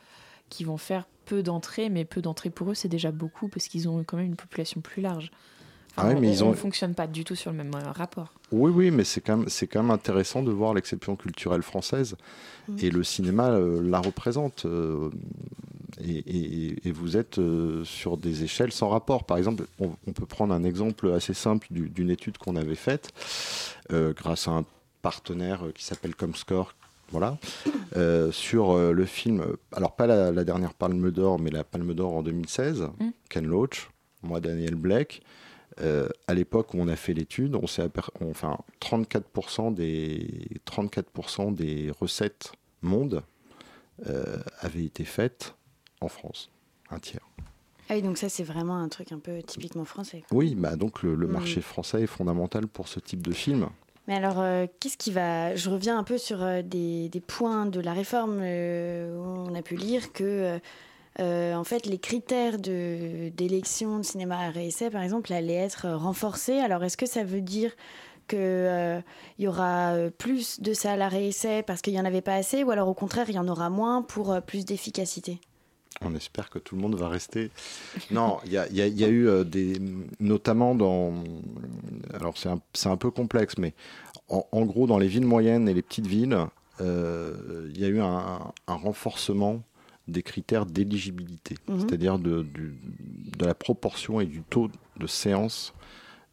qui 0.48 0.64
vont 0.64 0.78
faire 0.78 1.06
peu 1.26 1.42
d'entrées, 1.42 1.90
mais 1.90 2.04
peu 2.04 2.22
d'entrées 2.22 2.50
pour 2.50 2.70
eux 2.70 2.74
c'est 2.74 2.88
déjà 2.88 3.12
beaucoup 3.12 3.48
parce 3.48 3.68
qu'ils 3.68 3.88
ont 3.88 4.02
quand 4.04 4.16
même 4.16 4.26
une 4.26 4.36
population 4.36 4.80
plus 4.80 5.02
large. 5.02 5.30
Ah 5.96 6.07
ouais, 6.09 6.14
mais 6.20 6.28
on, 6.28 6.33
ils 6.33 6.44
ont- 6.44 6.48
on 6.50 6.55
fonctionne 6.55 6.94
pas 6.94 7.07
du 7.07 7.22
tout 7.24 7.35
sur 7.35 7.50
le 7.50 7.57
même 7.59 7.72
euh, 7.74 7.90
rapport. 7.92 8.33
Oui, 8.50 8.70
oui, 8.74 8.90
mais 8.90 9.05
c'est 9.05 9.20
quand, 9.20 9.37
même- 9.38 9.48
c'est 9.48 9.66
quand 9.66 9.83
même 9.83 9.90
intéressant 9.90 10.42
de 10.42 10.50
voir 10.50 10.74
l'exception 10.74 11.16
culturelle 11.16 11.62
française. 11.62 12.16
Et 12.78 12.90
le 12.90 13.02
cinéma 13.02 13.50
euh, 13.50 13.83
la 13.83 14.00
représente. 14.00 14.64
euh, 14.66 15.11
et, 16.00 16.18
et- 16.18 16.88
et 16.88 16.92
vous 16.92 17.16
êtes 17.16 17.38
sur 17.85 18.16
des 18.16 18.44
échelles 18.44 18.72
sans 18.72 18.88
rapport. 18.88 19.24
Par 19.24 19.37
exemple, 19.37 19.64
on, 19.78 19.90
on 20.07 20.12
peut 20.12 20.26
prendre 20.26 20.55
un 20.55 20.64
exemple 20.64 21.11
assez 21.12 21.35
simple 21.35 21.66
du- 21.70 21.88
d'une 21.90 22.09
étude 22.11 22.38
qu'on 22.38 22.57
avait 22.57 22.74
faite 22.74 23.11
grâce 23.90 24.48
à 24.48 24.52
un 24.52 24.64
partenaire 25.02 25.64
qui 25.74 25.85
s'appelle 25.85 26.14
Comscore. 26.14 26.74
Voilà, 27.11 27.37
euh, 27.98 28.33
sur 28.33 28.70
euh, 28.70 28.92
le 28.92 29.05
film, 29.05 29.44
alors 29.72 29.94
pas 29.96 30.07
la, 30.07 30.33
la 30.33 30.44
dernière 30.44 30.72
Palme 30.72 31.11
d'Or, 31.11 31.38
mais 31.38 31.50
la 31.50 31.62
Palme 31.62 31.92
d'Or 31.92 32.14
en 32.14 32.22
2016, 32.22 32.88
Ken 33.28 33.44
Loach, 33.46 33.90
moi 34.22 34.40
Daniel 34.40 34.76
Blake. 34.76 35.20
Euh, 35.80 36.08
à 36.26 36.35
l'époque 36.35 36.74
où 36.74 36.78
on 36.80 36.88
a 36.88 36.96
fait 36.96 37.14
l'étude, 37.14 37.54
on 37.54 37.66
s'est 37.66 37.88
on- 38.20 38.30
enfin 38.30 38.58
34% 38.80 39.70
des 39.70 40.46
34% 40.66 41.50
des 41.50 41.90
recettes 41.98 42.52
monde 42.82 43.22
euh, 44.06 44.37
avaient 44.61 44.85
été 44.85 45.04
faites 45.04 45.54
en 46.00 46.08
France, 46.08 46.50
un 46.90 46.98
tiers. 46.98 47.26
Ah 47.88 47.94
oui, 47.94 48.02
donc 48.02 48.18
ça, 48.18 48.28
c'est 48.28 48.42
vraiment 48.44 48.76
un 48.76 48.88
truc 48.88 49.12
un 49.12 49.18
peu 49.18 49.42
typiquement 49.42 49.85
français. 49.85 50.22
quoi. 50.28 50.38
Oui, 50.38 50.54
bah 50.54 50.76
donc 50.76 51.02
le, 51.02 51.14
le 51.14 51.26
Mm. 51.26 51.30
marché 51.32 51.61
français 51.61 52.02
est 52.02 52.06
fondamental 52.06 52.66
pour 52.66 52.88
ce 52.88 53.00
type 53.00 53.22
de 53.22 53.32
film. 53.32 53.68
Mais 54.08 54.14
alors, 54.16 54.40
euh, 54.40 54.66
qu'est-ce 54.80 54.96
qui 54.96 55.12
va... 55.12 55.54
Je 55.54 55.70
reviens 55.70 55.96
un 55.98 56.02
peu 56.04 56.18
sur 56.18 56.42
euh, 56.42 56.62
des, 56.62 57.08
des 57.08 57.20
points 57.20 57.66
de 57.66 57.80
la 57.80 57.92
réforme 57.92 58.38
où 58.40 58.42
on 59.48 59.54
a 59.54 59.62
pu 59.62 59.76
lire 59.76 60.12
que, 60.12 60.58
euh, 61.20 61.53
euh, 61.53 61.55
en 61.55 61.64
fait, 61.64 61.87
les 61.87 61.98
critères 61.98 62.59
d'élection 62.59 63.98
de, 63.98 64.03
cinéma 64.03 64.38
à 64.38 64.51
réessai, 64.51 64.90
par 64.90 65.03
exemple, 65.03 65.33
allaient 65.33 65.55
être 65.55 65.88
renforcés. 65.88 66.59
Alors, 66.59 66.85
est-ce 66.85 66.96
que 66.96 67.07
ça 67.07 67.25
veut 67.25 67.40
dire 67.40 67.72
qu'il 68.29 69.03
y 69.38 69.46
aura 69.46 69.92
euh, 69.92 70.11
plus 70.11 70.61
de 70.61 70.72
salles 70.72 71.03
à 71.03 71.09
réessai 71.09 71.62
parce 71.62 71.83
qu'il 71.83 71.92
n'y 71.92 72.01
en 72.01 72.05
avait 72.05 72.22
pas 72.22 72.35
assez, 72.35 72.62
ou 72.62 72.70
alors 72.70 72.88
au 72.88 72.94
contraire, 72.94 73.27
il 73.29 73.35
y 73.35 73.38
en 73.38 73.48
aura 73.48 73.68
moins 73.68 74.03
pour 74.03 74.33
euh, 74.33 74.40
plus 74.40 74.64
d'efficacité? 74.64 75.40
On 76.01 76.14
espère 76.14 76.51
que 76.51 76.59
tout 76.59 76.75
le 76.75 76.81
monde 76.81 76.96
va 76.96 77.09
rester. 77.09 77.51
Non, 78.11 78.38
il 78.46 78.53
y 78.53 78.59
a, 78.59 79.09
eu 79.09 79.29
euh, 79.29 79.44
des. 79.44 79.81
Notamment 80.20 80.75
dans. 80.75 81.12
Alors, 82.14 82.37
c'est 82.38 82.48
un, 82.48 82.61
un 82.90 82.96
peu 82.96 83.11
complexe, 83.11 83.59
mais 83.59 83.75
en, 84.29 84.64
gros, 84.64 84.87
dans 84.87 84.98
les 84.98 85.09
villes 85.09 85.27
moyennes 85.27 85.68
et 85.68 85.75
les 85.75 85.83
petites 85.83 86.07
villes, 86.07 86.38
euh, 86.81 87.68
il 87.75 87.79
y 87.79 87.85
a 87.85 87.88
eu 87.88 88.01
un 88.01 88.53
renforcement 88.66 89.62
des 90.08 90.22
critères 90.22 90.66
d'éligibilité, 90.66 91.56
Mhm. 91.68 91.80
c'est-à-dire 91.80 92.18
de, 92.18 92.44
la 93.40 93.54
proportion 93.54 94.20
et 94.20 94.26
du 94.26 94.42
taux 94.42 94.70
de 94.96 95.06
séance 95.06 95.72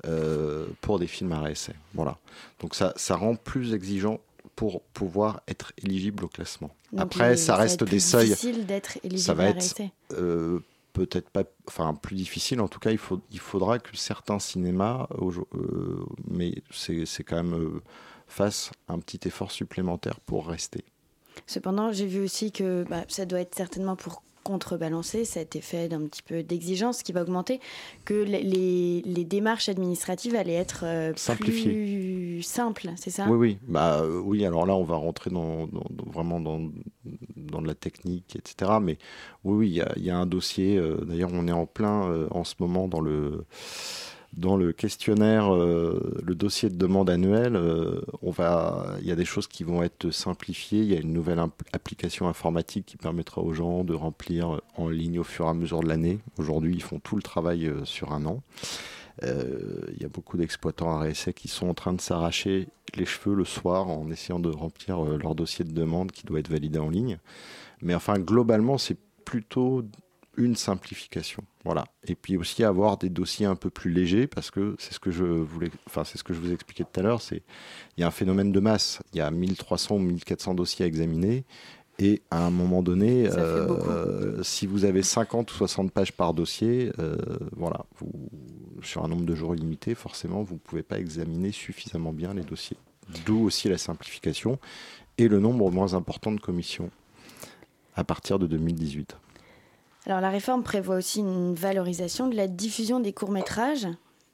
euh, 0.05 0.67
pour 0.81 0.99
des 0.99 1.07
films 1.07 1.31
à 1.33 1.41
réessai. 1.41 1.73
Voilà. 1.93 2.17
Donc, 2.59 2.75
ça, 2.75 2.93
ça 2.95 3.15
rend 3.15 3.35
plus 3.35 3.73
exigeant 3.73 4.19
pour 4.55 4.81
pouvoir 4.81 5.41
être 5.47 5.73
éligible 5.77 6.23
au 6.25 6.27
classement. 6.27 6.69
Donc, 6.91 7.01
Après, 7.01 7.35
ça 7.37 7.55
reste 7.55 7.83
des 7.83 7.89
plus 7.91 7.99
seuils. 8.05 8.29
difficile 8.29 8.65
d'être 8.65 8.97
éligible 9.03 9.19
Ça 9.19 9.33
va 9.33 9.45
être 9.45 9.81
euh, 10.13 10.59
peut-être 10.93 11.29
pas, 11.29 11.43
enfin 11.67 11.93
plus 11.95 12.15
difficile. 12.15 12.61
En 12.61 12.67
tout 12.67 12.79
cas, 12.79 12.91
il, 12.91 12.97
faut, 12.97 13.21
il 13.31 13.39
faudra 13.39 13.79
que 13.79 13.95
certains 13.97 14.39
cinémas, 14.39 15.07
euh, 15.21 16.05
mais 16.29 16.55
c'est 16.71 17.23
quand 17.23 17.43
même 17.43 17.81
fassent 18.27 18.71
un 18.87 18.99
petit 18.99 19.27
effort 19.27 19.51
supplémentaire 19.51 20.19
pour 20.21 20.47
rester. 20.47 20.83
Cependant, 21.47 21.91
j'ai 21.91 22.05
vu 22.05 22.21
aussi 22.21 22.51
que 22.51 22.83
bah, 22.89 23.03
ça 23.07 23.25
doit 23.25 23.39
être 23.41 23.55
certainement 23.55 23.95
pour 23.95 24.21
contrebalancer 24.43 25.25
cet 25.25 25.55
effet 25.57 25.89
d'un 25.89 26.05
petit 26.07 26.23
peu 26.23 26.41
d'exigence 26.43 27.03
qui 27.03 27.11
va 27.11 27.21
augmenter, 27.21 27.59
que 28.05 28.13
les, 28.15 28.41
les- 28.41 29.25
démarches 29.25 29.69
administratives 29.69 30.33
allaient 30.33 30.53
être 30.53 30.85
euh, 30.85 31.13
Simplifiées. 31.17 31.71
plus 31.73 32.41
simples, 32.41 32.89
c'est 32.95 33.11
ça? 33.11 33.27
Oui, 33.29 33.37
oui, 33.37 33.57
bah 33.67 33.99
euh, 34.01 34.19
oui. 34.23 34.43
Alors 34.45 34.65
là, 34.65 34.75
on 34.75 34.83
va 34.85 34.95
rentrer 34.95 35.29
dans, 35.29 35.67
dans- 35.67 35.83
dans- 35.91 36.09
vraiment 36.11 36.39
dans, 36.39 36.61
dans 37.35 37.61
de 37.61 37.67
la 37.67 37.75
technique, 37.75 38.37
etc. 38.37 38.71
Mais 38.81 38.97
oui, 39.43 39.55
oui, 39.57 39.67
il 39.69 39.75
y 39.75 39.81
a, 39.81 39.91
il 39.97 40.03
y 40.05 40.09
a 40.09 40.17
un 40.17 40.25
dossier. 40.25 40.77
euh, 40.77 40.95
D'ailleurs, 41.05 41.31
on 41.33 41.47
est 41.47 41.51
en 41.51 41.65
plein 41.67 42.27
en 42.31 42.43
ce 42.43 42.55
moment 42.59 42.87
dans 42.87 43.01
le 43.01 43.45
dans 44.33 44.57
le 44.57 44.71
questionnaire, 44.73 45.53
euh, 45.53 46.21
le 46.23 46.35
dossier 46.35 46.69
de 46.69 46.75
demande 46.75 47.09
annuel, 47.09 47.55
euh, 47.55 48.01
il 49.01 49.07
y 49.07 49.11
a 49.11 49.15
des 49.15 49.25
choses 49.25 49.47
qui 49.47 49.63
vont 49.63 49.81
être 49.81 50.11
simplifiées. 50.11 50.81
Il 50.81 50.85
y 50.85 50.95
a 50.95 50.99
une 50.99 51.13
nouvelle 51.13 51.39
application 51.73 52.27
informatique 52.27 52.85
qui 52.85 52.97
permettra 52.97 53.41
aux 53.41 53.53
gens 53.53 53.83
de 53.83 53.93
remplir 53.93 54.55
euh, 54.55 54.61
en 54.77 54.87
ligne 54.87 55.19
au 55.19 55.23
fur 55.23 55.45
et 55.45 55.49
à 55.49 55.53
mesure 55.53 55.81
de 55.81 55.87
l'année. 55.87 56.19
Aujourd'hui, 56.37 56.75
ils 56.75 56.83
font 56.83 56.99
tout 56.99 57.15
le 57.15 57.23
travail 57.23 57.71
sur 57.83 58.13
un 58.13 58.25
an. 58.25 58.41
Il 59.21 59.99
y 59.99 60.05
a 60.05 60.07
beaucoup 60.07 60.37
d'exploitants 60.37 60.97
réessai 60.97 61.33
qui 61.33 61.49
sont 61.49 61.67
en 61.67 61.73
train 61.73 61.91
de 61.91 61.99
s'arracher 61.99 62.69
les 62.95 63.03
cheveux 63.03 63.35
le 63.35 63.43
soir 63.43 63.89
en 63.89 64.09
essayant 64.09 64.39
de 64.39 64.49
remplir 64.49 65.03
leur 65.03 65.35
dossier 65.35 65.65
de 65.65 65.73
demande 65.73 66.13
qui 66.13 66.25
doit 66.25 66.39
être 66.39 66.49
validé 66.49 66.79
en 66.79 66.89
ligne. 66.89 67.17
Mais 67.81 67.93
enfin, 67.93 68.17
globalement, 68.17 68.77
c'est 68.77 68.97
plutôt 69.25 69.83
une 70.39 70.55
simplification. 70.55 71.43
Voilà. 71.65 71.85
Et 72.07 72.15
puis 72.15 72.37
aussi 72.37 72.63
avoir 72.63 72.97
des 72.97 73.09
dossiers 73.09 73.45
un 73.45 73.55
peu 73.55 73.69
plus 73.69 73.91
légers 73.91 74.25
parce 74.25 74.49
que 74.49 74.75
c'est 74.79 74.93
ce 74.93 74.99
que 74.99 75.11
je 75.11 75.25
voulais, 75.25 75.69
enfin 75.85 76.05
c'est 76.05 76.17
ce 76.17 76.23
que 76.23 76.33
je 76.33 76.39
vous 76.39 76.53
expliquais 76.53 76.85
tout 76.85 76.99
à 76.99 77.03
l'heure, 77.03 77.21
c'est 77.21 77.43
il 77.97 78.01
y 78.01 78.03
a 78.03 78.07
un 78.07 78.11
phénomène 78.11 78.51
de 78.51 78.59
masse. 78.59 78.99
Il 79.13 79.17
y 79.17 79.21
a 79.21 79.29
1300 79.29 79.95
ou 79.95 79.99
1400 79.99 80.55
dossiers 80.55 80.85
à 80.85 80.87
examiner. 80.87 81.43
Et 82.01 82.21
à 82.31 82.45
un 82.45 82.49
moment 82.49 82.81
donné, 82.81 83.27
euh, 83.27 84.41
si 84.41 84.65
vous 84.65 84.85
avez 84.85 85.03
50 85.03 85.51
ou 85.51 85.53
60 85.53 85.91
pages 85.91 86.13
par 86.13 86.33
dossier, 86.33 86.93
euh, 86.97 87.17
voilà, 87.57 87.85
vous, 87.97 88.09
sur 88.81 89.03
un 89.03 89.09
nombre 89.09 89.25
de 89.25 89.35
jours 89.35 89.53
limité, 89.53 89.95
forcément, 89.95 90.41
vous 90.41 90.53
ne 90.53 90.59
pouvez 90.59 90.81
pas 90.81 90.97
examiner 90.97 91.51
suffisamment 91.51 92.13
bien 92.13 92.33
les 92.33 92.43
dossiers. 92.43 92.77
D'où 93.25 93.43
aussi 93.43 93.67
la 93.67 93.77
simplification 93.77 94.59
et 95.17 95.27
le 95.27 95.41
nombre 95.41 95.69
moins 95.71 95.93
important 95.93 96.31
de 96.31 96.39
commissions 96.39 96.89
à 97.95 98.05
partir 98.05 98.39
de 98.39 98.47
2018. 98.47 99.17
Alors 100.05 100.21
la 100.21 100.29
réforme 100.29 100.63
prévoit 100.63 100.95
aussi 100.95 101.19
une 101.19 101.53
valorisation 101.53 102.27
de 102.27 102.35
la 102.35 102.47
diffusion 102.47 102.99
des 102.99 103.13
courts-métrages. 103.13 103.87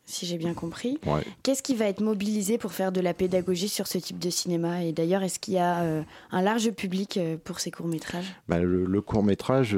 si 0.07 0.27
j'ai 0.27 0.37
bien 0.37 0.53
compris. 0.53 0.99
Ouais. 1.07 1.23
Qu'est-ce 1.41 1.63
qui 1.63 1.73
va 1.75 1.85
être 1.85 2.01
mobilisé 2.01 2.59
pour 2.59 2.71
faire 2.71 2.91
de 2.91 3.01
la 3.01 3.15
pédagogie 3.15 3.69
sur 3.69 3.87
ce 3.87 3.97
type 3.97 4.19
de 4.19 4.29
cinéma? 4.29 4.83
Et 4.83 4.91
d'ailleurs, 4.91 5.23
est-ce 5.23 5.39
qu'il 5.39 5.55
y 5.55 5.57
a 5.57 5.81
euh, 5.81 6.03
un 6.31 6.41
large 6.43 6.69
public 6.71 7.17
euh, 7.17 7.37
pour 7.43 7.59
ces 7.59 7.71
courts-métrages? 7.71 8.31
Bah, 8.47 8.59
le, 8.59 8.85
le 8.85 9.01
court 9.01 9.23
métrage, 9.23 9.75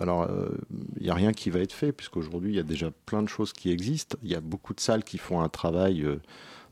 alors 0.00 0.28
il 0.98 1.04
n'y 1.04 1.10
a 1.10 1.14
rien 1.14 1.32
qui 1.32 1.50
va 1.50 1.60
être 1.60 1.72
fait, 1.72 1.92
puisqu'aujourd'hui 1.92 2.50
il 2.52 2.56
y 2.56 2.60
a 2.60 2.64
déjà 2.64 2.90
plein 3.06 3.22
de 3.22 3.28
choses 3.28 3.52
qui 3.52 3.70
existent. 3.70 4.16
Il 4.24 4.30
y 4.30 4.34
a 4.34 4.40
beaucoup 4.40 4.74
de 4.74 4.80
salles 4.80 5.04
qui 5.04 5.18
font 5.18 5.40
un 5.40 5.48
travail 5.48 6.02
euh, 6.02 6.20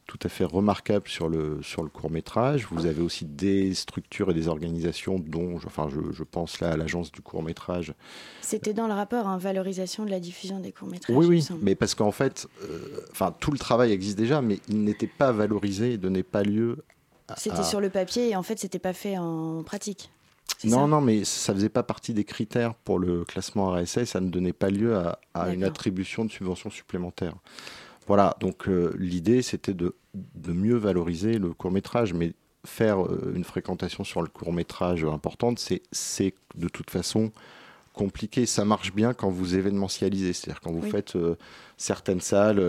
tout 0.08 0.18
à 0.24 0.28
fait 0.30 0.44
remarquable 0.44 1.06
sur 1.06 1.28
le, 1.28 1.62
sur 1.62 1.82
le 1.84 1.90
court 1.90 2.10
métrage. 2.10 2.66
Vous 2.70 2.86
avez 2.86 3.02
aussi 3.02 3.26
des 3.26 3.74
structures 3.74 4.30
et 4.30 4.34
des 4.34 4.48
organisations, 4.48 5.18
dont 5.20 5.58
je- 5.60 5.66
enfin, 5.66 5.88
je, 5.90 6.00
je 6.12 6.24
pense 6.24 6.60
là 6.60 6.70
à 6.72 6.76
l'agence 6.78 7.12
du 7.12 7.20
court 7.20 7.42
métrage. 7.42 7.92
C'était 8.40 8.72
dans 8.72 8.86
le 8.88 8.94
rapport, 8.94 9.26
en 9.26 9.36
valorisation 9.36 10.04
de 10.06 10.10
la 10.10 10.18
diffusion 10.18 10.60
des 10.60 10.72
courts-métrages. 10.72 11.14
Oui, 11.14 11.26
il 11.26 11.28
me 11.28 11.34
oui, 11.36 11.42
semble. 11.42 11.60
mais 11.62 11.74
parce 11.74 11.94
qu'en 11.94 12.10
fait, 12.10 12.48
euh, 12.62 12.78
enfin, 13.12 13.34
tout 13.38 13.50
le 13.52 13.58
travail 13.58 13.92
existe 13.92 14.16
déjà, 14.18 14.40
mais 14.40 14.58
il 14.68 14.82
n'était 14.82 15.06
pas 15.06 15.30
valorisé 15.30 15.92
et 15.92 15.98
donnait 15.98 16.22
pas 16.22 16.42
lieu 16.42 16.78
à. 17.28 17.36
C'était 17.36 17.58
à- 17.58 17.62
sur 17.62 17.80
le 17.80 17.90
papier 17.90 18.30
et 18.30 18.34
en 18.36 18.42
fait, 18.42 18.58
c'était 18.58 18.78
pas 18.78 18.94
fait 18.94 19.18
en 19.18 19.62
pratique. 19.62 20.10
Non, 20.64 20.78
ça 20.80 20.86
non, 20.86 21.00
mais 21.02 21.24
ça 21.24 21.52
faisait 21.52 21.68
pas 21.68 21.82
partie 21.82 22.14
des 22.14 22.24
critères 22.24 22.74
pour 22.74 22.98
le 22.98 23.24
classement 23.26 23.72
RSA, 23.72 24.06
ça 24.06 24.20
ne 24.20 24.30
donnait 24.30 24.54
pas 24.54 24.70
lieu 24.70 24.96
à, 24.96 25.18
à 25.34 25.50
une 25.50 25.62
attribution 25.64 26.24
de 26.24 26.30
subventions 26.30 26.70
supplémentaires. 26.70 27.34
Voilà, 28.08 28.36
donc 28.40 28.68
euh, 28.68 28.94
l'idée 28.98 29.42
c'était 29.42 29.74
de, 29.74 29.94
de 30.14 30.52
mieux 30.52 30.76
valoriser 30.76 31.38
le 31.38 31.52
court 31.52 31.70
métrage, 31.70 32.14
mais 32.14 32.32
faire 32.64 33.04
euh, 33.04 33.32
une 33.36 33.44
fréquentation 33.44 34.02
sur 34.02 34.22
le 34.22 34.28
court 34.28 34.52
métrage 34.52 35.04
importante, 35.04 35.58
c'est 35.92 36.34
de 36.56 36.68
toute 36.68 36.90
façon 36.90 37.30
compliqué. 37.92 38.46
Ça 38.46 38.64
marche 38.64 38.94
bien 38.94 39.12
quand 39.12 39.28
vous 39.28 39.56
événementialisez, 39.56 40.32
c'est-à-dire 40.32 40.60
quand 40.62 40.72
vous 40.72 40.82
Oui. 40.84 40.90
faites 40.90 41.16
euh, 41.16 41.36
certaines 41.76 42.20
salles. 42.20 42.62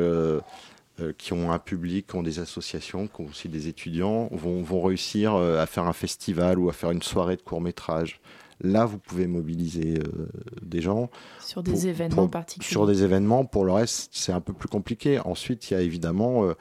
qui 1.18 1.32
ont 1.32 1.50
un 1.54 1.60
public, 1.60 2.08
qui 2.08 2.16
ont 2.18 2.24
des 2.24 2.40
associations, 2.40 3.08
qui 3.08 3.22
ont 3.22 3.28
aussi 3.28 3.48
des 3.48 3.70
étudiants, 3.70 4.28
vont, 4.34 4.62
vont 4.62 4.82
réussir 4.82 5.34
à 5.34 5.66
faire 5.66 5.86
un 5.86 5.94
festival 5.94 6.60
ou 6.60 6.68
à 6.68 6.74
faire 6.74 6.92
une 6.92 7.02
soirée 7.02 7.38
de 7.38 7.42
court 7.42 7.62
métrage. 7.62 8.20
Là, 8.62 8.86
vous 8.86 8.98
pouvez 8.98 9.26
mobiliser 9.28 10.00
euh, 10.00 10.28
des 10.62 10.82
gens. 10.82 11.10
Sur 11.40 11.64
des 11.64 11.88
événements 11.88 12.28
particuliers. 12.28 12.68
Sur 12.70 12.86
des 12.88 13.04
événements, 13.04 13.46
pour 13.46 13.64
le 13.66 13.72
reste, 13.72 14.10
c'est 14.14 14.34
un 14.34 14.42
peu 14.42 14.54
plus 14.54 14.68
compliqué. 14.70 15.20
Ensuite, 15.20 15.70
il 15.70 15.74
y 15.76 15.78
a 15.78 15.82
évidemment 15.82 16.44
euh, 16.46 16.54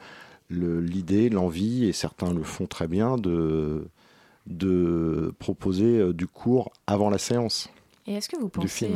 le- 0.49 0.79
l'idée, 0.81 1.29
l'envie, 1.29 1.85
et 1.85 1.91
certains 1.93 2.33
le 2.33 2.43
font 2.43 2.67
très 2.67 2.87
bien, 2.87 3.17
de, 3.17 3.85
de 4.47 5.33
proposer 5.39 5.99
euh, 5.99 6.13
du 6.13 6.27
cours 6.27 6.71
avant 6.87 7.09
la 7.09 7.17
séance. 7.17 7.69
Et 8.07 8.15
est-ce 8.15 8.29
que 8.29 8.37
vous 8.37 8.49
pensez, 8.49 8.87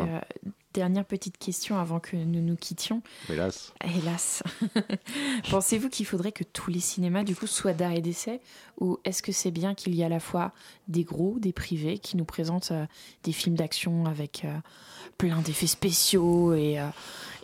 euh, 0.45 0.49
dernière 0.73 1.05
petite 1.05 1.37
question 1.37 1.77
avant 1.77 1.99
que 1.99 2.15
nous 2.15 2.41
nous 2.41 2.55
quittions, 2.55 3.01
Hélas. 3.29 3.73
hélas, 3.83 4.43
pensez-vous 5.51 5.89
qu'il 5.89 6.05
faudrait 6.05 6.31
que 6.31 6.43
tous 6.43 6.71
les 6.71 6.79
cinémas 6.79 7.23
du 7.23 7.35
coup 7.35 7.47
soient 7.47 7.73
d'art 7.73 7.91
et 7.91 8.01
d'essai? 8.01 8.41
Ou 8.79 8.97
est-ce 9.05 9.21
que 9.21 9.31
c'est 9.31 9.51
bien 9.51 9.75
qu'il 9.75 9.93
y 9.93 10.01
ait 10.01 10.05
à 10.05 10.09
la 10.09 10.19
fois 10.19 10.51
des 10.87 11.03
gros, 11.03 11.37
des 11.39 11.53
privés 11.53 11.99
qui 11.99 12.17
nous 12.17 12.25
présentent 12.25 12.71
euh, 12.71 12.85
des 13.23 13.31
films 13.31 13.55
d'action 13.55 14.05
avec 14.05 14.45
euh, 14.45 14.57
plein 15.17 15.41
d'effets 15.41 15.67
spéciaux 15.67 16.53
et, 16.53 16.79
euh, 16.79 16.87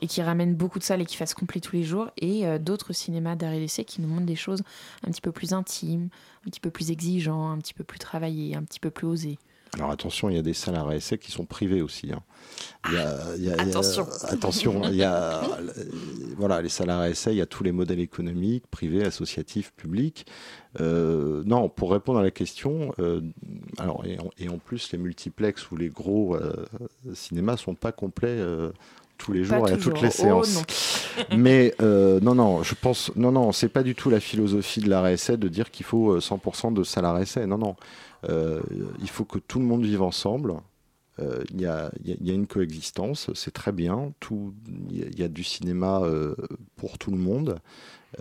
et 0.02 0.08
qui 0.08 0.22
ramènent 0.22 0.56
beaucoup 0.56 0.80
de 0.80 0.84
salles 0.84 1.02
et 1.02 1.06
qui 1.06 1.16
fassent 1.16 1.36
complet 1.36 1.62
tous 1.62 1.76
les 1.76 1.84
jours 1.84 2.10
et 2.18 2.46
d'autres 2.60 2.94
cinémas 2.94 3.36
d'art 3.36 3.54
et 3.54 3.60
d'essai 3.60 3.84
qui 3.84 4.02
nous 4.02 4.08
montrent 4.08 4.26
des 4.26 4.36
choses 4.36 4.62
un 5.06 5.12
petit 5.12 5.22
peu 5.22 5.32
plus 5.32 5.54
intimes, 5.54 6.10
un 6.46 6.50
petit 6.50 6.60
peu 6.60 6.72
plus 6.72 6.90
exigeants, 6.90 7.52
un 7.52 7.58
petit 7.60 7.74
peu 7.74 7.84
plus 7.84 8.00
travaillées, 8.00 8.56
un 8.56 8.64
petit 8.64 8.80
peu 8.80 8.90
plus 8.90 9.08
osées? 9.08 9.38
Alors 9.76 9.92
attention, 9.92 10.30
il 10.30 10.36
y 10.36 10.40
a 10.40 10.42
des 10.42 10.54
salles 10.54 10.76
à 10.76 10.84
qui 11.18 11.32
sont 11.32 11.46
privées 11.46 11.82
aussi. 11.82 12.12
hein. 12.12 12.22
Il 12.88 12.96
y 12.96 12.98
a- 12.98 13.18
il 13.38 13.44
y 13.44 13.50
a- 13.52 13.56
il 13.56 13.58
y 13.58 13.60
a- 13.60 13.70
Attention. 13.70 14.08
attention, 14.24 14.82
il 14.86 14.96
y 14.96 15.04
a, 15.04 15.44
euh, 15.44 15.48
voilà, 16.38 16.62
les 16.62 16.70
salles 16.70 16.90
à 16.90 17.00
RSA, 17.02 17.32
il 17.32 17.38
y 17.38 17.42
a 17.42 17.46
tous 17.46 17.64
les 17.64 17.72
modèles 17.72 18.00
économiques, 18.00 18.66
privés, 18.72 19.04
associatifs, 19.06 19.72
publics. 19.74 20.26
Euh, 20.82 21.44
non, 21.46 21.70
pour 21.70 21.92
répondre 21.92 22.20
à 22.20 22.24
la 22.24 22.32
question, 22.32 22.94
euh, 23.00 23.22
alors, 23.78 24.04
et 24.06 24.20
en, 24.20 24.30
et 24.40 24.50
en 24.50 24.58
plus, 24.58 24.92
les 24.92 24.98
multiplex 24.98 25.70
ou 25.72 25.78
les 25.78 25.90
gros 25.90 26.36
euh, 26.36 26.66
cinémas 27.14 27.58
sont 27.58 27.76
pas 27.76 27.92
complets. 27.92 28.28
euh, 28.30 28.72
tous 29.18 29.34
les 29.34 29.42
Pas 29.42 29.58
jours 29.58 29.68
et 29.68 29.74
à 29.74 29.76
toujours. 29.76 29.94
toutes 29.96 30.02
les 30.04 30.08
Oh, 30.08 30.12
séances. 30.12 30.56
non. 30.56 30.62
Mais 31.38 31.76
euh, 31.82 32.22
non, 32.22 32.36
non, 32.36 32.64
je 32.64 32.74
pense, 32.74 33.12
non, 33.18 33.34
non, 33.34 33.52
c'est 33.52 33.68
pas 33.68 33.84
du 33.84 33.94
tout 33.94 34.10
la 34.10 34.22
philosophie 34.22 34.80
de 34.80 34.90
la 34.90 35.02
RSA 35.02 35.36
de 35.36 35.50
dire 35.50 35.72
qu'il 35.72 35.86
faut 35.86 36.14
euh, 36.14 36.22
100% 36.22 36.72
de 36.72 36.84
RSA. 37.12 37.46
Non, 37.46 37.58
non, 37.58 37.72
Euh, 37.72 38.09
il 38.28 39.10
faut 39.10 39.26
que 39.26 39.40
tout 39.40 39.60
le 39.60 39.66
monde 39.66 39.84
vive 39.86 40.02
ensemble. 40.02 40.56
Euh, 41.20 41.44
Il 41.54 41.60
y, 41.62 41.66
a, 41.66 41.92
il 42.06 42.26
y 42.28 42.32
une 42.34 42.48
coexistence, 42.48 43.30
c'est 43.34 43.52
très 43.52 43.72
bien. 43.74 44.14
Tout- 44.22 44.54
Il 44.90 45.20
y, 45.20 45.24
a- 45.24 45.28
du 45.28 45.44
cinéma 45.44 46.02
euh, 46.04 46.34
pour 46.78 46.98
tout 46.98 47.12
le 47.12 47.18
monde 47.18 47.60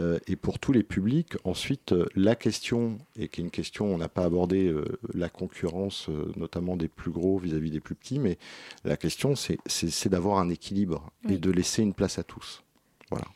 euh, 0.00 0.18
et 0.26 0.34
pour 0.36 0.58
tous 0.58 0.72
les 0.72 0.82
publics. 0.82 1.36
Ensuite, 1.44 1.92
euh, 1.92 2.06
la 2.16 2.34
question, 2.34 2.98
et 3.16 3.28
qui 3.28 3.40
est 3.40 3.44
une 3.44 3.50
question, 3.52 3.86
on 3.86 3.98
n'a 3.98 4.08
pas 4.08 4.24
abordé 4.24 4.66
euh, 4.66 4.84
la 5.14 5.28
concurrence, 5.28 6.08
euh, 6.08 6.32
notamment 6.36 6.76
des 6.76 6.88
plus 6.88 7.12
gros 7.12 7.38
vis-à-vis 7.38 7.70
des 7.70 7.80
plus 7.80 7.94
petits, 7.94 8.18
mais 8.18 8.36
la 8.84 8.96
question, 8.96 9.36
c'est- 9.36 10.08
d'avoir 10.08 10.38
un 10.38 10.48
équilibre 10.50 11.10
et 11.28 11.38
de 11.38 11.50
laisser 11.52 11.82
une 11.82 11.94
place 11.94 12.18
à 12.18 12.24
tous. 12.24 12.62
Voilà. 13.10 13.26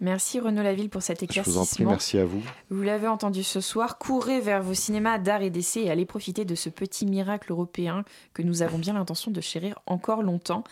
Merci 0.00 0.40
Renaud 0.40 0.62
Laville 0.62 0.90
pour 0.90 1.02
cet 1.02 1.20
Je 1.20 1.24
éclaircissement. 1.24 1.62
vous 1.62 1.68
en 1.68 1.74
prie, 1.74 1.84
merci 1.86 2.18
à 2.18 2.24
vous. 2.26 2.42
Vous 2.70 2.82
l'avez 2.82 3.08
entendu 3.08 3.42
ce 3.42 3.60
soir, 3.60 3.98
courez 3.98 4.40
vers 4.40 4.62
vos 4.62 4.74
cinémas 4.74 5.18
d'art 5.18 5.42
et 5.42 5.50
d'essai 5.50 5.84
et 5.84 5.90
allez 5.90 6.04
profiter 6.04 6.44
de 6.44 6.54
ce 6.54 6.68
petit 6.68 7.06
miracle 7.06 7.50
européen 7.52 8.04
que 8.34 8.42
nous 8.42 8.62
avons 8.62 8.78
bien 8.78 8.92
l'intention 8.92 9.30
de 9.30 9.40
chérir 9.40 9.78
encore 9.86 10.22
longtemps. 10.22 10.64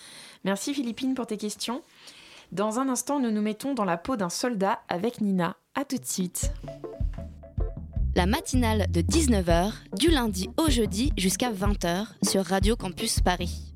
Merci 0.44 0.74
Philippine 0.74 1.14
pour 1.14 1.26
tes 1.26 1.38
questions. 1.38 1.82
Dans 2.52 2.78
un 2.78 2.88
instant, 2.88 3.18
nous 3.18 3.30
nous 3.30 3.42
mettons 3.42 3.74
dans 3.74 3.84
la 3.84 3.96
peau 3.96 4.16
d'un 4.16 4.28
soldat 4.28 4.80
avec 4.88 5.20
Nina. 5.20 5.56
À 5.74 5.84
tout 5.84 5.98
de 5.98 6.04
suite. 6.06 6.52
La 8.14 8.26
matinale 8.26 8.86
de 8.92 9.00
19h, 9.00 9.72
du 9.98 10.08
lundi 10.08 10.48
au 10.56 10.70
jeudi 10.70 11.12
jusqu'à 11.16 11.50
20h 11.50 12.06
sur 12.22 12.44
Radio 12.44 12.76
Campus 12.76 13.18
Paris. 13.20 13.73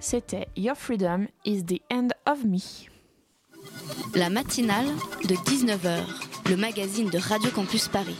C'était 0.00 0.48
Your 0.56 0.76
Freedom 0.76 1.26
is 1.44 1.64
the 1.64 1.82
End 1.92 2.08
of 2.26 2.44
Me. 2.44 2.58
La 4.14 4.30
matinale 4.30 4.86
de 5.28 5.34
19h, 5.34 6.00
le 6.48 6.56
magazine 6.56 7.10
de 7.10 7.18
Radio 7.18 7.50
Campus 7.50 7.88
Paris. 7.88 8.16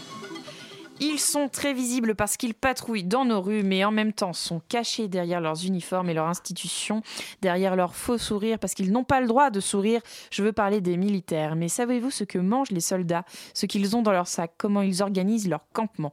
Ils 1.01 1.19
sont 1.19 1.49
très 1.49 1.73
visibles 1.73 2.15
parce 2.15 2.37
qu'ils 2.37 2.53
patrouillent 2.53 3.05
dans 3.05 3.25
nos 3.25 3.41
rues, 3.41 3.63
mais 3.63 3.83
en 3.87 3.91
même 3.93 4.13
temps 4.13 4.35
sont 4.35 4.61
cachés 4.69 5.09
derrière 5.09 5.41
leurs 5.41 5.65
uniformes 5.65 6.11
et 6.11 6.15
leurs 6.15 6.27
institutions, 6.27 7.03
derrière 7.41 7.75
leurs 7.75 7.97
faux 7.97 8.19
sourires, 8.19 8.59
parce 8.59 8.75
qu'ils 8.75 8.93
n'ont 8.93 9.05
pas 9.05 9.23
le 9.23 9.27
droit 9.27 9.49
de 9.49 9.61
sourire. 9.61 10.03
Je 10.31 10.43
veux 10.43 10.53
parler 10.53 10.83
des 10.83 10.99
militaires. 10.99 11.57
Mais 11.57 11.69
savez-vous 11.69 12.11
ce 12.11 12.25
que 12.25 12.39
mangent 12.39 12.73
les 12.73 12.81
soldats, 12.81 13.25
ce 13.55 13.65
qu'ils 13.65 13.97
ont 13.97 14.03
dans 14.03 14.13
leur 14.13 14.29
sac, 14.29 14.53
comment 14.59 14.83
ils 14.83 15.03
organisent 15.03 15.49
leur 15.49 15.65
campement? 15.73 16.13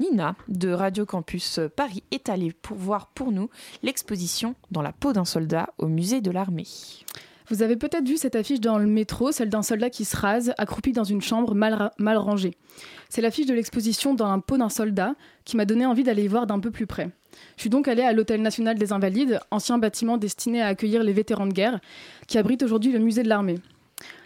Nina 0.00 0.34
de 0.48 0.70
Radio 0.70 1.06
Campus 1.06 1.60
Paris 1.76 2.02
est 2.10 2.28
allée 2.28 2.52
pour 2.52 2.76
voir 2.76 3.08
pour 3.08 3.30
nous 3.30 3.50
l'exposition 3.82 4.54
Dans 4.70 4.82
la 4.82 4.92
peau 4.92 5.12
d'un 5.12 5.24
soldat 5.24 5.70
au 5.78 5.86
musée 5.86 6.20
de 6.20 6.30
l'armée. 6.30 6.66
Vous 7.48 7.62
avez 7.62 7.76
peut-être 7.76 8.08
vu 8.08 8.16
cette 8.16 8.34
affiche 8.34 8.60
dans 8.60 8.78
le 8.78 8.86
métro, 8.86 9.30
celle 9.32 9.50
d'un 9.50 9.62
soldat 9.62 9.90
qui 9.90 10.04
se 10.04 10.16
rase, 10.16 10.54
accroupi 10.56 10.92
dans 10.92 11.04
une 11.04 11.20
chambre 11.20 11.54
mal, 11.54 11.90
mal 11.98 12.16
rangée. 12.16 12.56
C'est 13.10 13.20
l'affiche 13.20 13.46
de 13.46 13.54
l'exposition 13.54 14.14
Dans 14.14 14.34
la 14.34 14.40
peau 14.40 14.56
d'un 14.56 14.70
soldat 14.70 15.14
qui 15.44 15.56
m'a 15.56 15.66
donné 15.66 15.84
envie 15.84 16.02
d'aller 16.04 16.24
y 16.24 16.28
voir 16.28 16.46
d'un 16.46 16.60
peu 16.60 16.70
plus 16.70 16.86
près. 16.86 17.10
Je 17.56 17.62
suis 17.62 17.70
donc 17.70 17.88
allée 17.88 18.02
à 18.02 18.12
l'Hôtel 18.12 18.40
national 18.40 18.78
des 18.78 18.92
Invalides, 18.92 19.40
ancien 19.50 19.78
bâtiment 19.78 20.16
destiné 20.16 20.62
à 20.62 20.68
accueillir 20.68 21.02
les 21.02 21.12
vétérans 21.12 21.46
de 21.46 21.52
guerre, 21.52 21.80
qui 22.26 22.38
abrite 22.38 22.62
aujourd'hui 22.62 22.92
le 22.92 22.98
musée 22.98 23.22
de 23.22 23.28
l'armée. 23.28 23.58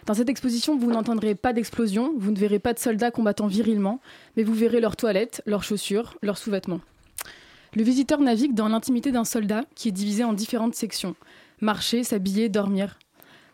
Dans 0.05 0.13
cette 0.13 0.29
exposition, 0.29 0.77
vous 0.77 0.91
n'entendrez 0.91 1.35
pas 1.35 1.53
d'explosion, 1.53 2.13
vous 2.17 2.31
ne 2.31 2.37
verrez 2.37 2.59
pas 2.59 2.73
de 2.73 2.79
soldats 2.79 3.11
combattant 3.11 3.47
virilement, 3.47 3.99
mais 4.35 4.43
vous 4.43 4.53
verrez 4.53 4.79
leurs 4.79 4.95
toilettes, 4.95 5.41
leurs 5.45 5.63
chaussures, 5.63 6.17
leurs 6.21 6.37
sous-vêtements. 6.37 6.81
Le 7.75 7.83
visiteur 7.83 8.19
navigue 8.21 8.53
dans 8.53 8.69
l'intimité 8.69 9.11
d'un 9.11 9.25
soldat 9.25 9.63
qui 9.75 9.89
est 9.89 9.91
divisé 9.91 10.23
en 10.23 10.33
différentes 10.33 10.75
sections. 10.75 11.15
Marcher, 11.61 12.03
s'habiller, 12.03 12.49
dormir. 12.49 12.97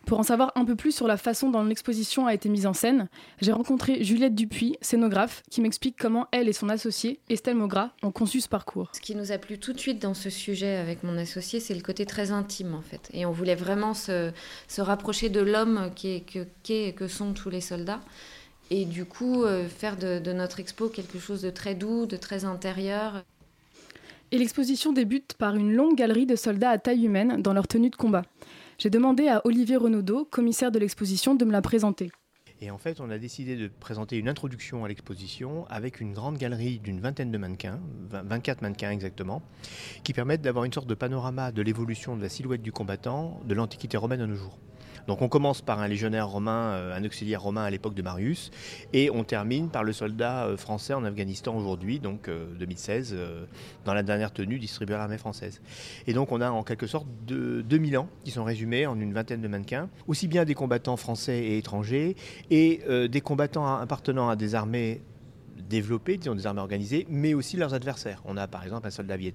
Pour 0.05 0.19
en 0.19 0.23
savoir 0.23 0.51
un 0.55 0.65
peu 0.65 0.75
plus 0.75 0.91
sur 0.93 1.07
la 1.07 1.15
façon 1.15 1.49
dont 1.49 1.63
l'exposition 1.63 2.27
a 2.27 2.33
été 2.33 2.49
mise 2.49 2.65
en 2.67 2.73
scène, 2.73 3.07
j'ai 3.41 3.53
rencontré 3.53 4.03
Juliette 4.03 4.35
Dupuis, 4.35 4.75
scénographe, 4.81 5.43
qui 5.49 5.61
m'explique 5.61 5.95
comment 5.97 6.27
elle 6.31 6.49
et 6.49 6.53
son 6.53 6.67
associé, 6.67 7.19
Estelle 7.29 7.55
Maugras, 7.55 7.91
ont 8.03 8.11
conçu 8.11 8.41
ce 8.41 8.49
parcours. 8.49 8.89
Ce 8.93 8.99
qui 8.99 9.15
nous 9.15 9.31
a 9.31 9.37
plu 9.37 9.57
tout 9.59 9.71
de 9.71 9.79
suite 9.79 10.01
dans 10.01 10.13
ce 10.13 10.29
sujet 10.29 10.75
avec 10.75 11.03
mon 11.03 11.17
associé, 11.17 11.61
c'est 11.61 11.73
le 11.73 11.81
côté 11.81 12.05
très 12.05 12.31
intime 12.31 12.75
en 12.75 12.81
fait. 12.81 13.09
Et 13.13 13.25
on 13.25 13.31
voulait 13.31 13.55
vraiment 13.55 13.93
se, 13.93 14.31
se 14.67 14.81
rapprocher 14.81 15.29
de 15.29 15.39
l'homme 15.39 15.89
qui 15.95 16.09
est, 16.09 16.19
que, 16.21 16.45
qui 16.63 16.73
est- 16.73 16.93
que 16.93 17.07
sont 17.07 17.31
tous 17.33 17.49
les 17.49 17.61
soldats. 17.61 18.01
Et 18.71 18.83
du 18.85 19.05
coup, 19.05 19.43
euh, 19.43 19.67
faire 19.69 19.95
de, 19.97 20.19
de 20.19 20.33
notre 20.33 20.59
expo 20.59 20.89
quelque 20.89 21.17
chose 21.19 21.41
de 21.41 21.49
très 21.49 21.75
doux, 21.75 22.05
de 22.07 22.17
très 22.17 22.43
intérieur. 22.43 23.23
Et 24.31 24.37
l'exposition 24.37 24.93
débute 24.93 25.35
par 25.37 25.55
une 25.55 25.73
longue 25.73 25.95
galerie 25.95 26.25
de 26.25 26.35
soldats 26.35 26.71
à 26.71 26.77
taille 26.79 27.05
humaine 27.05 27.41
dans 27.41 27.53
leur 27.53 27.67
tenue 27.67 27.91
de 27.91 27.95
combat. 27.95 28.23
J'ai 28.77 28.89
demandé 28.89 29.27
à 29.27 29.41
Olivier 29.45 29.77
Renaudot, 29.77 30.25
commissaire 30.25 30.71
de 30.71 30.79
l'exposition, 30.79 31.35
de 31.35 31.45
me 31.45 31.51
la 31.51 31.61
présenter. 31.61 32.11
Et 32.61 32.71
en 32.71 32.77
fait, 32.77 33.01
on 33.01 33.09
a 33.09 33.17
décidé 33.17 33.55
de 33.55 33.67
présenter 33.67 34.17
une 34.17 34.29
introduction 34.29 34.85
à 34.85 34.87
l'exposition 34.87 35.65
avec 35.69 35.99
une 35.99 36.13
grande 36.13 36.37
galerie 36.37 36.79
d'une 36.79 37.01
vingtaine 37.01 37.31
de 37.31 37.37
mannequins, 37.37 37.79
20 38.09 38.23
24 38.23 38.61
mannequins 38.61 38.91
exactement, 38.91 39.41
qui 40.03 40.13
permettent 40.13 40.41
d'avoir 40.41 40.63
une 40.63 40.71
sorte 40.71 40.87
de 40.87 40.93
panorama 40.93 41.51
de 41.51 41.61
l'évolution 41.61 42.15
de 42.15 42.21
la 42.21 42.29
silhouette 42.29 42.61
du 42.61 42.71
combattant 42.71 43.41
de 43.45 43.53
l'Antiquité 43.53 43.97
romaine 43.97 44.21
à 44.21 44.27
nos 44.27 44.35
jours. 44.35 44.57
Donc 45.07 45.21
on 45.21 45.27
commence 45.27 45.61
par 45.61 45.79
un 45.79 45.87
légionnaire 45.87 46.27
romain, 46.29 46.73
euh, 46.73 46.97
un 46.97 47.03
auxiliaire 47.03 47.41
romain 47.41 47.63
à 47.63 47.69
l'époque 47.69 47.93
de 47.93 48.01
Marius, 48.01 48.51
et 48.93 49.09
on 49.09 49.23
termine 49.23 49.69
par 49.69 49.83
le 49.83 49.91
soldat 49.91 50.45
euh, 50.45 50.57
français 50.57 50.93
en 50.93 51.03
Afghanistan 51.03 51.55
aujourd'hui, 51.55 51.99
donc 51.99 52.29
euh, 52.29 52.45
2016, 52.59 53.13
euh, 53.13 53.45
dans 53.85 53.93
la 53.93 54.03
dernière 54.03 54.31
tenue 54.31 54.59
distribuée 54.59 54.95
à 54.95 54.99
l'armée 54.99 55.17
française. 55.17 55.61
Et 56.07 56.13
donc 56.13 56.31
on 56.31 56.39
a 56.41 56.49
en 56.49 56.63
quelque 56.63 56.87
sorte 56.87 57.07
de, 57.25 57.61
2000 57.61 57.97
ans 57.97 58.07
qui 58.23 58.31
sont 58.31 58.43
résumés 58.43 58.85
en 58.85 58.99
une 58.99 59.13
vingtaine 59.13 59.41
de 59.41 59.47
mannequins, 59.47 59.89
aussi 60.07 60.27
bien 60.27 60.45
des 60.45 60.53
combattants 60.53 60.97
français 60.97 61.37
et 61.39 61.57
étrangers, 61.57 62.15
et 62.49 62.81
des 63.09 63.21
combattants 63.21 63.65
appartenant 63.65 64.29
à 64.29 64.35
des 64.35 64.55
armées 64.55 65.01
développées, 65.69 66.17
disons 66.17 66.35
des 66.35 66.47
armées 66.47 66.61
organisées, 66.61 67.05
mais 67.09 67.33
aussi 67.33 67.57
leurs 67.57 67.73
adversaires. 67.73 68.21
On 68.25 68.37
a 68.37 68.47
par 68.47 68.63
exemple 68.63 68.87
un 68.87 68.91
soldat 68.91 69.17
Viet 69.17 69.33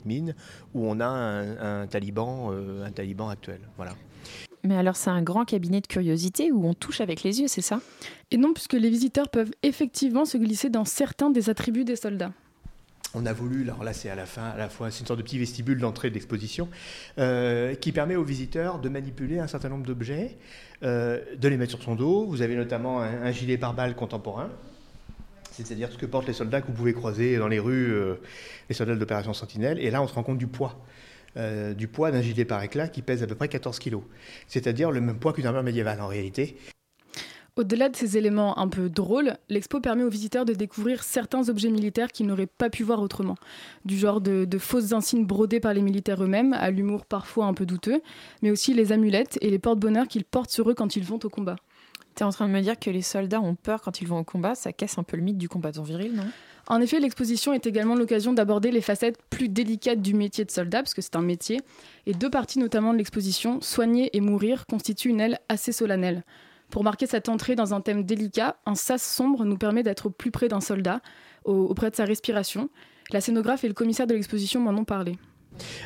ou 0.75 0.87
on 0.87 1.01
a 1.01 1.07
un, 1.07 1.87
taliban, 1.87 2.53
un 2.53 2.91
taliban 2.91 3.29
actuel. 3.29 3.61
Voilà. 3.77 3.93
Mais 4.69 4.77
alors 4.77 4.97
c'est 4.97 5.09
un 5.09 5.23
grand 5.23 5.47
cabinet 5.47 5.81
de 5.81 5.87
curiosité 5.87 6.53
où 6.53 6.67
on 6.69 6.75
touche 6.75 7.01
avec 7.01 7.23
les 7.23 7.41
yeux, 7.41 7.49
c'est 7.49 7.63
ça? 7.63 7.81
Et 8.31 8.37
non, 8.37 8.53
puisque 8.53 8.75
les 8.75 8.91
visiteurs 8.91 9.31
peuvent 9.31 9.51
effectivement 9.63 10.27
se 10.27 10.37
glisser 10.37 10.69
dans 10.69 10.85
certains 10.85 11.31
des 11.31 11.49
attributs 11.49 11.85
des 11.85 11.97
soldats. 11.97 12.33
On 13.15 13.25
a 13.25 13.33
voulu, 13.33 13.63
alors 13.63 13.83
là 13.83 13.95
c'est 13.95 14.11
à 14.11 14.15
la 14.15 14.27
fin, 14.27 14.45
à 14.45 14.59
la 14.59 14.69
fois 14.69 14.91
c'est 14.91 15.01
une 15.01 15.07
sorte 15.07 15.21
de 15.21 15.25
petit 15.25 15.39
vestibule 15.39 15.79
d'entrée 15.79 16.11
de 16.11 16.15
l'exposition, 16.15 16.69
euh, 17.17 17.75
qui 17.77 17.93
permet 17.93 18.17
aux 18.17 18.25
visiteurs 18.25 18.79
de 18.79 18.91
manipuler 18.91 19.39
un 19.39 19.47
certain 19.47 19.71
nombre 19.71 19.87
d'objets, 19.87 20.37
euh, 20.83 21.19
de 21.35 21.49
les 21.49 21.57
mettre 21.57 21.71
sur 21.71 21.83
son 21.83 21.95
dos. 21.95 22.27
Vous 22.27 22.43
avez 22.43 22.55
notamment 22.55 23.01
un, 23.01 23.23
un 23.23 23.33
gilet 23.33 23.57
pare-balles 23.57 23.97
contemporain, 23.97 24.51
c'est-à-dire 25.53 25.91
ce 25.91 25.97
que 25.97 26.05
portent 26.05 26.27
les 26.27 26.35
soldats 26.35 26.61
que 26.61 26.67
vous 26.67 26.75
pouvez 26.75 26.93
croiser 26.93 27.39
dans 27.39 27.49
les 27.49 27.59
rues, 27.59 27.91
euh, 27.91 28.17
les 28.69 28.75
soldats 28.75 28.95
de 28.95 29.01
l'opération 29.01 29.33
Sentinelle. 29.33 29.79
Et 29.79 29.91
là 29.91 30.03
on 30.03 30.07
se 30.07 30.13
rend 30.13 30.23
compte 30.23 30.37
du 30.37 30.47
poids. 30.47 30.79
Euh, 31.37 31.75
du 31.75 31.89
poids 31.89 32.11
d'un 32.11 32.23
gilet 32.23 32.45
par 32.45 32.63
éclat 32.63 32.89
qui 32.89 33.03
pèse 33.03 33.23
à 33.23 33.27
peu 33.27 33.35
près 33.35 33.49
14 33.49 33.79
kg. 33.79 33.99
C'est-à-dire 34.47 34.91
le 34.91 35.01
même 35.01 35.19
poids 35.19 35.33
qu'une 35.33 35.47
armure 35.47 35.63
médiévale 35.63 36.01
en 36.01 36.07
réalité. 36.07 36.57
Au-delà 37.59 37.89
de 37.89 37.97
ces 37.97 38.17
éléments 38.17 38.57
un 38.61 38.69
peu 38.69 38.89
drôles, 38.89 39.35
l'expo 39.49 39.81
permet 39.81 40.05
aux 40.05 40.09
visiteurs 40.09 40.45
de 40.45 40.53
découvrir 40.53 41.03
certains 41.03 41.49
objets 41.49 41.71
militaires 41.71 42.13
qu'ils 42.13 42.29
n'auraient 42.29 42.47
pas 42.47 42.71
pu 42.71 42.85
voir 42.85 43.03
autrement. 43.03 43.35
Du 43.85 43.99
genre 43.99 44.21
de, 44.21 44.47
fausses 44.59 44.93
insignes 44.93 45.27
brodées 45.27 45.59
par 45.59 45.75
les 45.75 45.83
militaires 45.83 46.23
eux-mêmes, 46.23 46.53
à 46.53 46.71
l'humour 46.71 47.05
parfois 47.05 47.47
un 47.47 47.55
peu 47.55 47.67
douteux, 47.67 48.01
mais 48.43 48.53
aussi 48.53 48.75
les 48.75 48.93
amulettes 48.93 49.39
et 49.41 49.51
les 49.51 49.59
porte-bonheur 49.59 50.07
qu'ils 50.07 50.25
portent 50.25 50.51
sur 50.51 50.71
eux 50.71 50.75
quand 50.75 50.95
ils 50.95 51.03
vont 51.03 51.19
au 51.25 51.29
combat. 51.29 51.57
T'es 52.19 52.25
en 52.25 52.31
train 52.31 52.49
de 52.49 52.53
me 52.53 52.61
dire 52.61 52.77
que 52.77 52.91
les 52.91 53.01
soldats 53.03 53.41
ont 53.41 53.55
peur 53.55 53.81
quand 53.81 54.01
ils 54.01 54.09
vont 54.09 54.19
au 54.19 54.25
combat, 54.25 54.57
ça 54.57 54.73
casse 54.73 54.99
un 54.99 55.05
peu 55.05 55.17
le 55.17 55.23
mythe 55.23 55.39
du 55.39 55.49
combattant 55.49 55.85
viril, 55.85 56.17
non? 56.17 56.25
En 56.67 56.81
effet, 56.81 56.99
l'exposition 56.99 57.53
est 57.53 57.65
également 57.65 57.95
l'occasion 57.95 58.33
d'aborder 58.33 58.73
les 58.73 58.81
facettes 58.81 59.23
plus 59.31 59.49
délicates 59.49 60.03
du 60.03 60.15
métier 60.15 60.45
de 60.45 60.51
soldat, 60.51 60.83
parce 60.83 60.95
que 60.95 61.01
c'est 61.01 61.15
un 61.15 61.23
métier, 61.23 61.61
et 62.07 62.15
deux 62.15 62.29
parties 62.29 62.59
notamment 62.59 62.93
de 62.93 62.99
l'exposition, 62.99 63.61
Soigner 63.61 64.11
et 64.17 64.21
mourir, 64.21 64.67
constituent 64.67 65.11
une 65.11 65.21
aile 65.21 65.39
assez 65.49 65.71
solennelle. 65.71 66.25
Pour 66.71 66.83
marquer 66.83 67.07
cette 67.07 67.29
entrée 67.29 67.55
dans 67.55 67.73
un 67.73 67.81
thème 67.81 68.03
délicat, 68.03 68.57
un 68.67 68.75
sas 68.75 69.01
sombre 69.01 69.45
nous 69.45 69.57
permet 69.57 69.85
d'être 69.85 70.07
au 70.07 70.11
plus 70.11 70.33
près 70.33 70.49
d'un 70.49 70.61
soldat, 70.61 71.01
au- 71.45 71.67
auprès 71.67 71.89
de 71.89 71.95
sa 71.95 72.05
respiration. 72.05 72.69
La 73.13 73.21
scénographe 73.21 73.63
et 73.63 73.69
le 73.69 73.75
commissaire 73.75 74.09
de 74.09 74.15
l'exposition 74.15 74.61
m'en 74.61 74.73
ont 74.79 74.85
parlé. 74.85 75.17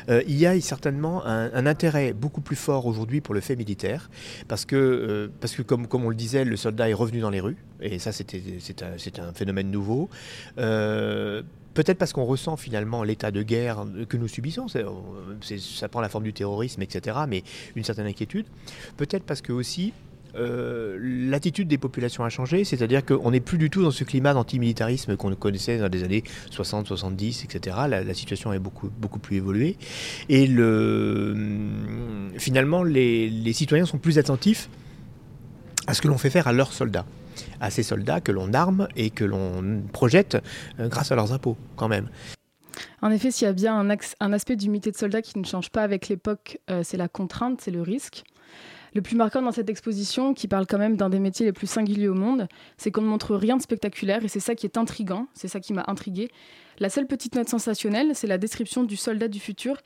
Euh, 0.09 0.21
il 0.27 0.37
y 0.37 0.45
a 0.45 0.59
certainement 0.61 1.25
un, 1.25 1.65
intérêt 1.65 2.13
beaucoup 2.13 2.41
plus 2.41 2.55
fort 2.55 2.85
aujourd'hui 2.85 3.21
pour 3.21 3.33
le 3.33 3.41
fait 3.41 3.55
militaire, 3.55 4.09
parce 4.47 4.65
que, 4.65 4.75
euh, 4.75 5.27
parce 5.39 5.55
que 5.55 5.61
comme, 5.61 5.87
comme 5.87 6.05
on 6.05 6.09
le 6.09 6.15
disait, 6.15 6.45
le 6.45 6.57
soldat 6.57 6.89
est 6.89 6.93
revenu 6.93 7.19
dans 7.19 7.29
les 7.29 7.39
rues, 7.39 7.57
et 7.81 7.99
ça 7.99 8.11
c'est 8.11 8.83
un, 8.83 9.23
un 9.23 9.33
phénomène 9.33 9.71
nouveau. 9.71 10.09
Euh, 10.57 11.43
Peut-être 11.73 11.97
parce 11.97 12.13
qu'on 12.13 12.25
ressent 12.25 12.55
finalement 12.55 13.03
l'état 13.03 13.31
de 13.31 13.41
guerre 13.41 13.85
que 14.07 14.15
nous 14.15 14.27
subissons, 14.27 14.67
ça 14.67 15.89
prend 15.89 16.01
la 16.01 16.09
forme 16.09 16.23
du 16.23 16.33
terrorisme, 16.33 16.83
etc., 16.83 17.17
mais 17.27 17.43
une 17.75 17.83
certaine 17.83 18.05
inquiétude. 18.05 18.45
Peut-être 18.95 19.23
parce 19.23 19.41
que 19.41 19.51
aussi 19.53 19.91
euh, 20.35 20.97
l'attitude 20.99 21.67
des 21.67 21.77
populations 21.77 22.23
a 22.23 22.29
changé, 22.29 22.63
c'est-à-dire 22.63 23.05
qu'on 23.05 23.31
n'est 23.31 23.39
plus 23.39 23.57
du 23.57 23.69
tout 23.69 23.83
dans 23.83 23.91
ce 23.91 24.03
climat 24.03 24.33
d'antimilitarisme 24.33 25.15
qu'on 25.15 25.33
connaissait 25.35 25.77
dans 25.77 25.87
les 25.87 26.03
années 26.03 26.23
60, 26.49 26.87
70, 26.87 27.45
etc. 27.45 27.77
La, 27.87 28.13
situation 28.13 28.53
est 28.53 28.59
beaucoup, 28.59 28.89
beaucoup 28.89 29.19
plus 29.19 29.37
évoluée. 29.37 29.77
Et 30.29 30.47
le, 30.47 31.35
finalement, 32.37 32.83
les, 32.83 33.53
citoyens 33.53 33.85
sont 33.85 33.99
plus 33.99 34.17
attentifs 34.17 34.69
à 35.87 35.93
ce 35.93 36.01
que 36.01 36.07
l'on 36.07 36.17
fait 36.17 36.29
faire 36.29 36.47
à 36.47 36.53
leurs 36.53 36.73
soldats, 36.73 37.05
à 37.59 37.69
ces 37.69 37.83
soldats 37.83 38.21
que 38.21 38.31
l'on 38.31 38.53
arme 38.53 38.87
et 38.95 39.09
que 39.09 39.25
l'on 39.25 39.83
projette 39.91 40.37
euh, 40.79 40.87
grâce 40.87 41.11
à 41.11 41.15
leurs 41.15 41.33
impôts, 41.33 41.57
quand 41.75 41.87
même. 41.87 42.09
En 43.01 43.11
effet, 43.11 43.31
s'il 43.31 43.45
y 43.45 43.49
a 43.49 43.53
bien 43.53 43.77
un, 43.77 43.89
axe- 43.89 44.15
un 44.19 44.33
aspect 44.33 44.55
d'unité 44.55 44.91
de 44.91 44.97
soldat 44.97 45.21
qui 45.21 45.37
ne 45.37 45.45
change 45.45 45.69
pas 45.69 45.83
avec 45.83 46.07
l'époque, 46.07 46.59
euh, 46.71 46.81
c'est 46.83 46.97
la 46.97 47.07
contrainte, 47.07 47.61
c'est 47.61 47.71
le 47.71 47.81
risque. 47.81 48.23
Le 48.95 49.01
plus 49.01 49.15
marquant 49.15 49.41
dans 49.41 49.51
cette 49.51 49.69
exposition, 49.69 50.35
qui 50.35 50.47
parle 50.47 50.67
quand 50.67 50.77
même 50.77 50.97
d'un 50.97 51.09
des 51.09 51.19
métiers 51.19 51.47
les 51.47 51.53
plus 51.53 51.65
singuliers 51.65 52.07
au 52.07 52.13
monde, 52.13 52.47
c'est 52.77 52.91
qu'on 52.91 53.01
ne 53.01 53.07
montre 53.07 53.35
rien 53.35 53.57
de 53.57 53.61
spectaculaire 53.61 54.23
et 54.23 54.27
c'est 54.27 54.39
ça 54.39 54.53
qui 54.53 54.67
est 54.67 54.77
intrigant, 54.77 55.27
c'est 55.33 55.47
ça 55.47 55.59
qui 55.59 55.73
m'a 55.73 55.83
intrigué. 55.87 56.29
La 56.79 56.89
seule 56.89 57.07
petite 57.07 57.35
note 57.35 57.49
sensationnelle, 57.49 58.11
c'est 58.13 58.27
la 58.27 58.37
description 58.37 58.83
du 58.83 58.95
soldat 58.95 59.27
du 59.27 59.39
futur 59.39 59.77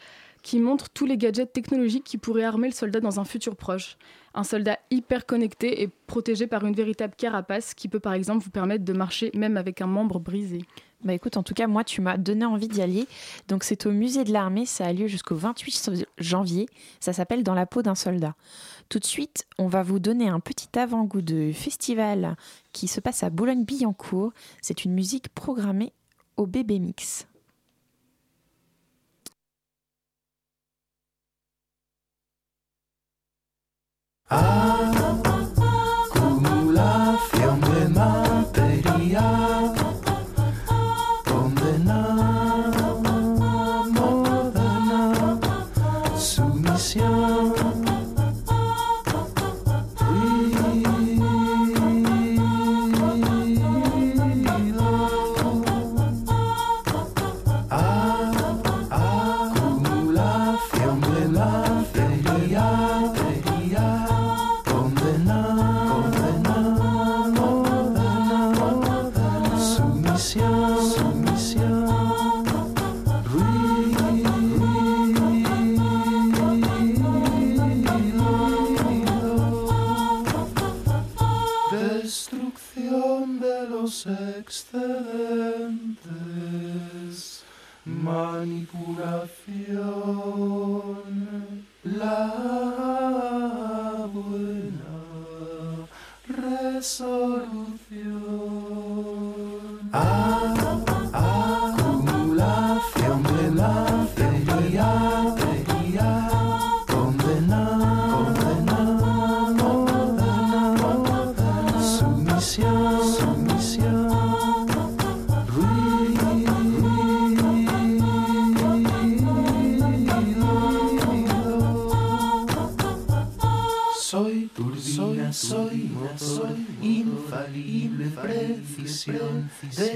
qui 0.44 0.60
montre 0.60 0.90
tous 0.90 1.06
les 1.06 1.18
gadgets 1.18 1.52
technologiques 1.52 2.04
qui 2.04 2.18
pourraient 2.18 2.44
armer 2.44 2.68
le 2.68 2.74
soldat 2.74 3.00
dans 3.00 3.20
un 3.20 3.26
futur 3.26 3.56
proche. 3.56 3.98
Un 4.34 4.44
soldat 4.44 4.78
hyper 4.92 5.26
connecté 5.26 5.82
et 5.82 5.90
protégé 6.08 6.46
par 6.48 6.66
une 6.66 6.76
véritable 6.76 7.14
carapace 7.18 7.74
qui 7.74 7.88
peut 7.88 8.00
par 8.00 8.14
exemple 8.14 8.44
vous 8.44 8.52
permettre 8.52 8.86
de 8.86 8.94
marcher 8.94 9.32
même 9.34 9.58
avec 9.58 9.82
un 9.82 9.88
membre 9.88 10.20
brisé. 10.20 10.60
Bah 11.04 11.14
écoute, 11.14 11.38
en 11.38 11.44
tout 11.44 11.54
cas, 11.54 11.68
moi, 11.68 11.84
tu 11.84 12.02
m'as 12.02 12.18
donné 12.18 12.46
envie 12.46 12.68
d'y 12.68 12.82
aller. 12.82 13.08
Donc, 13.48 13.64
c'est 13.64 13.86
au 13.86 13.92
musée 13.92 14.24
de 14.24 14.34
l'armée. 14.34 14.66
Ça 14.66 14.86
a 14.86 14.94
lieu 14.94 15.08
jusqu'au 15.08 15.36
28 15.36 15.92
janvier. 16.18 16.68
Ça 17.00 17.14
s'appelle 17.14 17.44
Dans 17.44 17.54
la 17.54 17.66
peau 17.66 17.82
d'un 17.84 17.96
soldat. 17.96 18.36
Tout 18.90 19.00
de 19.00 19.06
suite, 19.06 19.46
on 19.58 19.68
va 19.68 19.84
vous 19.84 20.00
donner 20.00 20.28
un 20.28 20.40
petit 20.40 20.78
avant-goût 20.78 21.22
de 21.22 21.52
festival 21.54 22.36
qui 22.74 22.88
se 22.88 23.00
passe 23.00 23.24
à 23.24 23.30
Boulogne-Billancourt. 23.30 24.34
C'est 24.62 24.86
une 24.86 24.94
musique 24.94 25.30
programmée 25.30 25.94
au 26.36 26.48
Bébé 26.48 26.80
Mix. 26.80 27.28
Acumulación 34.30 35.37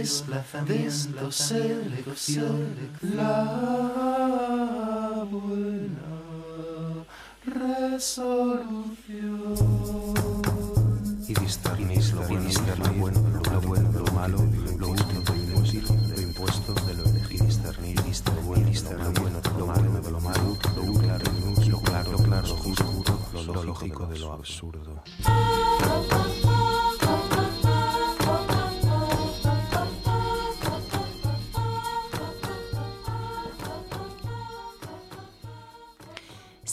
desplazamiento, 0.01 1.31
selección, 1.31 2.75
la 3.15 3.43
buena 5.29 6.11
resolución. 7.45 8.51
y 11.27 11.33
discernís 11.35 12.13
lo 12.13 12.21
bueno, 12.23 12.49
lo 12.49 12.91
bueno, 12.91 13.21
lo 13.51 13.61
bueno, 13.61 13.91
lo 13.91 14.11
malo, 14.11 14.37
lo 14.77 14.89
útil, 14.89 15.23
lo 15.27 15.35
inútil, 15.35 15.85
lo 16.09 16.21
impuesto, 16.21 16.73
de 16.73 16.93
lo 16.95 17.03
elegido, 17.05 17.45
discernir, 17.45 18.03
discernir, 18.03 18.43
bueno, 18.43 18.67
lo 18.67 19.21
bueno, 19.21 19.39
lo 19.57 19.65
malo, 19.67 20.01
lo 20.09 20.19
malo, 20.19 20.57
lo 20.75 20.93
claro, 20.99 21.31
lo 21.31 21.37
inútil, 21.37 21.71
lo 21.71 21.81
claro, 21.81 22.11
lo 22.11 22.17
claro, 22.17 22.47
lo 22.47 22.55
justo, 22.55 23.19
lo 23.45 23.63
lógico 23.63 24.07
de 24.07 24.19
lo 24.19 24.33
absurdo. 24.33 25.03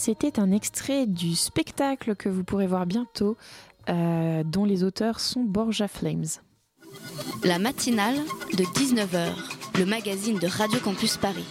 C'était 0.01 0.39
un 0.39 0.53
extrait 0.53 1.07
du 1.07 1.35
spectacle 1.35 2.15
que 2.15 2.29
vous 2.29 2.45
pourrez 2.45 2.67
voir 2.67 2.85
bientôt, 2.85 3.35
euh, 3.89 4.43
dont 4.45 4.63
les 4.63 4.85
auteurs 4.85 5.19
sont 5.19 5.43
Borja 5.43 5.89
Flames. 5.89 6.23
La 7.43 7.59
matinale 7.59 8.15
de 8.53 8.63
19h, 8.63 9.33
le 9.77 9.85
magazine 9.85 10.39
de 10.39 10.47
Radio 10.47 10.79
Campus 10.79 11.17
Paris. 11.17 11.43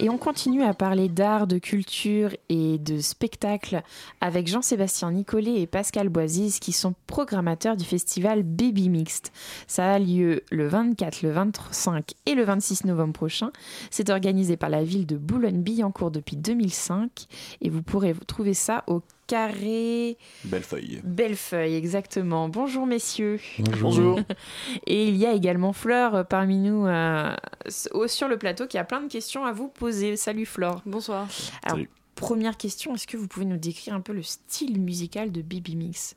Et 0.00 0.08
on 0.08 0.16
continue 0.16 0.62
à 0.62 0.74
parler 0.74 1.08
d'art, 1.08 1.48
de 1.48 1.58
culture 1.58 2.30
et 2.48 2.78
de 2.78 3.00
spectacle 3.00 3.82
avec 4.20 4.46
Jean-Sébastien 4.46 5.10
Nicolet 5.10 5.60
et 5.60 5.66
Pascal 5.66 6.08
Boisise 6.08 6.60
qui 6.60 6.70
sont 6.70 6.94
programmateurs 7.08 7.76
du 7.76 7.84
festival 7.84 8.44
Baby 8.44 8.90
Mixte. 8.90 9.32
Ça 9.66 9.90
a 9.90 9.98
lieu 9.98 10.44
le 10.52 10.68
24, 10.68 11.22
le 11.22 11.32
25 11.32 12.12
et 12.26 12.36
le 12.36 12.44
26 12.44 12.84
novembre 12.84 13.12
prochain. 13.12 13.50
C'est 13.90 14.10
organisé 14.10 14.56
par 14.56 14.70
la 14.70 14.84
ville 14.84 15.04
de 15.04 15.16
Boulogne-Billancourt 15.16 16.12
depuis 16.12 16.36
2005 16.36 17.26
et 17.60 17.68
vous 17.68 17.82
pourrez 17.82 18.14
trouver 18.28 18.54
ça 18.54 18.84
au 18.86 19.02
carré 19.28 20.16
Bellefeuille. 20.44 21.00
Bellefeuille, 21.04 21.76
exactement. 21.76 22.48
Bonjour 22.48 22.86
messieurs. 22.86 23.38
Bonjour. 23.80 24.18
Et 24.86 25.06
il 25.06 25.16
y 25.16 25.26
a 25.26 25.32
également 25.32 25.72
Fleur 25.72 26.26
parmi 26.26 26.58
nous 26.58 26.86
euh, 26.86 27.36
sur 27.68 28.26
le 28.26 28.36
plateau 28.38 28.66
qui 28.66 28.78
a 28.78 28.84
plein 28.84 29.02
de 29.02 29.08
questions 29.08 29.44
à 29.44 29.52
vous 29.52 29.68
poser. 29.68 30.16
Salut 30.16 30.46
Flore. 30.46 30.82
Bonsoir. 30.86 31.28
Alors, 31.62 31.76
Salut. 31.76 31.90
première 32.16 32.56
question, 32.56 32.94
est-ce 32.94 33.06
que 33.06 33.16
vous 33.16 33.28
pouvez 33.28 33.46
nous 33.46 33.58
décrire 33.58 33.94
un 33.94 34.00
peu 34.00 34.12
le 34.12 34.22
style 34.22 34.80
musical 34.80 35.30
de 35.30 35.42
Baby 35.42 35.76
Mix? 35.76 36.16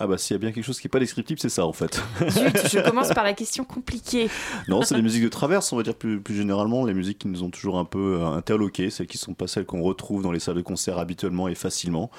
Ah 0.00 0.08
bah 0.08 0.18
s'il 0.18 0.34
y 0.34 0.36
a 0.36 0.38
bien 0.38 0.50
quelque 0.50 0.64
chose 0.64 0.80
qui 0.80 0.86
n'est 0.88 0.90
pas 0.90 0.98
descriptible, 0.98 1.38
c'est 1.38 1.48
ça 1.48 1.64
en 1.66 1.72
fait. 1.72 2.02
Zut, 2.28 2.68
je 2.72 2.80
commence 2.88 3.10
par 3.14 3.22
la 3.22 3.32
question 3.32 3.64
compliquée. 3.64 4.28
non, 4.68 4.82
c'est 4.82 4.96
les 4.96 5.02
musiques 5.02 5.22
de 5.22 5.28
traverse, 5.28 5.72
on 5.72 5.76
va 5.76 5.84
dire 5.84 5.94
plus, 5.94 6.20
plus 6.20 6.34
généralement, 6.34 6.84
les 6.84 6.94
musiques 6.94 7.18
qui 7.20 7.28
nous 7.28 7.44
ont 7.44 7.50
toujours 7.50 7.78
un 7.78 7.84
peu 7.84 8.18
euh, 8.20 8.26
interloqués, 8.26 8.90
celles 8.90 9.06
qui 9.06 9.18
sont 9.18 9.34
pas 9.34 9.46
celles 9.46 9.66
qu'on 9.66 9.82
retrouve 9.82 10.22
dans 10.22 10.32
les 10.32 10.40
salles 10.40 10.56
de 10.56 10.62
concert 10.62 10.98
habituellement 10.98 11.46
et 11.46 11.54
facilement, 11.54 12.10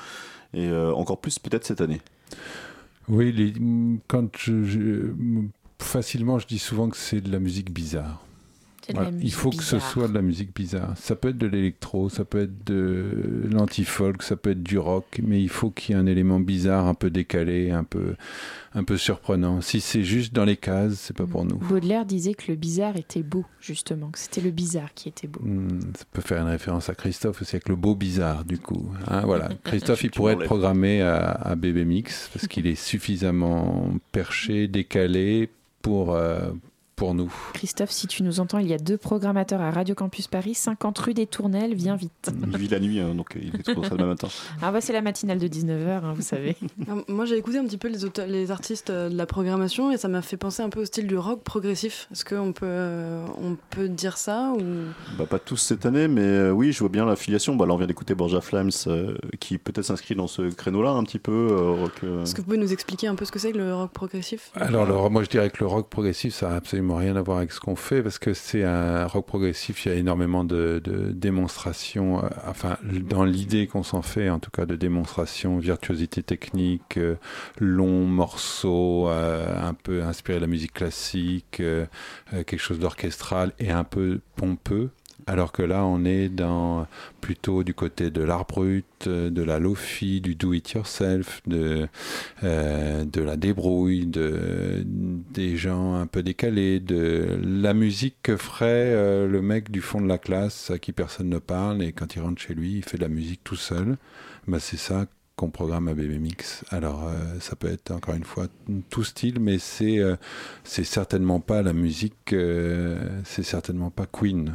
et 0.53 0.67
euh, 0.67 0.93
encore 0.93 1.19
plus 1.19 1.37
peut-être 1.37 1.65
cette 1.65 1.81
année. 1.81 2.01
Oui, 3.09 3.33
les- 3.33 3.53
quand 4.07 4.29
je, 4.37 4.63
je- 4.63 5.11
facilement, 5.79 6.39
je 6.39 6.47
dis 6.47 6.59
souvent 6.59 6.87
que 6.89 6.95
c'est 6.97 7.19
de 7.21 7.29
la 7.31 7.39
musique 7.39 7.71
bizarre. 7.73 8.21
Voilà, 8.93 9.11
Il 9.21 9.31
faut 9.33 9.49
que 9.49 9.63
ce 9.63 9.79
soit 9.79 10.07
de 10.07 10.13
la 10.13 10.21
musique 10.21 10.55
bizarre. 10.55 10.93
Ça 10.95 11.15
peut 11.15 11.29
être 11.29 11.37
de 11.37 11.47
l'électro, 11.47 12.09
ça 12.09 12.25
peut 12.25 12.41
être 12.43 12.65
de 12.65 13.43
l'anti-folk, 13.51 14.21
ça 14.23 14.35
peut 14.35 14.51
être 14.51 14.63
du 14.63 14.77
rock, 14.77 15.19
mais 15.23 15.41
il 15.41 15.49
faut 15.49 15.69
qu'il 15.71 15.95
y 15.95 15.97
ait 15.97 16.01
un 16.01 16.05
élément 16.05 16.39
bizarre, 16.39 16.85
un 16.87 16.93
peu 16.93 17.09
décalé, 17.09 17.71
un 17.71 17.83
peu, 17.83 18.15
un 18.73 18.83
peu 18.83 18.97
surprenant. 18.97 19.61
Si 19.61 19.81
c'est 19.81 20.03
juste 20.03 20.33
dans 20.33 20.45
les 20.45 20.57
cases, 20.57 20.95
c'est 20.95 21.15
pas 21.15 21.25
pour 21.25 21.45
nous. 21.45 21.57
Baudelaire 21.57 22.05
disait 22.05 22.33
que 22.33 22.51
le 22.51 22.55
bizarre 22.55 22.95
était 22.97 23.23
beau, 23.23 23.45
justement, 23.59 24.09
que 24.09 24.19
c'était 24.19 24.41
le 24.41 24.51
bizarre 24.51 24.93
qui 24.93 25.09
était 25.09 25.27
beau. 25.27 25.41
Hmm, 25.43 25.79
Ça 25.97 26.05
peut 26.11 26.21
faire 26.21 26.41
une 26.41 26.49
référence 26.49 26.89
à 26.89 26.95
Christophe 26.95 27.41
aussi 27.41 27.55
avec 27.55 27.69
le 27.69 27.75
beau 27.75 27.95
bizarre 27.95 28.45
du 28.45 28.57
coup. 28.57 28.91
Hein, 29.07 29.21
voilà. 29.25 29.49
Christophe, 29.63 30.03
il 30.03 30.11
pourrait 30.11 30.33
être 30.33 30.45
programmé 30.45 31.01
à, 31.01 31.31
à 31.31 31.55
BB 31.55 31.85
Mix 31.85 32.29
parce 32.33 32.47
qu'il 32.47 32.67
est 32.67 32.75
suffisamment 32.75 33.89
perché, 34.11 34.67
décalé 34.67 35.49
pour, 35.81 36.13
euh, 36.13 36.49
pour 36.95 37.13
nous. 37.13 37.33
Christophe, 37.53 37.91
si 37.91 38.07
tu 38.07 38.23
nous 38.23 38.39
entends, 38.39 38.57
il 38.59 38.67
y 38.67 38.73
a 38.73 38.77
deux 38.77 38.97
programmateurs 38.97 39.61
à 39.61 39.71
Radio 39.71 39.95
Campus 39.95 40.27
Paris, 40.27 40.53
50 40.55 40.97
rue 40.99 41.13
des 41.13 41.27
Tournelles, 41.27 41.73
viens 41.73 41.95
vite. 41.95 42.31
Il 42.51 42.57
vit 42.57 42.67
la 42.69 42.79
nuit, 42.79 42.99
hein, 42.99 43.13
donc 43.15 43.37
il 43.41 43.55
est 43.55 43.65
ça 43.65 43.73
demain 43.95 44.07
matin. 44.07 44.27
Ah 44.61 44.71
bah 44.71 44.81
c'est 44.81 44.93
la 44.93 45.01
matinale 45.01 45.39
de 45.39 45.47
19h, 45.47 46.13
vous 46.13 46.21
savez. 46.21 46.55
Ah, 46.89 46.93
Moi, 47.07 47.25
j'ai 47.25 47.37
écouté 47.37 47.57
un 47.57 47.65
petit 47.65 47.77
peu 47.77 47.87
les, 47.87 48.05
auteurs- 48.05 48.27
les 48.27 48.51
artistes 48.51 48.89
euh, 48.91 49.09
de 49.09 49.15
la 49.17 49.25
programmation 49.25 49.91
et 49.91 49.97
ça 49.97 50.07
m'a 50.07 50.21
fait 50.21 50.37
penser 50.37 50.61
un 50.61 50.69
peu 50.69 50.81
au 50.81 50.85
style 50.85 51.07
du 51.07 51.17
rock 51.17 51.41
progressif. 51.43 52.07
Est-ce 52.11 52.23
qu'on 52.25 52.51
peut, 52.53 52.65
euh, 52.67 53.25
on 53.41 53.57
peut 53.71 53.87
dire 53.89 54.17
ça 54.17 54.53
ou... 54.55 54.61
Bah, 55.17 55.25
pas 55.25 55.39
tous 55.39 55.57
cette 55.57 55.85
année, 55.85 56.07
mais 56.07 56.21
euh, 56.21 56.51
oui, 56.51 56.71
je 56.71 56.79
vois 56.79 56.89
bien 56.89 57.05
l'affiliation. 57.05 57.55
Bah, 57.55 57.65
là, 57.65 57.73
on 57.73 57.77
vient 57.77 57.87
d'écouter 57.87 58.13
Borja 58.13 58.39
Flames, 58.41 58.69
euh, 58.87 59.15
qui 59.39 59.57
peut-être 59.57 59.85
s'inscrit 59.85 60.15
dans 60.15 60.27
ce 60.27 60.43
créneau-là 60.53 60.91
un 60.91 61.03
petit 61.03 61.19
peu. 61.19 61.31
euh, 61.31 61.71
rock, 61.71 61.93
euh, 62.03 62.21
Est-ce 62.23 62.35
que 62.35 62.41
vous 62.41 62.45
pouvez 62.45 62.57
nous 62.57 62.71
expliquer 62.73 63.07
un 63.07 63.15
peu 63.15 63.25
ce 63.25 63.31
que 63.31 63.39
c'est 63.39 63.51
que 63.51 63.57
le 63.57 63.73
rock 63.73 63.91
progressif? 63.91 64.51
Alors, 64.55 64.85
le- 64.85 65.09
moi 65.09 65.23
je 65.23 65.29
dirais 65.29 65.49
que 65.49 65.57
le 65.61 65.67
rock 65.67 65.89
progressif, 65.89 66.33
ça 66.35 66.49
n'a 66.49 66.55
absolument 66.57 66.84
rien 66.91 67.15
à 67.15 67.21
voir 67.21 67.37
avec 67.39 67.51
ce 67.51 67.59
qu'on 67.59 67.75
fait 67.75 68.01
parce 68.01 68.19
que 68.19 68.33
c'est 68.33 68.63
un 68.63 69.05
rock 69.07 69.25
progressif. 69.25 69.85
Il 69.85 69.91
y 69.91 69.95
a 69.95 69.97
énormément 69.97 70.43
de, 70.43 70.81
démonstrations, 71.13 72.23
euh, 72.23 72.29
enfin, 72.47 72.77
dans 72.83 73.23
l'idée 73.23 73.67
qu'on 73.67 73.83
s'en 73.83 74.01
fait, 74.01 74.29
en 74.29 74.39
tout 74.39 74.51
cas, 74.51 74.65
de 74.65 74.75
démonstrations, 74.75 75.57
virtuosité 75.57 76.23
technique, 76.23 76.97
euh, 76.97 77.15
longs 77.59 78.05
morceaux, 78.05 79.09
euh, 79.09 79.67
un 79.67 79.73
peu 79.73 80.03
inspiré 80.03 80.37
de 80.37 80.41
la 80.41 80.47
musique 80.47 80.73
classique, 80.73 81.59
euh, 81.59 81.85
quelque 82.31 82.57
chose 82.57 82.79
d'orchestral 82.79 83.53
et 83.59 83.71
un 83.71 83.83
peu 83.83 84.19
pompeux. 84.35 84.89
Alors 85.27 85.51
que 85.51 85.63
là, 85.63 85.83
on 85.85 86.05
est 86.05 86.29
dans 86.29 86.87
plutôt 87.19 87.63
du 87.63 87.73
côté 87.73 88.11
de 88.11 88.21
l'art 88.21 88.45
brut, 88.45 88.85
euh, 89.07 89.31
de 89.31 89.41
la 89.41 89.57
lofi, 89.57 90.21
du 90.21 90.35
do 90.35 90.53
it 90.53 90.71
yourself, 90.71 91.41
de 91.47 91.87
euh, 92.43 93.05
de 93.05 93.21
la 93.21 93.35
débrouille, 93.35 94.05
de 94.05 94.83
des 94.85 95.57
gens 95.57 95.95
un 95.95 96.05
peu 96.05 96.21
décalés, 96.21 96.79
de 96.79 97.39
la 97.43 97.73
musique 97.73 98.17
que 98.21 98.37
ferait 98.37 98.93
euh, 98.93 99.27
le 99.27 99.41
mec 99.41 99.71
du 99.71 99.81
fond 99.81 99.99
de 99.99 100.07
la 100.07 100.19
classe 100.19 100.69
à 100.69 100.77
qui 100.77 100.91
personne 100.91 101.29
ne 101.29 101.39
parle 101.39 101.81
et 101.81 101.91
quand 101.91 102.15
il 102.15 102.21
rentre 102.21 102.41
chez 102.41 102.53
lui, 102.53 102.73
il 102.73 102.83
fait 102.83 102.97
de 102.97 103.03
la 103.03 103.09
musique 103.09 103.43
tout 103.43 103.55
seul. 103.55 103.97
Bah, 104.47 104.59
c'est 104.59 104.77
ça 104.77 105.07
qu'on 105.35 105.49
programme 105.49 105.87
à 105.87 105.95
BB 105.95 106.19
Mix. 106.19 106.63
Alors 106.69 107.11
ça 107.39 107.55
peut 107.55 107.67
être 107.67 107.91
encore 107.91 108.13
une 108.13 108.23
fois 108.23 108.47
tout 108.89 109.03
style, 109.03 109.39
mais 109.41 109.57
c'est 109.57 109.99
c'est 110.63 110.85
certainement 110.85 111.41
pas 111.41 111.61
la 111.61 111.73
musique, 111.73 112.33
c'est 113.25 113.43
certainement 113.43 113.89
pas 113.89 114.05
Queen. 114.05 114.53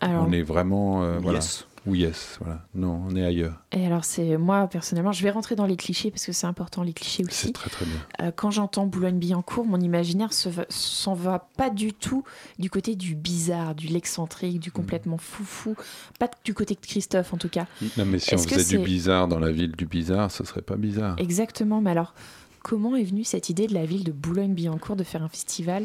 Alors- 0.00 0.26
On 0.28 0.32
est 0.32 0.42
vraiment 0.42 1.02
euh, 1.02 1.18
voilà. 1.20 1.38
Yes. 1.38 1.66
Ou 1.84 1.96
yes, 1.96 2.38
voilà. 2.40 2.64
Non, 2.76 3.02
on 3.08 3.16
est 3.16 3.24
ailleurs. 3.24 3.54
Et 3.72 3.84
alors 3.84 4.04
c'est 4.04 4.36
moi 4.36 4.68
personnellement, 4.68 5.10
je 5.10 5.20
vais 5.24 5.30
rentrer 5.30 5.56
dans 5.56 5.66
les 5.66 5.74
clichés 5.76 6.12
parce 6.12 6.24
que 6.24 6.30
c'est 6.30 6.46
important 6.46 6.84
les 6.84 6.92
clichés 6.92 7.24
aussi. 7.24 7.46
C'est 7.46 7.52
très 7.52 7.70
très 7.70 7.84
bien. 7.84 7.96
Euh, 8.20 8.30
quand 8.30 8.52
j'entends 8.52 8.86
Boulogne-Billancourt, 8.86 9.64
mon 9.66 9.80
imaginaire 9.80 10.32
se 10.32 10.48
va- 10.48 10.64
s'en 10.68 11.14
va 11.14 11.48
pas 11.56 11.70
du 11.70 11.92
tout 11.92 12.22
du 12.60 12.70
côté 12.70 12.94
du 12.94 13.16
bizarre, 13.16 13.74
du 13.74 13.88
l'excentrique, 13.88 14.58
Mm. 14.58 14.60
du 14.60 14.70
complètement 14.70 15.18
foufou, 15.18 15.74
pas 16.20 16.30
du 16.44 16.54
côté 16.54 16.74
de 16.76 16.80
Christophe 16.86 17.34
en 17.34 17.36
tout 17.36 17.48
cas. 17.48 17.66
Non, 17.98 18.04
mais 18.04 18.20
si 18.20 18.32
on 18.32 18.36
Est-ce 18.36 18.46
faisait 18.48 18.78
du 18.78 18.84
bizarre 18.84 19.26
dans 19.26 19.40
la 19.40 19.50
ville 19.50 19.72
du 19.72 19.86
bizarre, 19.86 20.30
ce 20.30 20.44
serait 20.44 20.62
pas 20.62 20.76
bizarre. 20.76 21.16
Exactement, 21.18 21.80
mais 21.80 21.90
alors 21.90 22.14
comment 22.62 22.94
est 22.94 23.02
venue 23.02 23.24
cette 23.24 23.48
idée 23.48 23.66
de 23.66 23.74
la 23.74 23.86
ville 23.86 24.04
de 24.04 24.12
Boulogne-Billancourt 24.12 24.94
de 24.94 25.02
faire 25.02 25.24
un 25.24 25.28
festival 25.28 25.84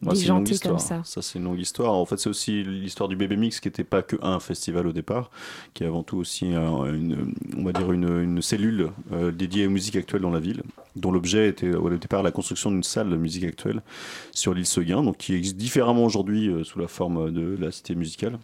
Ouais, 0.00 0.14
c'est 0.14 0.22
une 0.22 0.28
longue 0.34 0.46
histoire. 0.54 0.80
ça 1.04 1.22
c'est 1.22 1.38
une 1.38 1.44
longue 1.44 1.58
histoire. 1.60 1.92
En 1.94 2.04
fait, 2.06 2.18
c'est 2.18 2.28
aussi 2.30 2.62
l'histoire 2.62 3.08
du 3.08 3.16
Bébé 3.16 3.36
Mix 3.36 3.58
qui 3.58 3.66
n'était 3.68 3.82
pas 3.84 4.02
que 4.02 4.16
un 4.22 4.38
festival 4.38 4.86
au 4.86 4.92
départ, 4.92 5.30
qui 5.74 5.82
est 5.82 5.86
avant 5.86 6.04
tout 6.04 6.18
aussi 6.18 6.54
un- 6.54 6.84
une, 6.94 7.34
on 7.56 7.64
va 7.64 7.72
dire 7.72 7.90
une, 7.90 8.08
une 8.22 8.40
cellule 8.40 8.90
euh, 9.12 9.32
dédiée 9.32 9.66
aux 9.66 9.70
musiques 9.70 9.96
actuelles 9.96 10.22
dans 10.22 10.30
la 10.30 10.38
ville, 10.40 10.62
dont 10.94 11.10
l'objet 11.10 11.48
était 11.48 11.74
au 11.74 11.90
départ 11.90 12.22
la 12.22 12.30
construction 12.30 12.70
d'une 12.70 12.84
salle 12.84 13.10
de 13.10 13.16
musique 13.16 13.44
actuelle 13.44 13.82
sur 14.32 14.54
l'île 14.54 14.66
Seguin, 14.66 15.02
donc 15.02 15.16
qui 15.18 15.34
existe 15.34 15.56
différemment 15.56 16.04
aujourd'hui 16.04 16.48
euh, 16.48 16.62
sous 16.62 16.78
la 16.78 16.86
forme 16.88 17.32
de 17.32 17.56
la 17.60 17.72
cité 17.72 17.94
musicale. 17.96 18.38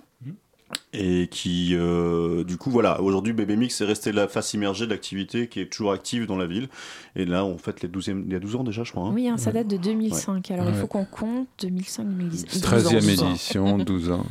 Et 0.92 1.28
qui, 1.30 1.70
euh, 1.74 2.44
du 2.44 2.56
coup, 2.56 2.70
voilà, 2.70 3.00
aujourd'hui, 3.00 3.32
Bébé 3.32 3.56
Mix 3.56 3.80
est 3.80 3.84
resté 3.84 4.12
la 4.12 4.28
face 4.28 4.54
immergée 4.54 4.86
de 4.86 4.90
l'activité 4.90 5.48
qui 5.48 5.60
est 5.60 5.66
toujours 5.66 5.92
active 5.92 6.26
dans 6.26 6.36
la 6.36 6.46
ville. 6.46 6.68
Et 7.16 7.24
là, 7.24 7.44
on 7.44 7.58
fête 7.58 7.82
les 7.82 7.88
12e, 7.88 8.22
il 8.26 8.32
y 8.32 8.36
a 8.36 8.40
12 8.40 8.56
ans 8.56 8.64
déjà, 8.64 8.84
je 8.84 8.92
crois. 8.92 9.04
hein. 9.08 9.12
Oui, 9.12 9.28
hein, 9.28 9.36
ça 9.36 9.50
date 9.52 9.66
de 9.68 9.76
2005. 9.76 10.50
Alors 10.50 10.66
il 10.66 10.72
Ouais. 10.74 10.80
faut 10.80 10.86
qu'on 10.86 11.04
compte 11.04 11.48
2005-2010. 11.62 12.60
13e 12.62 13.08
édition, 13.30 13.78
12 13.84 14.10
ans. 14.10 14.26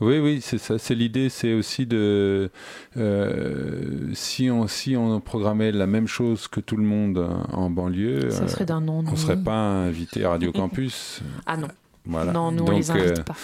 Oui, 0.00 0.18
oui, 0.18 0.40
c'est 0.42 0.58
ça. 0.58 0.78
C'est 0.78 0.96
l'idée, 0.96 1.28
c'est 1.28 1.54
aussi 1.54 1.86
de 1.86 2.50
euh, 2.96 4.10
si 4.14 4.50
on 4.50 4.66
si 4.66 4.96
on 4.96 5.20
programmait 5.20 5.70
la 5.70 5.86
même 5.86 6.08
chose 6.08 6.48
que 6.48 6.58
tout 6.60 6.76
le 6.76 6.82
monde 6.82 7.18
euh, 7.18 7.28
en 7.52 7.70
banlieue, 7.70 8.30
Ça 8.30 8.48
serait 8.48 8.64
d'un 8.64 8.86
on 8.88 9.00
ennui. 9.06 9.16
serait 9.16 9.36
pas 9.40 9.52
invité 9.84 10.24
à 10.24 10.30
Radio 10.30 10.50
Campus. 10.60 11.20
Ah 11.46 11.56
non. 11.56 11.68
Voilà. 12.04 12.32
Non, 12.32 12.50
nous, 12.50 12.64
on 12.64 12.66
donc, 12.66 12.76
les 12.76 12.90
invite 12.90 13.18
euh, 13.18 13.22
pas. 13.22 13.36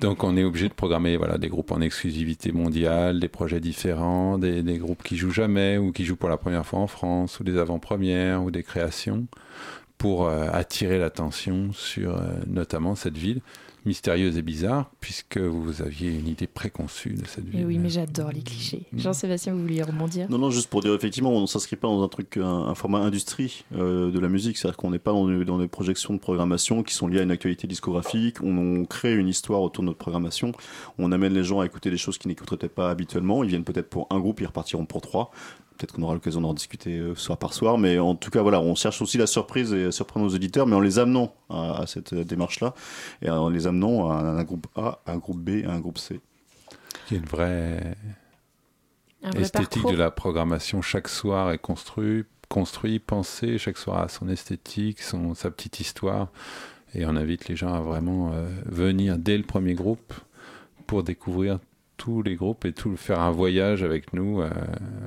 donc 0.00 0.24
on 0.24 0.36
est 0.36 0.44
obligé 0.44 0.68
de 0.68 0.74
programmer 0.74 1.16
voilà, 1.16 1.36
des 1.36 1.48
groupes 1.48 1.70
en 1.70 1.80
exclusivité 1.80 2.50
mondiale, 2.50 3.20
des 3.20 3.28
projets 3.28 3.60
différents, 3.60 4.38
des, 4.38 4.62
des 4.62 4.78
groupes 4.78 5.02
qui 5.02 5.16
jouent 5.16 5.32
jamais 5.32 5.76
ou 5.76 5.92
qui 5.92 6.04
jouent 6.04 6.16
pour 6.16 6.30
la 6.30 6.38
première 6.38 6.64
fois 6.64 6.78
en 6.78 6.86
France, 6.86 7.40
ou 7.40 7.44
des 7.44 7.58
avant-premières, 7.58 8.42
ou 8.42 8.50
des 8.50 8.62
créations, 8.62 9.26
pour 9.98 10.26
euh, 10.26 10.48
attirer 10.52 10.98
l'attention 10.98 11.72
sur 11.72 12.16
euh, 12.16 12.22
notamment 12.46 12.94
cette 12.94 13.18
ville 13.18 13.40
mystérieuse 13.86 14.36
et 14.36 14.42
bizarre, 14.42 14.90
puisque 15.00 15.38
vous 15.38 15.80
aviez 15.80 16.10
une 16.10 16.28
idée 16.28 16.46
préconçue 16.46 17.14
de 17.14 17.24
cette 17.26 17.48
ville. 17.48 17.60
Et 17.60 17.64
oui, 17.64 17.78
mais 17.78 17.88
j'adore 17.88 18.30
les 18.32 18.42
clichés. 18.42 18.86
Jean-Sébastien, 18.94 19.54
vous 19.54 19.60
vouliez 19.60 19.82
rebondir? 19.82 20.28
Non, 20.28 20.38
non, 20.38 20.50
juste 20.50 20.68
pour 20.68 20.82
dire, 20.82 20.92
effectivement, 20.92 21.30
on 21.32 21.40
ne 21.42 21.46
s'inscrit 21.46 21.76
pas 21.76 21.88
dans 21.88 22.02
un 22.02 22.08
truc, 22.08 22.36
un, 22.36 22.44
un 22.44 22.74
format 22.74 22.98
industrie 22.98 23.64
euh, 23.76 24.10
de 24.10 24.18
la 24.18 24.28
musique. 24.28 24.58
C'est-à-dire 24.58 24.76
qu'on 24.76 24.90
n'est 24.90 24.98
pas 24.98 25.12
dans, 25.12 25.26
des- 25.28 25.44
dans 25.44 25.58
des 25.58 25.68
projections 25.68 26.12
de 26.14 26.18
programmation 26.18 26.82
qui 26.82 26.92
sont 26.94 27.06
liées 27.06 27.20
à 27.20 27.22
une 27.22 27.30
actualité 27.30 27.66
discographique. 27.66 28.42
On, 28.42 28.56
on 28.58 28.84
crée 28.84 29.14
une 29.14 29.28
histoire 29.28 29.62
autour 29.62 29.82
de 29.82 29.86
notre 29.86 29.98
programmation. 29.98 30.52
On 30.98 31.12
amène 31.12 31.32
les 31.32 31.44
gens 31.44 31.60
à 31.60 31.66
écouter 31.66 31.90
des 31.90 31.96
choses 31.96 32.18
qu'ils 32.18 32.28
n'écouteraient 32.28 32.56
peut-être 32.56 32.74
pas 32.74 32.90
habituellement. 32.90 33.44
Ils 33.44 33.50
viennent 33.50 33.64
peut-être 33.64 33.88
pour 33.88 34.08
un 34.10 34.18
groupe, 34.18 34.40
ils 34.40 34.46
repartiront 34.46 34.84
pour 34.86 35.00
trois. 35.00 35.30
Peut-être 35.76 35.92
qu'on 35.92 36.02
aura 36.02 36.14
l'occasion 36.14 36.40
d'en 36.40 36.54
discuter 36.54 36.98
euh, 36.98 37.14
soir 37.14 37.38
par 37.38 37.52
soir. 37.52 37.78
Mais 37.78 37.98
en 37.98 38.14
tout 38.14 38.30
cas, 38.30 38.42
voilà, 38.42 38.60
on 38.60 38.74
cherche 38.74 39.02
aussi 39.02 39.18
la 39.18 39.26
surprise 39.26 39.72
et 39.72 39.84
à 39.86 39.92
surprendre 39.92 40.26
nos 40.26 40.34
auditeurs, 40.34 40.66
mais 40.66 40.74
en 40.74 40.80
les 40.80 40.98
amenant 40.98 41.34
à, 41.50 41.82
à 41.82 41.86
cette 41.86 42.12
euh, 42.12 42.24
démarche-là 42.24 42.74
et 43.22 43.30
en 43.30 43.48
les 43.48 43.66
amenant 43.66 44.10
à 44.10 44.14
un, 44.14 44.38
un 44.38 44.44
groupe 44.44 44.66
A, 44.76 45.00
à 45.06 45.12
un 45.12 45.18
groupe 45.18 45.38
B, 45.38 45.66
à 45.66 45.72
un 45.72 45.80
groupe 45.80 45.98
C. 45.98 46.20
Il 47.10 47.14
y 47.14 47.16
a 47.16 47.22
une 47.22 47.28
vraie 47.28 47.96
Un 49.22 49.30
vrai 49.30 49.42
esthétique 49.42 49.82
parcours. 49.82 49.92
de 49.92 49.96
la 49.96 50.10
programmation. 50.10 50.82
Chaque 50.82 51.08
soir 51.08 51.52
est 51.52 51.58
construit, 51.58 52.24
construit, 52.48 52.98
pensé. 52.98 53.58
Chaque 53.58 53.78
soir 53.78 54.00
a 54.00 54.08
son 54.08 54.28
esthétique, 54.28 55.02
son, 55.02 55.34
sa 55.34 55.50
petite 55.50 55.80
histoire. 55.80 56.28
Et 56.94 57.04
on 57.04 57.16
invite 57.16 57.48
les 57.48 57.56
gens 57.56 57.74
à 57.74 57.80
vraiment 57.80 58.32
euh, 58.32 58.48
venir 58.64 59.18
dès 59.18 59.36
le 59.36 59.44
premier 59.44 59.74
groupe 59.74 60.14
pour 60.86 61.02
découvrir 61.02 61.58
tous 61.96 62.22
les 62.22 62.34
groupes 62.36 62.64
et 62.64 62.72
tout 62.72 62.96
faire 62.96 63.20
un 63.20 63.30
voyage 63.30 63.82
avec 63.82 64.12
nous. 64.12 64.40
euh, 64.40 64.50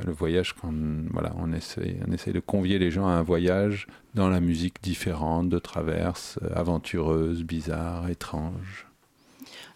le 0.05 0.11
voyage 0.11 0.53
qu'on 0.53 0.73
voilà, 1.11 1.33
on 1.37 1.53
essaie, 1.53 1.97
on 2.07 2.11
essaie 2.11 2.33
de 2.33 2.39
convier 2.39 2.79
les 2.79 2.91
gens 2.91 3.07
à 3.07 3.11
un 3.11 3.23
voyage 3.23 3.87
dans 4.15 4.29
la 4.29 4.39
musique 4.39 4.81
différente, 4.81 5.49
de 5.49 5.59
traverse, 5.59 6.39
euh, 6.43 6.49
aventureuse, 6.55 7.43
bizarre, 7.43 8.09
étrange. 8.09 8.88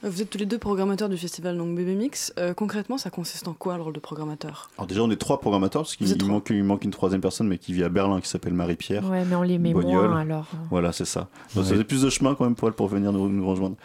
Euh, 0.03 0.09
Vous 0.09 0.21
êtes 0.21 0.29
tous 0.29 0.37
les 0.37 0.45
deux 0.45 0.57
programmateurs 0.57 1.09
du 1.09 1.17
festival 1.17 1.57
donc 1.57 1.75
Bébé 1.75 1.95
Mix. 1.95 2.33
Euh, 2.37 2.53
concrètement, 2.53 2.97
ça 2.97 3.09
consiste 3.09 3.47
en 3.47 3.53
quoi 3.53 3.77
le 3.77 3.83
rôle 3.83 3.93
de 3.93 3.99
programmateur? 3.99 4.69
Alors 4.77 4.87
déjà, 4.87 5.01
on 5.03 5.11
est 5.11 5.15
trois 5.17 5.39
programmateurs, 5.39 5.83
parce 5.83 5.95
qu'il 5.95 6.25
manque, 6.25 6.49
il 6.49 6.63
manque 6.63 6.83
une 6.83 6.91
troisième 6.91 7.21
personne, 7.21 7.47
mais 7.47 7.57
qui 7.57 7.73
vit 7.73 7.83
à 7.83 7.89
Berlin, 7.89 8.19
qui 8.21 8.27
s'appelle 8.29 8.53
Marie-Pierre. 8.53 9.09
Ouais, 9.09 9.23
mais 9.25 9.35
on 9.35 9.41
les 9.43 9.57
met 9.57 9.73
Bognol. 9.73 10.09
moins 10.09 10.19
alors. 10.19 10.47
Voilà, 10.69 10.91
c'est 10.91 11.05
ça. 11.05 11.27
Donc 11.55 11.63
Ouais. 11.63 11.63
ça 11.63 11.69
faisait 11.75 11.83
plus 11.83 12.01
de 12.01 12.09
chemin 12.09 12.35
quand 12.35 12.43
même 12.45 12.55
pour 12.55 12.67
elle 12.67 12.73
pour 12.73 12.87
venir 12.87 13.11
nous, 13.11 13.29
nous 13.29 13.47
rejoindre. 13.47 13.75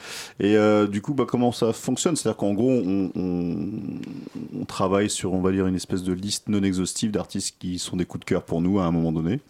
Et 0.41 0.57
euh, 0.57 0.87
du 0.87 1.03
coup, 1.03 1.15
bah, 1.15 1.25
comment 1.27 1.53
ça 1.53 1.73
fonctionne? 1.73 2.17
C'est-à-dire 2.17 2.37
qu'en 2.37 2.53
gros, 2.55 2.71
on, 2.71 3.11
on- 3.15 3.71
on 4.61 4.65
travaille 4.65 5.11
sur, 5.11 5.33
on 5.35 5.41
va 5.41 5.53
dire, 5.53 5.67
une 5.67 5.75
espèce 5.77 6.03
de 6.03 6.13
liste 6.13 6.49
non 6.49 6.63
exhaustive 6.63 7.11
d'artistes 7.11 7.57
qui 7.59 7.79
sont 7.79 7.97
des 7.97 8.05
coups 8.05 8.21
de 8.21 8.25
cœur 8.25 8.43
pour 8.43 8.61
nous 8.61 8.79
à 8.79 8.85
un 8.85 8.91
moment 8.91 9.13
donné. 9.13 9.41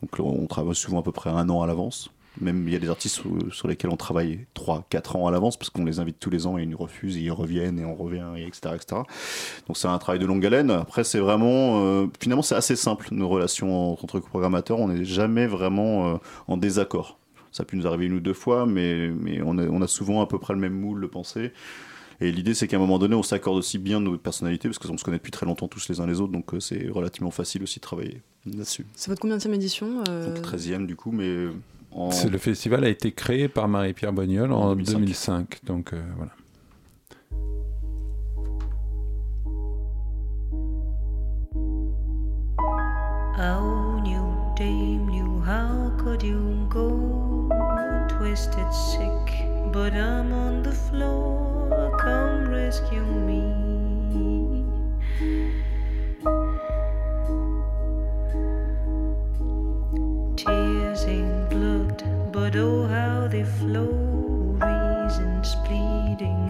Donc 0.00 0.18
là, 0.18 0.24
on 0.24 0.46
travaille 0.46 0.74
souvent 0.74 1.00
à 1.00 1.02
peu 1.02 1.12
près 1.12 1.30
un 1.30 1.48
an 1.48 1.62
à 1.62 1.66
l'avance. 1.66 2.10
Même 2.40 2.66
il 2.66 2.72
y 2.72 2.76
a 2.76 2.78
des 2.78 2.88
artistes 2.88 3.16
sur, 3.16 3.30
sur 3.52 3.68
lesquels 3.68 3.90
on 3.90 3.96
travaille 3.96 4.46
3 4.54 4.86
4 4.88 5.16
ans 5.16 5.26
à 5.26 5.30
l'avance 5.30 5.58
parce 5.58 5.68
qu'on 5.68 5.84
les 5.84 6.00
invite 6.00 6.18
tous 6.18 6.30
les 6.30 6.46
ans 6.46 6.56
et 6.56 6.62
ils 6.62 6.68
nous 6.68 6.78
refusent 6.78 7.16
et 7.18 7.20
ils 7.20 7.30
reviennent 7.30 7.78
et 7.78 7.84
on 7.84 7.94
revient 7.94 8.24
et 8.38 8.46
etc 8.46 8.74
etc. 8.74 9.02
Donc 9.66 9.76
c'est 9.76 9.88
un 9.88 9.98
travail 9.98 10.18
de 10.18 10.24
longue 10.24 10.44
haleine. 10.46 10.70
Après 10.70 11.04
c'est 11.04 11.18
vraiment 11.18 11.82
euh, 11.84 12.06
finalement 12.20 12.42
c'est 12.42 12.54
assez 12.54 12.74
simple 12.74 13.08
nos 13.12 13.28
relations 13.28 13.92
en- 13.92 13.98
entre 14.02 14.18
programmateurs. 14.20 14.78
On 14.80 14.88
n'est 14.88 15.04
jamais 15.04 15.46
vraiment 15.46 16.14
euh, 16.14 16.16
en 16.48 16.56
désaccord. 16.56 17.18
Ça 17.50 17.64
a 17.64 17.66
pu 17.66 17.76
nous 17.76 17.86
arriver 17.86 18.06
une 18.06 18.14
ou 18.14 18.20
deux 18.20 18.32
fois, 18.32 18.64
mais, 18.64 19.08
mais 19.10 19.42
on, 19.44 19.58
a, 19.58 19.66
on 19.66 19.82
a 19.82 19.86
souvent 19.86 20.22
à 20.22 20.26
peu 20.26 20.38
près 20.38 20.54
le 20.54 20.58
même 20.60 20.72
moule 20.72 21.02
de 21.02 21.06
pensée. 21.06 21.52
Et 22.22 22.32
l'idée, 22.32 22.54
c'est 22.54 22.66
qu'à 22.66 22.76
un 22.76 22.80
moment 22.80 22.98
donné, 22.98 23.14
on 23.14 23.22
s'accorde 23.22 23.58
aussi 23.58 23.78
bien 23.78 24.00
nos 24.00 24.16
personnalités, 24.16 24.68
parce 24.68 24.78
qu'on 24.78 24.96
se 24.96 25.04
connaît 25.04 25.18
depuis 25.18 25.32
très 25.32 25.44
longtemps 25.44 25.68
tous 25.68 25.86
les 25.90 26.00
uns 26.00 26.06
les 26.06 26.20
autres, 26.22 26.32
donc 26.32 26.54
euh, 26.54 26.60
c'est 26.60 26.88
relativement 26.88 27.30
facile 27.32 27.62
aussi 27.62 27.78
de 27.78 27.82
travailler 27.82 28.22
là-dessus. 28.46 28.86
C'est 28.94 29.10
votre 29.10 29.20
combien 29.20 29.36
de 29.36 29.48
édition 29.54 30.02
euh, 30.08 30.34
Donc 30.34 30.46
13e 30.46 30.86
du 30.86 30.96
coup, 30.96 31.10
mais 31.12 31.48
en... 31.94 32.10
C'est- 32.10 32.28
Le 32.28 32.38
festival 32.38 32.84
a 32.84 32.88
été 32.88 33.12
créé 33.12 33.48
par 33.48 33.68
Marie-Pierre 33.68 34.12
Bognol 34.12 34.52
en 34.52 34.74
2005. 34.76 35.60
donc 35.64 35.92
euh, 35.92 36.02
voilà. 36.16 36.32
How 43.36 43.98
new 44.02 44.26
dame 44.56 45.06
knew 45.08 45.40
how 45.40 45.92
could 45.98 46.22
you 46.22 46.66
go? 46.68 46.88
Twisted 48.08 48.72
sick 48.72 49.26
but 49.72 49.92
I'm 49.94 50.32
on 50.32 50.62
the 50.62 50.72
floor 50.72 51.96
come 51.98 52.48
rescue 52.48 53.04
me 53.28 53.42
Tears 60.36 61.04
ain't 61.04 61.41
blood 61.41 61.41
but 62.42 62.56
oh 62.56 62.88
how 62.88 63.28
they 63.28 63.44
flow. 63.44 63.86
Reasons 64.58 65.54
bleeding. 65.64 66.44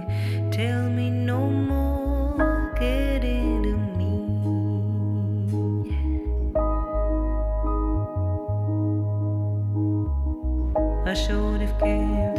Tell 0.50 0.88
me 0.88 1.10
no 1.10 1.50
more. 1.50 2.72
Get 2.80 3.22
into 3.22 3.76
me. 3.98 4.14
I 11.04 11.12
should 11.12 11.60
have 11.60 11.78
gave 11.78 12.31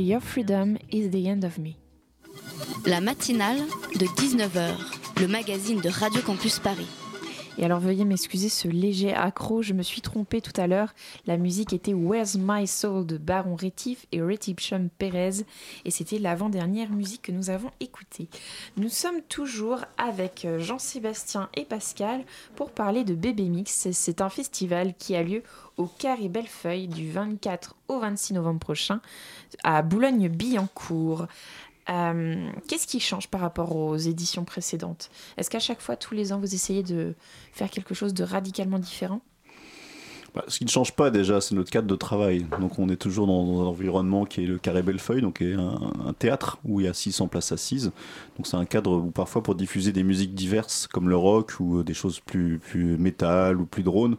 Your 0.00 0.20
Freedom 0.20 0.76
is 0.90 1.10
the 1.10 1.28
End 1.28 1.44
of 1.44 1.58
Me. 1.58 1.76
La 2.86 3.00
matinale 3.00 3.60
de 3.94 4.06
19h, 4.06 5.20
le 5.20 5.28
magazine 5.28 5.80
de 5.80 5.88
Radio 5.88 6.20
Campus 6.22 6.58
Paris. 6.58 6.88
Et 7.56 7.64
alors 7.64 7.78
veuillez 7.78 8.04
m'excuser 8.04 8.48
ce 8.48 8.66
léger 8.66 9.14
accro, 9.14 9.62
je 9.62 9.74
me 9.74 9.82
suis 9.82 10.00
trompée 10.00 10.40
tout 10.40 10.58
à 10.60 10.66
l'heure. 10.66 10.92
La 11.26 11.36
musique 11.36 11.72
était 11.72 11.94
Where's 11.94 12.36
My 12.36 12.66
Soul 12.66 13.06
de 13.06 13.16
Baron 13.16 13.54
Rétif 13.54 14.06
et 14.10 14.20
Rétipchum 14.20 14.88
Pérez 14.90 15.44
et 15.84 15.90
c'était 15.90 16.18
l'avant-dernière 16.18 16.90
musique 16.90 17.22
que 17.22 17.32
nous 17.32 17.50
avons 17.50 17.70
écoutée. 17.78 18.28
Nous 18.76 18.88
sommes 18.88 19.22
toujours 19.28 19.84
avec 19.98 20.44
euh, 20.44 20.58
Jean-Sébastien 20.58 21.48
et 21.54 21.64
Pascal 21.64 22.24
pour 22.56 22.72
parler 22.72 23.04
de 23.04 23.14
Bébé 23.14 23.44
Mix. 23.44 23.88
C'est 23.92 24.20
un 24.20 24.30
festival 24.30 24.94
qui 24.98 25.14
a 25.14 25.22
lieu 25.22 25.42
au 25.76 25.86
Carré 25.86 26.28
Bellefeuille 26.28 26.88
du 26.88 27.10
24 27.10 27.76
au 27.88 28.00
26 28.00 28.34
novembre 28.34 28.60
prochain 28.60 29.00
à 29.62 29.82
Boulogne-Billancourt. 29.82 31.26
Euh, 31.90 32.50
Qu'est-ce 32.68 32.86
qui 32.86 33.00
change 33.00 33.28
par 33.28 33.40
rapport 33.40 33.76
aux 33.76 33.96
éditions 33.96 34.44
précédentes? 34.44 35.10
Est-ce 35.36 35.50
qu'à 35.50 35.60
chaque 35.60 35.80
fois, 35.80 35.96
tous 35.96 36.14
les 36.14 36.32
ans, 36.32 36.40
vous 36.40 36.54
essayez 36.54 36.82
de 36.82 37.14
faire 37.52 37.70
quelque 37.70 37.94
chose 37.94 38.14
de 38.14 38.24
radicalement 38.24 38.78
différent? 38.78 39.20
Bah, 40.34 40.44
ce 40.48 40.58
qui 40.58 40.64
ne 40.64 40.70
change 40.70 40.92
pas 40.96 41.10
déjà, 41.10 41.40
c'est 41.40 41.54
notre 41.54 41.70
cadre 41.70 41.86
de 41.86 41.94
travail. 41.94 42.44
Donc 42.60 42.80
on 42.80 42.88
est 42.88 42.96
toujours 42.96 43.28
dans, 43.28 43.62
un 43.62 43.66
environnement 43.66 44.24
qui 44.24 44.42
est 44.42 44.46
le 44.46 44.58
Carré 44.58 44.82
Bellefeuille, 44.82 45.22
donc 45.22 45.38
qui 45.38 45.44
est 45.44 45.54
un, 45.54 45.80
un 46.06 46.12
théâtre 46.12 46.58
où 46.64 46.80
il 46.80 46.86
y 46.86 46.88
a 46.88 46.94
600 46.94 47.28
places 47.28 47.52
assises. 47.52 47.92
Donc 48.36 48.48
c'est 48.48 48.56
un 48.56 48.64
cadre 48.64 48.96
où 48.96 49.12
parfois 49.12 49.44
pour 49.44 49.54
diffuser 49.54 49.92
des 49.92 50.02
musiques 50.02 50.34
diverses 50.34 50.88
comme 50.88 51.08
le 51.08 51.16
rock 51.16 51.52
ou 51.60 51.78
euh, 51.78 51.84
des 51.84 51.94
choses 51.94 52.18
plus, 52.18 52.58
plus 52.58 52.98
métal 52.98 53.60
ou 53.60 53.64
plus 53.64 53.84
drone, 53.84 54.16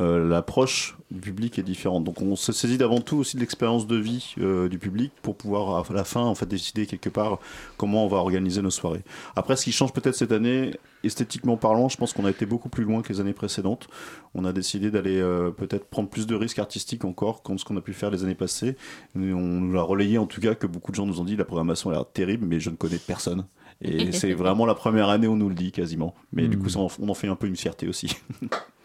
euh, 0.00 0.28
l'approche 0.28 0.96
du 1.10 1.20
public 1.20 1.58
est 1.58 1.64
différente. 1.64 2.04
Donc 2.04 2.22
on 2.22 2.36
se 2.36 2.52
saisit 2.52 2.78
d'avant 2.78 3.00
tout 3.00 3.16
aussi 3.16 3.36
de 3.36 3.40
l'expérience 3.40 3.88
de 3.88 3.96
vie 3.96 4.34
euh, 4.38 4.68
du 4.68 4.78
public 4.78 5.12
pour 5.22 5.34
pouvoir 5.34 5.84
à 5.90 5.92
la 5.92 6.04
fin 6.04 6.20
en 6.20 6.36
fait 6.36 6.46
décider 6.46 6.86
quelque 6.86 7.08
part 7.08 7.40
comment 7.76 8.04
on 8.04 8.08
va 8.08 8.18
organiser 8.18 8.62
nos 8.62 8.70
soirées. 8.70 9.02
Après 9.34 9.56
ce 9.56 9.64
qui 9.64 9.72
change 9.72 9.92
peut-être 9.92 10.14
cette 10.14 10.32
année, 10.32 10.72
esthétiquement 11.04 11.56
parlant, 11.56 11.88
je 11.88 11.96
pense 11.96 12.12
qu'on 12.12 12.24
a 12.24 12.30
été 12.30 12.46
beaucoup 12.46 12.68
plus 12.68 12.84
loin 12.84 13.02
que 13.02 13.12
les 13.12 13.20
années 13.20 13.32
précédentes. 13.32 13.88
On 14.34 14.44
a 14.44 14.52
décidé 14.52 14.90
d'aller 14.90 15.20
euh, 15.20 15.50
peut-être 15.50 15.86
prendre 15.86 16.08
plus 16.08 16.26
de 16.26 16.34
risques 16.34 16.58
artistiques 16.58 17.04
encore 17.04 17.42
que 17.42 17.56
ce 17.56 17.64
qu'on 17.64 17.76
a 17.76 17.80
pu 17.80 17.92
faire 17.92 18.10
les 18.10 18.24
années 18.24 18.34
passées. 18.34 18.76
Et 19.14 19.32
on 19.32 19.40
nous 19.60 19.78
a 19.78 19.82
relayé 19.82 20.18
en 20.18 20.26
tout 20.26 20.40
cas 20.40 20.54
que 20.54 20.66
beaucoup 20.66 20.90
de 20.90 20.96
gens 20.96 21.06
nous 21.06 21.20
ont 21.20 21.24
dit 21.24 21.36
la 21.36 21.44
programmation 21.44 21.90
a 21.90 21.94
l'air 21.94 22.06
terrible, 22.10 22.46
mais 22.46 22.60
je 22.60 22.70
ne 22.70 22.76
connais 22.76 22.98
personne. 22.98 23.46
Et 23.82 24.12
c'est 24.12 24.32
vraiment 24.34 24.66
la 24.66 24.74
première 24.74 25.08
année 25.08 25.26
où 25.26 25.32
on 25.32 25.36
nous 25.36 25.48
le 25.48 25.54
dit 25.54 25.72
quasiment. 25.72 26.14
Mais 26.32 26.48
du 26.48 26.58
coup, 26.58 26.68
ça 26.68 26.80
en- 26.80 26.88
on 27.00 27.08
en 27.08 27.14
fait 27.14 27.28
un 27.28 27.36
peu 27.36 27.46
une 27.46 27.56
fierté 27.56 27.88
aussi. 27.88 28.16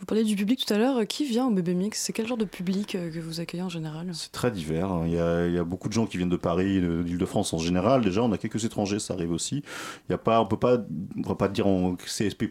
Vous 0.00 0.06
parliez 0.06 0.24
du 0.24 0.36
public 0.36 0.64
tout 0.64 0.72
à 0.74 0.78
l'heure. 0.78 1.06
Qui 1.06 1.24
vient 1.24 1.46
au 1.46 1.50
Bébé 1.50 1.74
Mix? 1.74 2.00
C'est 2.00 2.12
quel 2.12 2.26
genre 2.26 2.36
de 2.36 2.44
public 2.44 2.94
euh, 2.94 3.10
que 3.10 3.18
vous 3.18 3.40
accueillez 3.40 3.62
en 3.62 3.68
général? 3.68 4.10
C'est 4.12 4.32
très 4.32 4.50
divers. 4.50 4.90
hein. 4.90 5.04
Il 5.06 5.12
y, 5.12 5.18
a, 5.18 5.64
beaucoup 5.64 5.88
de 5.88 5.92
gens 5.92 6.06
qui 6.06 6.16
viennent 6.16 6.28
de 6.28 6.36
Paris, 6.36 6.80
de 6.80 7.02
l'Île-de-France 7.04 7.52
en 7.52 7.58
général. 7.58 8.02
Déjà, 8.02 8.22
on 8.22 8.32
a 8.32 8.38
quelques 8.38 8.64
étrangers, 8.64 8.98
ça 8.98 9.14
arrive 9.14 9.30
aussi. 9.30 9.62
Il 10.08 10.12
y 10.12 10.14
a 10.14 10.18
pas, 10.18 10.40
on 10.40 10.46
peut 10.46 10.58
pas, 10.58 10.78
on 11.16 11.28
va 11.28 11.34
pas 11.34 11.48
dire 11.48 11.66
en 11.66 11.96
CSP++ 11.96 12.50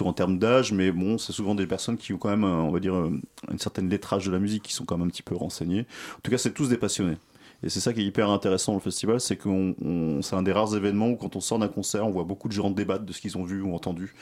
ou 0.00 0.04
en 0.04 0.12
termes 0.12 0.38
d'âge, 0.38 0.72
mais 0.72 0.90
bon, 0.90 1.18
c'est 1.18 1.32
souvent 1.32 1.54
des 1.54 1.66
personnes 1.66 1.96
qui 1.96 2.12
ont 2.12 2.18
quand 2.18 2.30
même, 2.30 2.44
euh, 2.44 2.62
on 2.62 2.70
va 2.70 2.80
dire, 2.80 2.94
euh, 2.94 3.20
une 3.50 3.58
certaine 3.58 3.88
lettrage 3.88 4.26
de 4.26 4.32
la 4.32 4.38
musique, 4.38 4.64
qui 4.64 4.72
sont 4.72 4.84
quand 4.84 4.98
même 4.98 5.06
un 5.06 5.10
petit 5.10 5.22
peu 5.22 5.36
renseignées. 5.36 5.86
En 6.16 6.20
tout 6.22 6.30
cas, 6.30 6.38
c'est 6.38 6.52
tous 6.52 6.68
des 6.68 6.78
passionnés. 6.78 7.16
Et 7.64 7.68
c'est 7.70 7.80
ça 7.80 7.92
qui 7.92 8.00
est 8.00 8.04
hyper 8.04 8.30
intéressant 8.30 8.72
dans 8.72 8.78
le 8.78 8.82
festival, 8.82 9.20
c'est 9.20 9.36
que 9.36 9.48
c'est 10.22 10.36
un 10.36 10.42
des 10.42 10.52
rares 10.52 10.76
événements 10.76 11.08
où 11.08 11.16
quand 11.16 11.34
on 11.34 11.40
sort 11.40 11.58
d'un 11.58 11.66
concert, 11.68 12.06
on 12.06 12.10
voit 12.10 12.22
beaucoup 12.22 12.46
de 12.46 12.52
gens 12.52 12.70
débattre 12.70 13.04
de 13.04 13.12
ce 13.12 13.20
qu'ils 13.20 13.36
ont 13.36 13.42
vu 13.42 13.60
ou 13.62 13.74
entendu. 13.74 14.14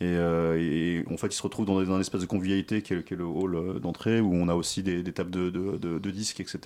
Et, 0.00 0.08
euh, 0.08 1.02
en 1.10 1.16
fait, 1.16 1.28
ils 1.28 1.32
se 1.32 1.42
retrouvent 1.42 1.64
dans, 1.64 1.82
dans 1.82 1.94
un 1.94 2.00
espèce 2.00 2.20
de 2.20 2.26
convivialité 2.26 2.82
qui 2.82 2.92
est, 2.92 3.10
le 3.12 3.24
hall 3.24 3.54
euh, 3.54 3.78
d'entrée, 3.78 4.20
où 4.20 4.34
on 4.34 4.46
a 4.48 4.54
aussi 4.54 4.82
des, 4.82 5.02
tables 5.12 5.30
de, 5.30 6.10
disques, 6.10 6.40
etc. 6.40 6.58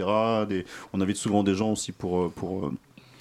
On 0.93 1.01
invite 1.01 1.17
souvent 1.17 1.45
des 1.45 1.55
gens 1.55 1.73
aussi 1.73 1.93
pour... 1.93 2.25
euh, 2.25 2.73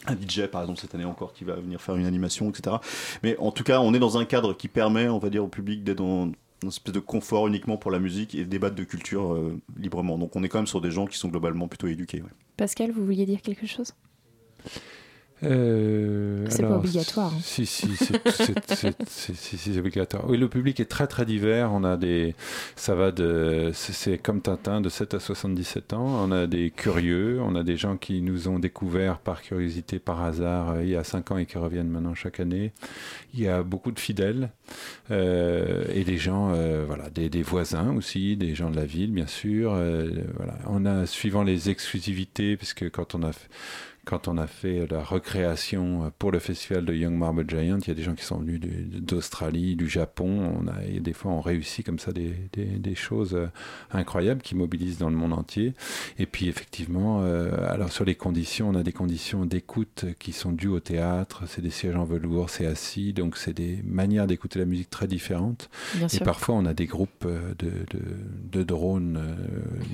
un 0.08 0.14
DJ 0.14 0.46
par 0.46 0.62
exemple 0.62 0.80
cette 0.80 0.94
année 0.94 1.04
encore 1.04 1.34
qui 1.34 1.46
va 1.46 1.56
venir 1.56 1.82
faire 1.82 1.96
une 1.96 2.06
animation, 2.06 2.52
etc. 2.52 2.76
Mais 3.24 3.36
en 3.40 3.52
tout 3.52 3.64
cas, 3.64 3.80
on 3.80 3.92
est 3.96 3.98
dans 3.98 4.20
un 4.20 4.26
cadre 4.26 4.54
qui 4.54 4.68
permet, 4.68 5.08
on 5.10 5.18
va 5.18 5.32
dire, 5.32 5.44
au 5.44 5.48
public 5.48 5.84
d'être 5.84 5.98
dans 5.98 6.30
une 6.62 6.70
espèce 6.70 6.94
de 6.94 7.00
confort 7.00 7.48
uniquement 7.48 7.78
pour 7.78 7.90
la 7.90 7.98
musique 7.98 8.36
et 8.36 8.46
débattre 8.46 8.76
de 8.76 8.84
culture 8.84 9.36
librement. 9.80 10.20
Donc 10.20 10.36
on 10.36 10.44
est 10.44 10.48
quand 10.48 10.60
même 10.60 10.68
sur 10.68 10.80
des 10.80 10.92
gens 10.92 11.08
qui 11.08 11.18
sont 11.18 11.30
globalement 11.30 11.68
plutôt 11.68 11.88
éduqués. 11.88 12.22
Pascal, 12.58 12.92
vous 12.92 13.06
vouliez 13.06 13.26
dire 13.26 13.42
quelque 13.42 13.68
chose? 13.68 13.94
Euh, 15.44 16.46
C'est 16.50 16.64
pas 16.64 16.78
obligatoire, 16.78 17.34
hein. 17.34 17.40
Si, 17.44 17.66
si, 17.66 17.88
c'est- 17.98 19.78
obligatoire. 19.78 20.30
Oui, 20.30 20.38
le 20.38 20.48
public 20.48 20.80
est 20.80 20.86
très 20.86 21.08
très 21.08 21.26
divers. 21.26 21.72
On 21.74 21.84
a 21.84 21.98
des, 21.98 22.36
ça 22.76 22.96
va 22.96 23.12
de, 23.12 23.72
c'est- 23.74 24.18
comme 24.18 24.42
Tintin, 24.42 24.80
de 24.82 24.90
7 24.90 25.14
à 25.14 25.20
77 25.20 25.94
ans. 25.94 26.06
On 26.26 26.32
a 26.32 26.48
des 26.48 26.72
curieux, 26.72 27.40
on 27.42 27.56
a 27.56 27.64
des 27.64 27.76
gens 27.78 27.98
qui 27.98 28.22
nous 28.22 28.48
ont 28.48 28.60
découvert 28.60 29.20
par 29.20 29.42
curiosité, 29.42 30.00
par 30.00 30.22
hasard, 30.22 30.72
euh, 30.72 30.84
il 30.84 30.90
y 30.90 30.96
a 30.96 31.04
5 31.04 31.32
ans 31.32 31.38
et 31.38 31.46
qui 31.46 31.58
reviennent 31.58 31.90
maintenant 31.90 32.16
chaque 32.16 32.40
année. 32.40 32.72
Il 33.34 33.42
y 33.42 33.48
a 33.50 33.62
beaucoup 33.64 33.92
de 33.92 34.00
fidèles 34.00 34.52
euh, 35.12 35.84
et 35.94 36.04
des 36.06 36.18
gens, 36.18 36.52
euh, 36.54 36.86
voilà, 36.88 37.10
des, 37.10 37.30
des 37.30 37.44
voisins 37.44 37.94
aussi, 37.96 38.38
des 38.38 38.56
gens 38.56 38.72
de 38.72 38.78
la 38.78 38.86
ville, 38.86 39.12
bien 39.12 39.28
sûr. 39.28 39.72
voilà, 40.38 40.58
on 40.68 40.86
a 40.86 41.06
suivant 41.06 41.44
les 41.44 41.70
exclusivités, 41.70 42.56
puisque 42.58 42.90
quand 42.90 43.16
on 43.16 43.24
a 43.24 43.32
fait- 43.34 43.50
quand 44.06 44.28
on 44.28 44.38
a 44.38 44.48
fait 44.48 44.88
la 44.90 45.04
recréation 45.04 46.12
pour 46.20 46.32
le 46.32 46.40
festival 46.40 46.86
de 46.86 46.94
Young 46.94 47.16
Marble 47.16 47.50
Giant, 47.50 47.80
il 47.80 47.88
y 47.88 47.92
a 47.92 47.96
des 47.96 48.04
gens 48.04 48.16
qui 48.16 48.24
sont 48.24 48.38
venus 48.38 48.62
d'Australie, 48.62 49.76
du 49.76 49.90
Japon. 49.90 50.60
On 50.60 50.68
a, 50.68 50.84
et 50.86 51.00
des 51.00 51.14
fois, 51.14 51.32
on 51.32 51.42
réussit 51.42 51.86
comme 51.86 52.00
ça 52.00 52.12
des, 52.12 52.34
des, 52.54 52.66
des 52.66 52.96
choses 52.96 53.36
euh, 53.36 53.48
incroyables 53.92 54.42
qui 54.42 54.56
mobilisent 54.56 54.98
dans 54.98 55.10
le 55.10 55.16
monde 55.16 55.34
entier. 55.34 55.74
Et 56.20 56.26
puis, 56.26 56.48
effectivement, 56.48 57.22
euh, 57.24 57.52
alors 57.70 57.92
sur 57.92 58.06
les 58.06 58.16
conditions, 58.16 58.70
on 58.70 58.76
a 58.76 58.84
des 58.84 58.92
conditions 58.92 59.46
d'écoute 59.46 60.06
qui 60.20 60.32
sont 60.32 60.52
dues 60.52 60.68
au 60.68 60.80
théâtre. 60.80 61.44
C'est 61.48 61.62
des 61.62 61.70
sièges 61.70 61.96
en 61.96 62.06
velours, 62.06 62.50
c'est 62.50 62.66
assis, 62.66 63.14
donc 63.14 63.38
c'est 63.38 63.54
des 63.54 63.82
manières 63.84 64.28
d'écouter 64.28 64.60
la 64.60 64.66
musique 64.66 64.90
très 64.90 65.08
différentes. 65.08 65.70
Bien 65.96 66.08
et 66.08 66.10
sûr. 66.10 66.24
parfois, 66.24 66.56
on 66.56 66.66
a 66.66 66.74
des 66.74 66.86
groupes 66.86 67.26
euh, 67.26 67.54
de, 67.60 67.70
de, 67.92 68.60
de 68.60 68.64
drones 68.64 69.18
euh, 69.18 69.36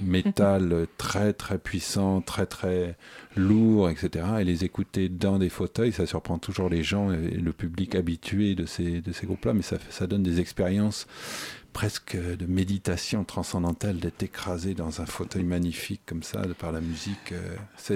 métal 0.03 0.87
très 0.97 1.33
très 1.33 1.57
puissants, 1.57 2.21
très 2.21 2.45
très 2.45 2.95
lourds, 3.35 3.89
etc. 3.89 4.00
Et 4.39 4.43
les 4.43 4.63
écouter 4.63 5.09
dans 5.09 5.37
des 5.39 5.49
fauteuils, 5.49 5.91
ça 5.91 6.05
surprend 6.05 6.37
toujours 6.37 6.69
les 6.69 6.83
gens 6.83 7.11
et 7.11 7.17
le 7.31 7.53
public 7.53 7.95
habitué 7.95 8.55
de 8.55 8.65
ces, 8.65 9.01
de 9.01 9.11
ces 9.11 9.25
groupes-là, 9.25 9.53
mais 9.53 9.61
ça, 9.61 9.77
ça 9.89 10.07
donne 10.07 10.23
des 10.23 10.39
expériences 10.39 11.07
presque 11.73 12.17
de 12.17 12.45
méditation 12.47 13.23
transcendantale 13.23 13.97
d'être 13.97 14.21
écrasé 14.23 14.73
dans 14.73 15.01
un 15.01 15.05
fauteuil 15.05 15.43
magnifique 15.43 16.01
comme 16.05 16.21
ça 16.21 16.41
de- 16.45 16.51
par 16.53 16.73
la 16.73 16.81
musique. 16.81 17.31
euh, 17.31 17.55
c'est 17.77 17.95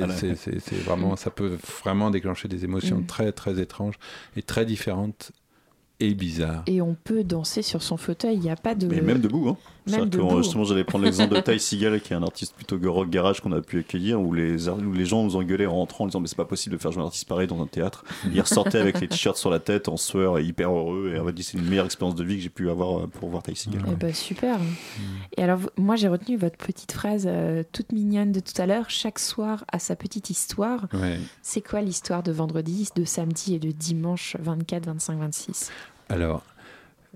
vraiment, 0.85 1.15
ça 1.17 1.29
peut 1.29 1.57
vraiment 1.81 2.09
déclencher 2.09 2.47
des 2.47 2.63
émotions 2.63 2.99
Mm. 2.99 3.05
très 3.05 3.31
très 3.33 3.59
étranges 3.59 3.95
et 4.37 4.43
très 4.43 4.65
différentes 4.65 5.31
et 5.99 6.13
bizarres. 6.13 6.63
Et 6.67 6.81
on 6.81 6.95
peut 7.03 7.23
danser 7.23 7.61
sur 7.61 7.81
son 7.81 7.97
fauteuil, 7.97 8.35
il 8.35 8.41
n'y 8.41 8.49
a 8.49 8.55
pas 8.55 8.75
de. 8.75 8.87
Mais 8.87 9.01
même 9.01 9.19
debout. 9.19 9.49
Hein. 9.49 9.57
Même 9.87 10.09
debout. 10.09 10.41
justement, 10.41 10.63
j'allais 10.63 10.83
prendre 10.83 11.05
l'exemple 11.05 11.35
de 11.35 11.39
Ty 11.41 11.59
Seagal, 11.59 12.01
qui 12.01 12.13
est 12.13 12.15
un 12.15 12.23
artiste 12.23 12.55
plutôt 12.55 12.77
rock 12.91 13.09
garage 13.09 13.39
qu'on 13.39 13.51
a 13.51 13.61
pu 13.61 13.79
accueillir, 13.79 14.19
où 14.19 14.33
les, 14.33 14.67
où 14.67 14.93
les 14.93 15.05
gens 15.05 15.23
nous 15.23 15.35
engueulaient 15.35 15.67
en 15.67 15.75
rentrant 15.75 16.05
en 16.05 16.07
disant 16.07 16.19
Mais 16.19 16.27
c'est 16.27 16.35
pas 16.35 16.45
possible 16.45 16.75
de 16.75 16.81
faire 16.81 16.91
jouer 16.91 17.03
un 17.03 17.05
artiste 17.05 17.27
pareil 17.27 17.47
dans 17.47 17.61
un 17.61 17.67
théâtre. 17.67 18.03
Il 18.33 18.41
ressortait 18.41 18.79
avec 18.79 18.99
les 18.99 19.07
t-shirts 19.07 19.37
sur 19.37 19.49
la 19.49 19.59
tête, 19.59 19.87
en 19.87 19.97
sueur 19.97 20.39
et 20.39 20.43
hyper 20.43 20.71
heureux. 20.71 21.13
Et 21.15 21.19
on 21.19 21.23
m'a 21.23 21.31
dit 21.31 21.43
C'est 21.43 21.57
une 21.57 21.65
meilleure 21.65 21.85
expérience 21.85 22.15
de 22.15 22.23
vie 22.23 22.37
que 22.37 22.41
j'ai 22.41 22.49
pu 22.49 22.69
avoir 22.69 22.99
euh, 22.99 23.07
pour 23.07 23.29
voir 23.29 23.43
Ty 23.43 23.55
Seagal. 23.55 23.81
Eh 23.89 23.95
ben, 23.95 24.13
super. 24.13 24.57
Et 25.37 25.43
alors, 25.43 25.59
moi, 25.77 25.95
j'ai 25.95 26.07
retenu 26.07 26.35
votre 26.35 26.57
petite 26.57 26.91
phrase 26.91 27.25
euh, 27.27 27.63
toute 27.71 27.91
mignonne 27.91 28.31
de 28.31 28.39
tout 28.39 28.59
à 28.59 28.65
l'heure. 28.65 28.89
Chaque 28.89 29.19
soir 29.19 29.63
a 29.71 29.79
sa 29.79 29.95
petite 29.95 30.29
histoire. 30.29 30.87
Ouais. 30.93 31.19
C'est 31.41 31.61
quoi 31.61 31.81
l'histoire 31.81 32.23
de 32.23 32.31
vendredi, 32.31 32.89
de 32.95 33.05
samedi 33.05 33.55
et 33.55 33.59
de 33.59 33.71
dimanche 33.71 34.35
24, 34.39 34.87
25, 34.87 35.19
26 35.19 35.71
Alors, 36.09 36.43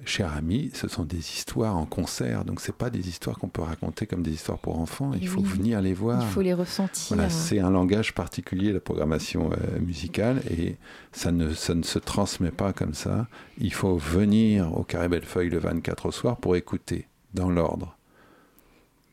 cher 0.06 0.34
ami, 0.34 0.72
ce 0.74 0.88
sont 0.88 1.04
des 1.04 1.18
histoires 1.18 1.78
en 1.78 1.86
concert, 1.86 2.46
donc 2.46 2.62
c'est 2.62 2.76
pas 2.76 2.90
des 2.90 3.08
histoires 3.10 3.38
qu'on 3.38 3.50
peut 3.50 3.62
raconter 3.62 4.08
comme 4.08 4.24
des 4.24 4.32
histoires 4.32 4.60
pour 4.60 4.80
enfants. 4.80 5.12
Il 5.20 5.28
faut 5.28 5.42
venir 5.42 5.82
les 5.82 5.94
voir. 5.94 6.22
Il 6.22 6.28
faut 6.28 6.42
les 6.42 6.54
ressentir. 6.54 7.16
Voilà, 7.16 7.30
c'est 7.30 7.60
un 7.60 7.70
langage 7.70 8.14
particulier, 8.14 8.72
la 8.72 8.80
programmation 8.80 9.52
euh, 9.52 9.80
musicale, 9.80 10.42
et 10.50 10.78
ça 11.12 11.32
ne, 11.32 11.54
ça 11.54 11.76
ne 11.76 11.84
se 11.84 12.00
transmet 12.00 12.52
pas 12.52 12.74
comme 12.74 12.94
ça. 12.94 13.28
Il 13.58 13.74
faut 13.74 13.98
venir 13.98 14.76
au 14.78 14.84
Carré 14.84 15.10
Bellefeuille 15.10 15.50
le 15.50 15.60
24 15.60 16.08
au 16.08 16.12
soir 16.12 16.38
pour 16.38 16.56
écouter, 16.56 17.08
dans 17.34 17.50
l'ordre, 17.50 17.98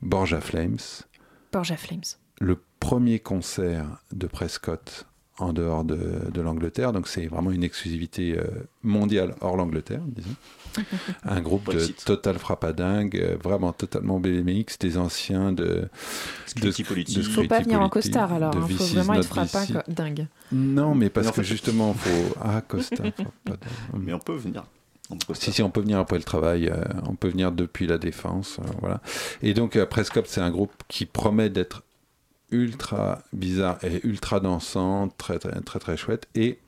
Borja 0.01 0.41
Flames, 0.41 0.77
Borja 1.51 1.77
Flames. 1.77 2.01
le 2.39 2.59
premier 2.79 3.19
concert 3.19 4.01
de 4.11 4.27
Prescott 4.27 5.07
en 5.39 5.53
dehors 5.53 5.83
de, 5.83 5.97
de 6.33 6.41
l'Angleterre, 6.41 6.93
donc 6.93 7.07
c'est 7.07 7.27
vraiment 7.27 7.51
une 7.51 7.63
exclusivité 7.63 8.37
euh, 8.37 8.43
mondiale 8.83 9.35
hors 9.41 9.55
l'Angleterre, 9.55 10.01
disons. 10.07 10.35
Un 11.23 11.41
groupe 11.41 11.73
de 11.73 11.85
total 12.05 12.37
frappadingue, 12.37 13.15
euh, 13.17 13.35
vraiment 13.43 13.71
totalement 13.73 14.19
BMX, 14.19 14.77
des 14.79 14.97
anciens 14.97 15.51
de... 15.51 15.87
Scritti 16.45 16.83
Politti. 16.83 17.15
de 17.15 17.21
Il 17.21 17.25
faut 17.31 17.43
pas 17.45 17.61
venir 17.61 17.81
en 17.81 17.89
costard 17.89 18.31
alors. 18.33 18.51
de 18.51 18.57
Il 18.57 18.61
faut 18.61 18.83
This 18.83 18.91
Is 18.91 18.95
vraiment 18.95 19.13
être 19.15 19.25
frappin 19.27 19.61
BC. 19.63 19.73
quoi- 19.73 19.83
dingue. 19.87 20.27
Non, 20.51 20.93
mais 20.95 21.09
parce 21.09 21.25
Mais 21.27 21.31
en 21.31 21.35
que 21.35 21.41
fait- 21.43 21.47
justement, 21.47 21.93
faut... 21.95 22.35
Ah, 22.41 22.61
costard, 22.61 22.97
frappadingue. 22.97 23.69
Mais 23.99 24.13
on 24.13 24.19
peut 24.19 24.35
venir. 24.35 24.65
Si, 25.35 25.53
si, 25.53 25.61
on 25.63 25.69
peut 25.69 25.79
venir 25.81 25.99
après 25.99 26.17
le 26.17 26.23
travail, 26.23 26.67
euh, 26.67 26.83
on 27.07 27.15
peut 27.15 27.29
venir 27.29 27.51
depuis 27.53 27.87
la 27.87 27.97
défense, 27.97 28.57
euh, 28.59 28.67
voilà. 28.81 29.01
Et 29.41 29.53
donc, 29.53 29.77
euh, 29.77 29.85
Prescott, 29.85 30.25
c'est 30.27 30.41
un 30.41 30.51
groupe 30.51 30.73
qui 30.89 31.05
promet 31.05 31.49
d'être 31.49 31.83
ultra 32.51 33.19
bizarre 33.33 33.77
et 33.83 34.05
ultra 34.05 34.39
dansant, 34.39 35.09
très, 35.17 35.39
très, 35.39 35.59
très, 35.61 35.79
très 35.79 35.97
chouette. 35.97 36.27
Et 36.35 36.59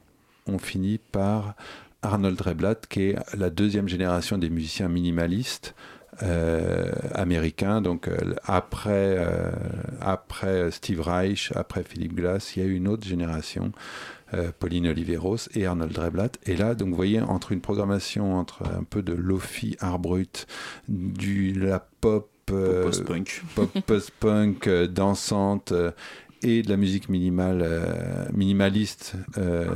on 0.48 0.58
finit 0.58 1.00
par 1.12 1.56
Arnold 2.02 2.40
Reblatt, 2.40 2.88
qui 2.88 3.04
est 3.04 3.16
la 3.36 3.50
deuxième 3.50 3.90
génération 3.90 4.38
des 4.38 4.50
musiciens 4.50 4.90
minimalistes 4.90 5.76
euh, 6.22 6.92
américains. 7.14 7.82
Donc, 7.82 8.08
euh, 8.08 8.18
après, 8.44 9.16
euh, 9.18 9.52
après 10.02 10.70
Steve 10.72 11.00
Reich, 11.00 11.54
après 11.56 11.84
Philip 11.84 12.14
Glass, 12.14 12.56
il 12.56 12.64
y 12.64 12.66
a 12.66 12.68
eu 12.68 12.76
une 12.76 12.88
autre 12.88 13.08
génération 13.08 13.72
Pauline 14.60 14.90
Oliveros 14.90 15.50
et 15.56 15.66
Arnold 15.66 15.98
Reblatt. 15.98 16.38
Et 16.46 16.56
là, 16.56 16.76
donc, 16.76 16.90
vous 16.90 16.96
voyez, 16.96 17.20
entre 17.20 17.52
une 17.52 17.62
programmation 17.62 18.36
entre 18.36 18.62
un 18.64 18.84
peu 18.84 19.02
de 19.02 19.14
lofi, 19.14 19.76
art 19.80 19.98
brut, 19.98 20.46
du 20.88 21.52
la 21.54 21.80
pop, 21.80 22.29
post-punk. 22.56 23.43
pop 23.56 23.80
post-punk 23.86 24.68
euh, 24.68 24.88
dansante 24.88 25.72
euh, 25.72 25.91
et 26.41 26.62
de 26.62 26.70
la 26.70 26.78
musique 26.78 27.10
minimale, 27.10 27.62
euh, 27.62 28.26
minimaliste 28.34 29.16
euh, 29.38 29.68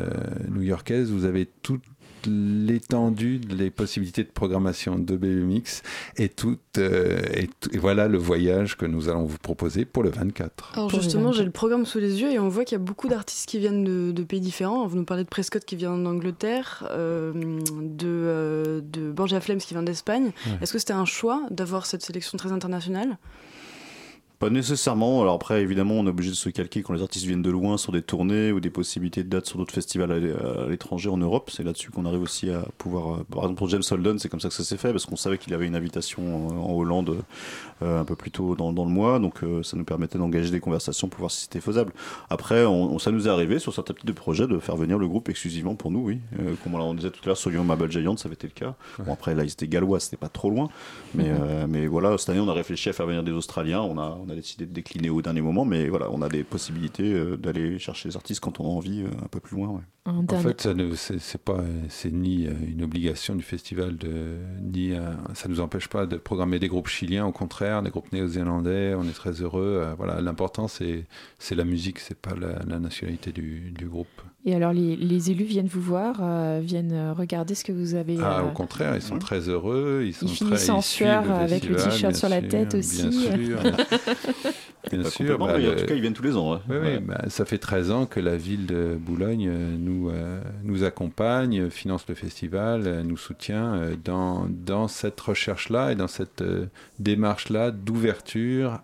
new-yorkaise, 0.49 1.11
vous 1.11 1.25
avez 1.25 1.45
toute 1.45 1.83
l'étendue 2.27 3.37
des 3.39 3.69
possibilités 3.69 4.23
de 4.23 4.29
programmation 4.29 4.97
de 4.97 5.15
BMX 5.15 5.81
et, 6.17 6.29
tout, 6.29 6.57
euh, 6.77 7.19
et, 7.33 7.47
tout- 7.59 7.69
et 7.73 7.77
voilà 7.77 8.07
le 8.07 8.17
voyage 8.17 8.77
que 8.77 8.85
nous 8.85 9.09
allons 9.09 9.25
vous 9.25 9.37
proposer 9.37 9.85
pour 9.85 10.03
le 10.03 10.09
24. 10.09 10.73
Alors 10.75 10.89
justement, 10.89 11.25
24. 11.25 11.37
j'ai 11.37 11.45
le 11.45 11.51
programme 11.51 11.85
sous 11.85 11.99
les 11.99 12.21
yeux 12.21 12.31
et 12.31 12.39
on 12.39 12.49
voit 12.49 12.65
qu'il 12.65 12.75
y 12.77 12.81
a 12.81 12.83
beaucoup 12.83 13.07
d'artistes 13.07 13.47
qui 13.49 13.59
viennent 13.59 13.83
de, 13.83 14.11
de 14.11 14.23
pays 14.23 14.39
différents. 14.41 14.85
Vous 14.87 14.95
nous 14.97 15.05
parlez 15.05 15.23
de 15.23 15.29
Prescott 15.29 15.63
qui 15.65 15.75
vient 15.75 15.97
d'Angleterre, 15.97 16.87
euh, 16.91 17.33
de, 17.33 18.07
euh, 18.07 18.81
de 18.83 19.11
Borja 19.11 19.39
Flames 19.41 19.57
qui 19.59 19.73
vient 19.73 19.83
d'Espagne. 19.83 20.31
Ouais. 20.45 20.57
Est-ce 20.61 20.73
que 20.73 20.79
c'était 20.79 20.93
un 20.93 21.05
choix 21.05 21.43
d'avoir 21.51 21.85
cette 21.85 22.03
sélection 22.03 22.37
très 22.37 22.51
internationale? 22.51 23.17
Pas 24.43 24.49
nécessairement. 24.49 25.21
Alors 25.21 25.35
après, 25.35 25.61
évidemment, 25.61 25.93
on 25.93 26.05
est 26.05 26.09
obligé 26.09 26.29
de 26.29 26.35
se 26.35 26.49
calquer 26.49 26.81
quand 26.81 26.91
les 26.91 27.01
artistes 27.01 27.25
viennent 27.25 27.41
de 27.41 27.49
loin 27.49 27.77
sur 27.77 27.93
des 27.93 28.01
tournées 28.01 28.51
ou 28.51 28.59
des 28.59 28.69
possibilités 28.69 29.23
de 29.23 29.29
dates 29.29 29.45
sur 29.45 29.57
d'autres 29.57 29.73
festivals 29.73 30.11
à 30.11 30.19
l'é- 30.19 30.33
à 30.33 30.67
l'étranger 30.67 31.07
en 31.07 31.15
Europe. 31.15 31.49
C'est 31.49 31.63
là-dessus 31.63 31.91
qu'on 31.91 32.05
arrive 32.05 32.21
aussi 32.23 32.49
à 32.49 32.65
pouvoir. 32.77 33.19
euh, 33.21 33.23
Par 33.31 33.43
exemple, 33.43 33.57
pour 33.57 33.69
James 33.69 33.83
Holden, 33.89 34.19
c'est 34.19 34.27
comme 34.27 34.41
ça 34.41 34.49
que 34.49 34.53
ça 34.53 34.65
s'est 34.65 34.75
fait 34.75 34.91
parce 34.91 35.05
qu'on 35.05 35.15
savait 35.15 35.37
qu'il 35.37 35.53
avait 35.53 35.65
une 35.65 35.77
invitation 35.77 36.49
en 36.49 36.73
Hollande 36.77 37.23
un 37.85 38.05
peu 38.05 38.15
plus 38.15 38.31
tôt 38.31 38.55
dans, 38.55 38.71
dans 38.73 38.85
le 38.85 38.91
mois. 38.91 39.19
Donc 39.19 39.43
euh, 39.43 39.63
ça 39.63 39.77
nous 39.77 39.83
permettait 39.85 40.17
d'engager 40.17 40.51
des 40.51 40.59
conversations 40.59 41.07
pour 41.07 41.19
voir 41.19 41.31
si 41.31 41.41
c'était 41.43 41.61
faisable. 41.61 41.93
Après, 42.29 42.65
on, 42.65 42.93
on- 42.95 42.99
ça 42.99 43.11
nous 43.11 43.27
est 43.27 43.31
arrivé 43.31 43.59
sur 43.59 43.73
certains 43.73 43.93
types 43.93 44.05
de 44.05 44.11
projets 44.13 44.47
de 44.47 44.57
faire 44.59 44.75
venir 44.75 44.97
le 44.97 45.07
groupe 45.07 45.29
exclusivement 45.29 45.75
pour 45.75 45.91
nous, 45.91 45.99
oui. 46.05 46.19
Euh, 46.39 46.53
comme 46.63 46.75
on, 46.75 46.93
disait 46.93 47.11
tout 47.11 47.19
à 47.23 47.27
l'heure 47.27 47.37
sur 47.37 47.51
Young 47.51 47.65
Marble 47.65 47.91
Giant, 47.91 48.15
ça 48.17 48.27
avait 48.27 48.35
été 48.35 48.47
le 48.47 48.53
cas. 48.53 48.75
Bon, 48.99 49.13
après, 49.13 49.35
là, 49.35 49.43
ils 49.43 49.51
étaient 49.51 49.67
gallois, 49.67 49.99
c'était 49.99 50.17
pas 50.17 50.29
trop 50.29 50.49
loin. 50.49 50.69
Mais, 51.15 51.29
Mhm. 51.29 51.37
euh, 51.41 51.65
mais 51.69 51.87
voilà, 51.87 52.17
cette 52.17 52.29
année, 52.29 52.39
on 52.39 52.49
a 52.49 52.53
réfléchi 52.53 52.89
à 52.89 52.93
faire 52.93 53.05
venir 53.05 53.23
des 53.23 53.31
Australiens. 53.31 53.81
On 53.81 53.97
a, 53.97 54.17
on 54.25 54.29
a 54.29 54.35
décidé 54.35 54.65
de 54.65 54.71
décliner 54.73 55.09
au 55.09 55.21
dernier 55.21 55.41
moment. 55.41 55.65
Mais 55.65 55.89
voilà, 55.89 56.09
on 56.11 56.21
a 56.21 56.29
des 56.29 56.43
possibilités 56.43 57.11
euh, 57.13 57.37
d'aller 57.37 57.79
chercher 57.79 58.09
les 58.09 58.15
artistes 58.15 58.39
quand 58.39 58.59
on 58.59 58.65
a 58.65 58.69
envie 58.69 59.01
euh, 59.03 59.07
un 59.23 59.27
peu 59.27 59.39
plus 59.39 59.57
loin. 59.57 59.67
ouais. 59.69 59.81
En 60.05 60.25
fait, 60.39 60.59
ça 60.61 60.73
ne- 60.73 60.93
c'est 60.95 61.37
pas, 61.41 61.59
c'est 61.87 62.11
ni 62.11 62.45
euh, 62.45 62.51
une 62.67 62.83
obligation 62.83 63.35
du 63.35 63.43
festival, 63.43 63.95
de, 63.95 64.35
ni 64.61 64.93
un- 64.93 65.17
ça 65.33 65.47
nous 65.47 65.61
empêche 65.61 65.87
pas 65.87 66.05
de 66.05 66.17
programmer 66.17 66.59
des 66.59 66.67
groupes 66.67 66.89
chiliens. 66.89 67.25
Au 67.25 67.31
contraire, 67.31 67.72
des 67.81 67.89
groupes 67.89 68.11
néo-zélandais. 68.11 68.93
On 68.95 69.03
est 69.03 69.13
très 69.13 69.41
heureux. 69.41 69.81
euh, 69.83 69.93
voilà, 69.97 70.21
l'important 70.21 70.67
c'est 70.67 71.05
c'est 71.39 71.55
la 71.55 71.63
musique, 71.65 71.99
c'est 71.99 72.17
pas 72.17 72.35
la, 72.39 72.59
la 72.67 72.79
nationalité 72.79 73.31
du, 73.31 73.71
du 73.71 73.85
groupe. 73.87 74.07
Et 74.45 74.53
alors, 74.53 74.73
les, 74.73 74.97
les 74.97 75.31
élus 75.31 75.45
viennent 75.45 75.67
vous 75.67 75.79
voir, 75.81 76.17
euh, 76.21 76.59
viennent 76.61 76.91
euh, 76.91 77.13
regarder 77.13 77.55
ce 77.55 77.63
que 77.63 77.71
vous 77.71 77.95
avez. 77.95 78.17
Ah, 78.21 78.39
euh, 78.39 78.49
au 78.49 78.51
contraire, 78.51 78.93
ils 78.95 79.01
sont 79.01 79.17
très 79.17 79.47
heureux. 79.47 80.03
Ils 80.05 80.13
sont 80.13 80.25
Ils 80.25 80.35
très, 80.35 80.45
finissent 80.45 80.69
en 80.69 80.81
sueur 80.81 81.31
avec 81.31 81.63
le 81.63 81.77
t-shirt 81.77 82.13
sur 82.13 82.27
la 82.27 82.41
tête 82.41 82.75
aussi. 82.75 83.07
Bien 83.07 83.45
sûr. 83.45 83.59
Bien 84.93 85.03
Pas 85.03 85.09
sûr. 85.09 85.37
mais 85.39 85.67
en 85.69 85.75
tout 85.75 85.85
cas, 85.85 85.93
ils 85.95 86.01
viennent 86.01 86.13
tous 86.13 86.23
les 86.23 86.35
ans, 86.37 86.53
ouais. 86.53 86.59
Oui, 86.69 86.75
oui, 86.81 86.87
Ouais. 86.87 86.99
bah, 86.99 87.23
ça 87.29 87.45
fait 87.45 87.57
13 87.57 87.91
ans 87.91 88.05
que 88.05 88.19
la 88.19 88.35
ville 88.37 88.65
de 88.65 88.95
Boulogne 88.99 89.47
euh, 89.49 89.75
nous, 89.77 90.09
euh, 90.09 90.41
nous 90.63 90.83
accompagne, 90.83 91.61
euh, 91.63 91.69
finance 91.69 92.05
le 92.07 92.15
festival, 92.15 93.01
nous 93.03 93.17
soutient 93.17 93.91
dans, 94.03 94.47
dans 94.49 94.87
cette 94.87 95.19
recherche-là 95.19 95.91
et 95.91 95.95
dans 95.95 96.07
cette 96.07 96.41
euh, 96.41 96.65
démarche-là 96.99 97.71
d'ouverture 97.71 98.81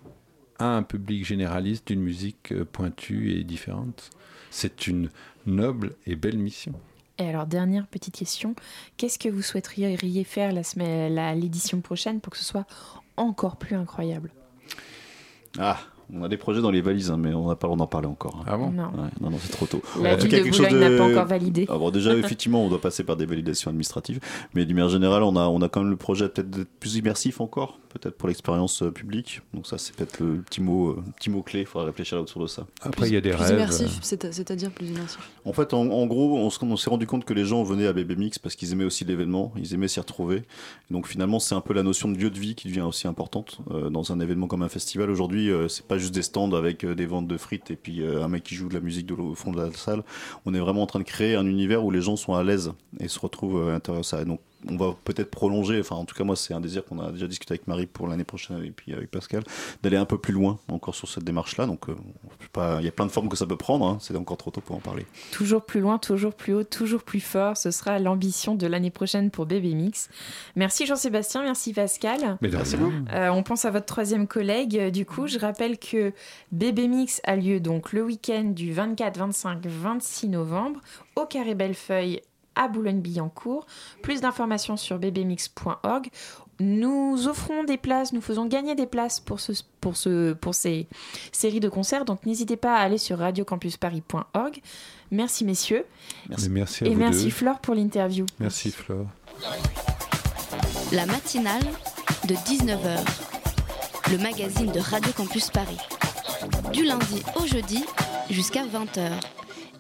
à 0.60 0.76
un 0.76 0.84
public 0.84 1.26
généraliste 1.26 1.88
d'une 1.88 2.01
musique 2.01 2.53
pointue 2.74 3.32
et 3.32 3.43
différente. 3.43 4.10
C'est 4.51 4.88
une 4.88 5.10
noble 5.45 5.93
et 6.05 6.16
belle 6.16 6.38
mission. 6.38 6.74
Et 7.18 7.28
alors, 7.28 7.45
dernière 7.45 7.86
petite 7.88 8.16
question. 8.16 8.55
Qu'est-ce 8.97 9.20
que 9.20 9.28
vous 9.30 9.41
souhaiteriez 9.41 10.24
faire 10.24 10.51
la 10.53 10.64
semaine, 10.64 11.14
la- 11.14 11.36
l'édition 11.36 11.82
prochaine 11.82 12.20
pour 12.22 12.32
que 12.32 12.38
ce 12.39 12.45
soit 12.45 12.66
encore 13.18 13.57
plus 13.57 13.76
incroyable? 13.76 14.32
Ah, 15.57 15.80
on 16.14 16.24
a 16.24 16.28
des 16.30 16.38
projets 16.38 16.62
dans 16.62 16.72
les 16.72 16.82
valises, 16.82 17.12
hein, 17.12 17.18
mais 17.18 17.34
on 17.34 17.47
n'a 17.49 17.55
pas 17.55 17.68
le 17.68 17.70
droit 17.74 17.78
d'en 17.78 17.88
parler 17.88 18.07
encore. 18.07 18.38
hein. 18.41 18.45
Ah 18.47 18.57
bon 18.57 18.72
Non. 18.72 18.84
Ouais, 18.86 19.10
non, 19.22 19.30
non, 19.30 19.38
c'est 19.39 19.51
trop 19.51 19.66
tôt. 19.66 19.82
La 20.01 20.14
En 20.14 20.18
tout 20.18 20.28
cas, 20.28 20.38
de 20.39 20.43
quelque 20.43 20.55
chose 20.55 20.70
n'a 20.72 20.89
pas 20.97 21.03
encore 21.03 21.26
validé. 21.26 21.66
Ah 21.70 21.78
bon, 21.78 21.91
déjà, 21.91 22.14
effectivement, 22.18 22.66
on 22.66 22.70
doit 22.70 22.82
passer 22.82 23.03
par 23.03 23.16
des 23.16 23.26
validations 23.26 23.70
administratives, 23.70 24.20
mais 24.53 24.66
d'une 24.66 24.76
manière 24.76 24.89
générale, 24.89 25.24
on 25.24 25.36
a, 25.36 25.47
on 25.47 25.62
a 25.62 25.70
quand 25.70 25.82
même 25.82 25.89
le 25.91 25.95
projet 25.97 26.30
peut-être 26.30 26.49
d'être 26.49 26.70
plus 26.80 26.95
immersif 26.95 27.41
encore. 27.41 27.80
Peut-être 27.90 28.18
pour 28.18 28.28
l'expérience 28.30 28.82
euh, 28.84 28.92
publique. 28.92 29.42
Donc 29.54 29.68
ça, 29.68 29.78
c'est 29.78 29.96
peut-être 29.96 30.20
le 30.22 30.42
petit 30.42 30.62
mot, 30.62 30.92
euh, 30.92 31.04
petit 31.18 31.30
mot 31.30 31.42
clé. 31.42 31.62
Il 31.62 31.66
faudra 31.66 31.86
réfléchir 31.88 32.20
autour 32.20 32.42
de 32.42 32.48
ça. 32.48 32.66
Après, 32.82 33.08
il 33.08 33.14
y 33.14 33.18
a 33.18 33.22
des 33.22 33.32
Plus 33.32 33.40
rêves. 33.42 33.54
immersif, 33.56 34.00
c'est- 34.02 34.32
c'est-à-dire 34.32 34.72
plus 34.72 34.88
immersif. 34.88 35.20
En 35.46 35.54
fait, 35.54 35.74
en, 35.74 35.82
en 35.90 36.06
gros, 36.08 36.38
on, 36.38 36.50
se- 36.50 36.64
on 36.64 36.78
s'est 36.78 36.90
rendu 36.90 37.08
compte 37.08 37.26
que 37.26 37.34
les 37.34 37.46
gens 37.46 37.64
venaient 37.64 37.88
à 37.88 37.94
Bébé 37.94 38.16
Mix 38.16 38.40
parce 38.40 38.56
qu'ils 38.56 38.72
aimaient 38.72 38.84
aussi 38.86 39.06
l'événement, 39.06 39.52
ils 39.58 39.74
aimaient 39.74 39.88
s'y 39.88 40.00
retrouver. 40.00 40.44
Donc 40.92 41.08
finalement, 41.08 41.40
c'est 41.40 41.56
un 41.56 41.62
peu 41.62 41.74
la 41.74 41.84
notion 41.84 42.10
de 42.10 42.18
lieu 42.18 42.30
de 42.30 42.40
vie 42.40 42.56
qui 42.56 42.68
devient 42.68 42.82
aussi 42.82 43.08
importante 43.08 43.60
euh, 43.72 43.90
dans 43.90 44.12
un 44.12 44.20
événement 44.20 44.48
comme 44.48 44.62
un 44.64 44.70
festival. 44.70 45.10
Aujourd'hui, 45.10 45.50
euh, 45.50 45.68
c'est 45.68 45.86
pas 45.86 45.98
juste 45.98 46.14
des 46.14 46.22
stands 46.22 46.52
avec 46.54 46.84
euh, 46.84 46.96
des 46.96 47.06
ventes 47.06 47.28
de 47.28 47.38
frites 47.38 47.72
et 47.72 47.76
puis 47.76 48.02
euh, 48.02 48.24
un 48.24 48.28
mec 48.28 48.44
qui 48.44 48.56
joue 48.56 48.70
de 48.70 48.74
la 48.76 48.80
musique 48.82 49.06
de 49.08 49.16
l'au- 49.16 49.32
au 49.32 49.36
fond 49.36 49.52
de 49.52 49.58
la 49.62 49.72
salle. 49.74 50.04
On 50.46 50.54
est 50.54 50.60
vraiment 50.60 50.84
en 50.84 50.88
train 50.88 51.00
de 51.00 51.04
créer 51.06 51.36
un 51.36 51.46
univers 51.46 51.84
où 51.84 51.92
les 51.92 52.02
gens 52.02 52.16
sont 52.16 52.34
à 52.36 52.44
l'aise 52.44 52.72
et 53.00 53.08
se 53.08 53.20
retrouvent 53.20 53.58
euh, 53.62 53.70
à 53.70 53.72
l'intérieur 53.72 54.02
de 54.02 54.06
ça. 54.06 54.22
Et 54.22 54.26
donc, 54.26 54.40
on 54.68 54.78
va 54.78 54.95
peut-être 55.05 55.32
prolonger, 55.32 55.80
enfin 55.80 55.95
en 55.95 56.05
tout 56.05 56.16
cas 56.16 56.24
moi 56.24 56.36
c'est 56.36 56.53
un 56.53 56.60
désir 56.60 56.84
qu'on 56.84 56.99
a 56.99 57.12
déjà 57.12 57.28
discuté 57.28 57.53
avec 57.53 57.68
Marie 57.68 57.86
pour 57.86 58.07
l'année 58.07 58.24
prochaine 58.24 58.64
et 58.64 58.72
puis 58.72 58.93
avec 58.93 59.10
Pascal, 59.10 59.43
d'aller 59.84 59.97
un 59.97 60.05
peu 60.05 60.18
plus 60.18 60.34
loin 60.34 60.60
encore 60.68 60.95
sur 60.95 61.07
cette 61.07 61.24
démarche-là. 61.24 61.66
Donc 61.66 61.88
euh, 61.89 61.95
il 62.80 62.86
y 62.86 62.88
a 62.88 62.91
plein 62.91 63.05
de 63.05 63.12
formes 63.12 63.30
que 63.30 63.38
ça 63.38 63.45
peut 63.45 63.55
prendre, 63.57 63.86
hein. 63.86 63.97
c'est 64.01 64.16
encore 64.16 64.38
trop 64.38 64.51
tôt 64.51 64.62
pour 64.62 64.76
en 64.76 64.80
parler. 64.80 65.05
Toujours 65.32 65.64
plus 65.64 65.80
loin, 65.80 65.97
toujours 65.97 66.34
plus 66.34 66.53
haut, 66.53 66.64
toujours 66.64 67.03
plus 67.03 67.22
fort. 67.22 67.57
Ce 67.57 67.72
sera 67.72 67.99
l'ambition 67.99 68.55
de 68.55 68.68
l'année 68.68 68.91
prochaine 68.91 69.32
pour 69.32 69.45
Bébé 69.45 69.74
Mix. 69.74 70.10
Merci 70.55 70.86
Jean-Sébastien, 70.86 71.43
merci 71.43 71.74
Pascal. 71.74 72.38
Mais 72.41 72.49
Merci 72.49 72.78
beaucoup. 72.78 72.93
Euh, 73.14 73.30
on 73.30 73.43
pense 73.43 73.66
à 73.66 73.72
votre 73.72 73.86
troisième 73.86 74.28
collègue. 74.28 74.78
Euh, 74.78 74.89
Du 74.89 75.05
coup, 75.05 75.28
je 75.28 75.39
rappelle 75.39 75.78
que 75.78 76.12
Bébé 76.51 76.88
Mix 76.88 77.22
a 77.24 77.36
lieu 77.36 77.60
donc 77.60 77.93
le 77.93 78.03
week-end 78.03 78.43
du 78.43 78.74
24, 78.74 79.18
25, 79.18 79.66
26 79.66 80.30
novembre 80.30 80.82
au 81.16 81.26
Carré 81.26 81.55
Bellefeuille 81.55 82.22
à 82.60 82.68
Boulogne-Billancourt. 82.68 83.66
Plus 84.03 84.22
d'informations 84.22 84.78
sur 84.78 84.99
bbmix.org. 84.99 86.10
Nous 86.60 87.28
offrons 87.30 87.64
des 87.64 87.78
places, 87.78 88.12
nous 88.12 88.20
faisons 88.20 88.45
gagner 88.45 88.76
des 88.76 88.86
places 88.86 89.22
pour, 89.22 89.39
ce, 89.39 89.53
pour, 89.80 89.95
ce, 89.95 90.34
pour 90.34 90.53
ces 90.53 90.88
séries 91.32 91.62
de 91.62 91.70
concerts. 91.70 92.03
Donc 92.03 92.26
n'hésitez 92.26 92.57
pas 92.57 92.76
à 92.76 92.82
aller 92.82 92.97
sur 92.97 93.20
radiocampusparis.org. 93.20 94.62
Merci 95.12 95.45
messieurs. 95.45 95.86
Merci 96.28 96.84
à 96.84 96.88
Et 96.88 96.93
vous 96.93 96.99
merci 96.99 97.26
deux. 97.26 97.30
Flore 97.32 97.60
pour 97.60 97.76
l'interview. 97.76 98.26
Merci 98.39 98.72
Flore. 98.72 99.07
La 100.91 101.05
matinale 101.05 101.64
de 102.28 102.36
19h, 102.36 102.99
le 104.12 104.18
magazine 104.18 104.72
de 104.72 104.80
Radio 104.82 105.14
Campus 105.14 105.49
Paris. 105.49 105.78
Du 106.74 106.84
lundi 106.84 107.24
au 107.41 107.45
jeudi 107.45 107.86
jusqu'à 108.30 108.66
20h. 108.66 109.12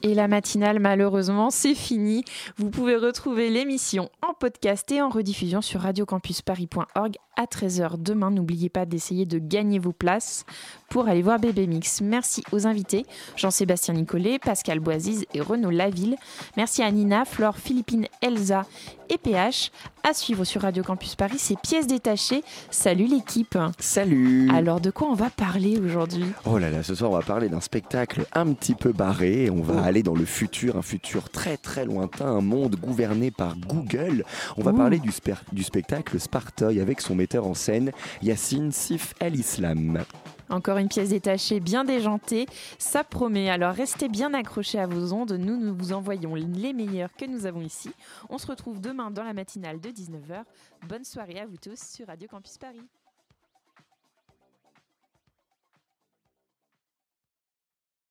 Et 0.01 0.13
la 0.13 0.29
matinale, 0.29 0.79
malheureusement, 0.79 1.49
c'est 1.49 1.75
fini. 1.75 2.23
Vous 2.57 2.69
pouvez 2.69 2.95
retrouver 2.95 3.49
l'émission 3.49 4.09
en 4.25 4.33
podcast 4.33 4.89
et 4.91 5.01
en 5.01 5.09
rediffusion 5.09 5.61
sur 5.61 5.81
radiocampusparis.org 5.81 7.17
à 7.35 7.45
13h 7.45 8.01
demain. 8.01 8.31
N'oubliez 8.31 8.69
pas 8.69 8.85
d'essayer 8.85 9.25
de 9.25 9.39
gagner 9.39 9.77
vos 9.77 9.91
places 9.91 10.45
pour 10.89 11.07
aller 11.09 11.21
voir 11.21 11.39
Bébé 11.39 11.67
Mix. 11.67 11.99
Merci 12.01 12.43
aux 12.53 12.65
invités, 12.65 13.05
Jean-Sébastien 13.35 13.93
Nicolet, 13.93 14.39
Pascal 14.39 14.79
Boisiz 14.79 15.25
et 15.33 15.41
Renaud 15.41 15.69
Laville. 15.69 16.15
Merci 16.55 16.81
à 16.81 16.91
Nina, 16.91 17.25
Flore, 17.25 17.57
Philippine, 17.57 18.07
Elsa 18.21 18.65
et 19.09 19.17
PH. 19.17 19.71
À 20.03 20.13
suivre 20.13 20.43
sur 20.45 20.61
Radio 20.61 20.83
Campus 20.83 21.15
Paris, 21.15 21.37
c'est 21.37 21.59
pièces 21.59 21.87
détachées. 21.87 22.43
Salut 22.69 23.05
l'équipe. 23.05 23.57
Salut. 23.79 24.49
Alors 24.53 24.79
de 24.79 24.91
quoi 24.91 25.09
on 25.09 25.13
va 25.13 25.29
parler 25.29 25.77
aujourd'hui? 25.77 26.25
Oh 26.45 26.57
là 26.57 26.69
là, 26.69 26.83
ce 26.83 26.95
soir 26.95 27.11
on 27.11 27.15
va 27.15 27.21
parler 27.21 27.49
d'un 27.49 27.59
spectacle 27.59 28.25
un 28.33 28.53
petit 28.53 28.75
peu 28.75 28.93
barré. 28.93 29.49
On 29.49 29.61
va 29.61 29.83
aller 29.83 30.03
dans 30.03 30.15
le 30.15 30.25
futur, 30.25 30.77
un 30.77 30.81
futur 30.81 31.29
très 31.29 31.57
très 31.57 31.85
lointain, 31.85 32.27
un 32.27 32.41
monde 32.41 32.75
gouverné 32.75 33.31
par 33.31 33.55
Google. 33.57 34.23
On 34.57 34.63
va 34.63 34.71
Ouh. 34.71 34.77
parler 34.77 34.99
du, 34.99 35.63
spectacle 35.63 36.19
Spartoy 36.19 36.79
avec 36.79 37.01
son 37.01 37.15
metteur 37.15 37.45
en 37.45 37.53
scène 37.53 37.91
Yassine 38.21 38.71
Sif 38.71 39.13
El 39.19 39.35
Islam. 39.35 40.03
Encore 40.49 40.77
une 40.77 40.89
pièce 40.89 41.09
détachée 41.09 41.59
bien 41.59 41.83
déjantée, 41.83 42.47
ça 42.79 43.03
promet. 43.03 43.49
Alors 43.49 43.73
restez 43.73 44.09
bien 44.09 44.33
accrochés 44.33 44.79
à 44.79 44.87
vos 44.87 45.13
ondes, 45.13 45.33
nous 45.33 45.57
nous 45.57 45.75
vous 45.75 45.93
envoyons 45.93 46.33
les 46.35 46.73
meilleurs 46.73 47.13
que 47.15 47.25
nous 47.25 47.45
avons 47.45 47.61
ici. 47.61 47.91
On 48.29 48.37
se 48.37 48.47
retrouve 48.47 48.81
demain 48.81 49.11
dans 49.11 49.23
la 49.23 49.33
matinale 49.33 49.79
de 49.79 49.89
19h. 49.89 50.43
Bonne 50.87 51.03
soirée 51.03 51.39
à 51.39 51.45
vous 51.45 51.57
tous 51.57 51.79
sur 51.79 52.07
Radio 52.07 52.27
Campus 52.27 52.57
Paris. 52.57 52.87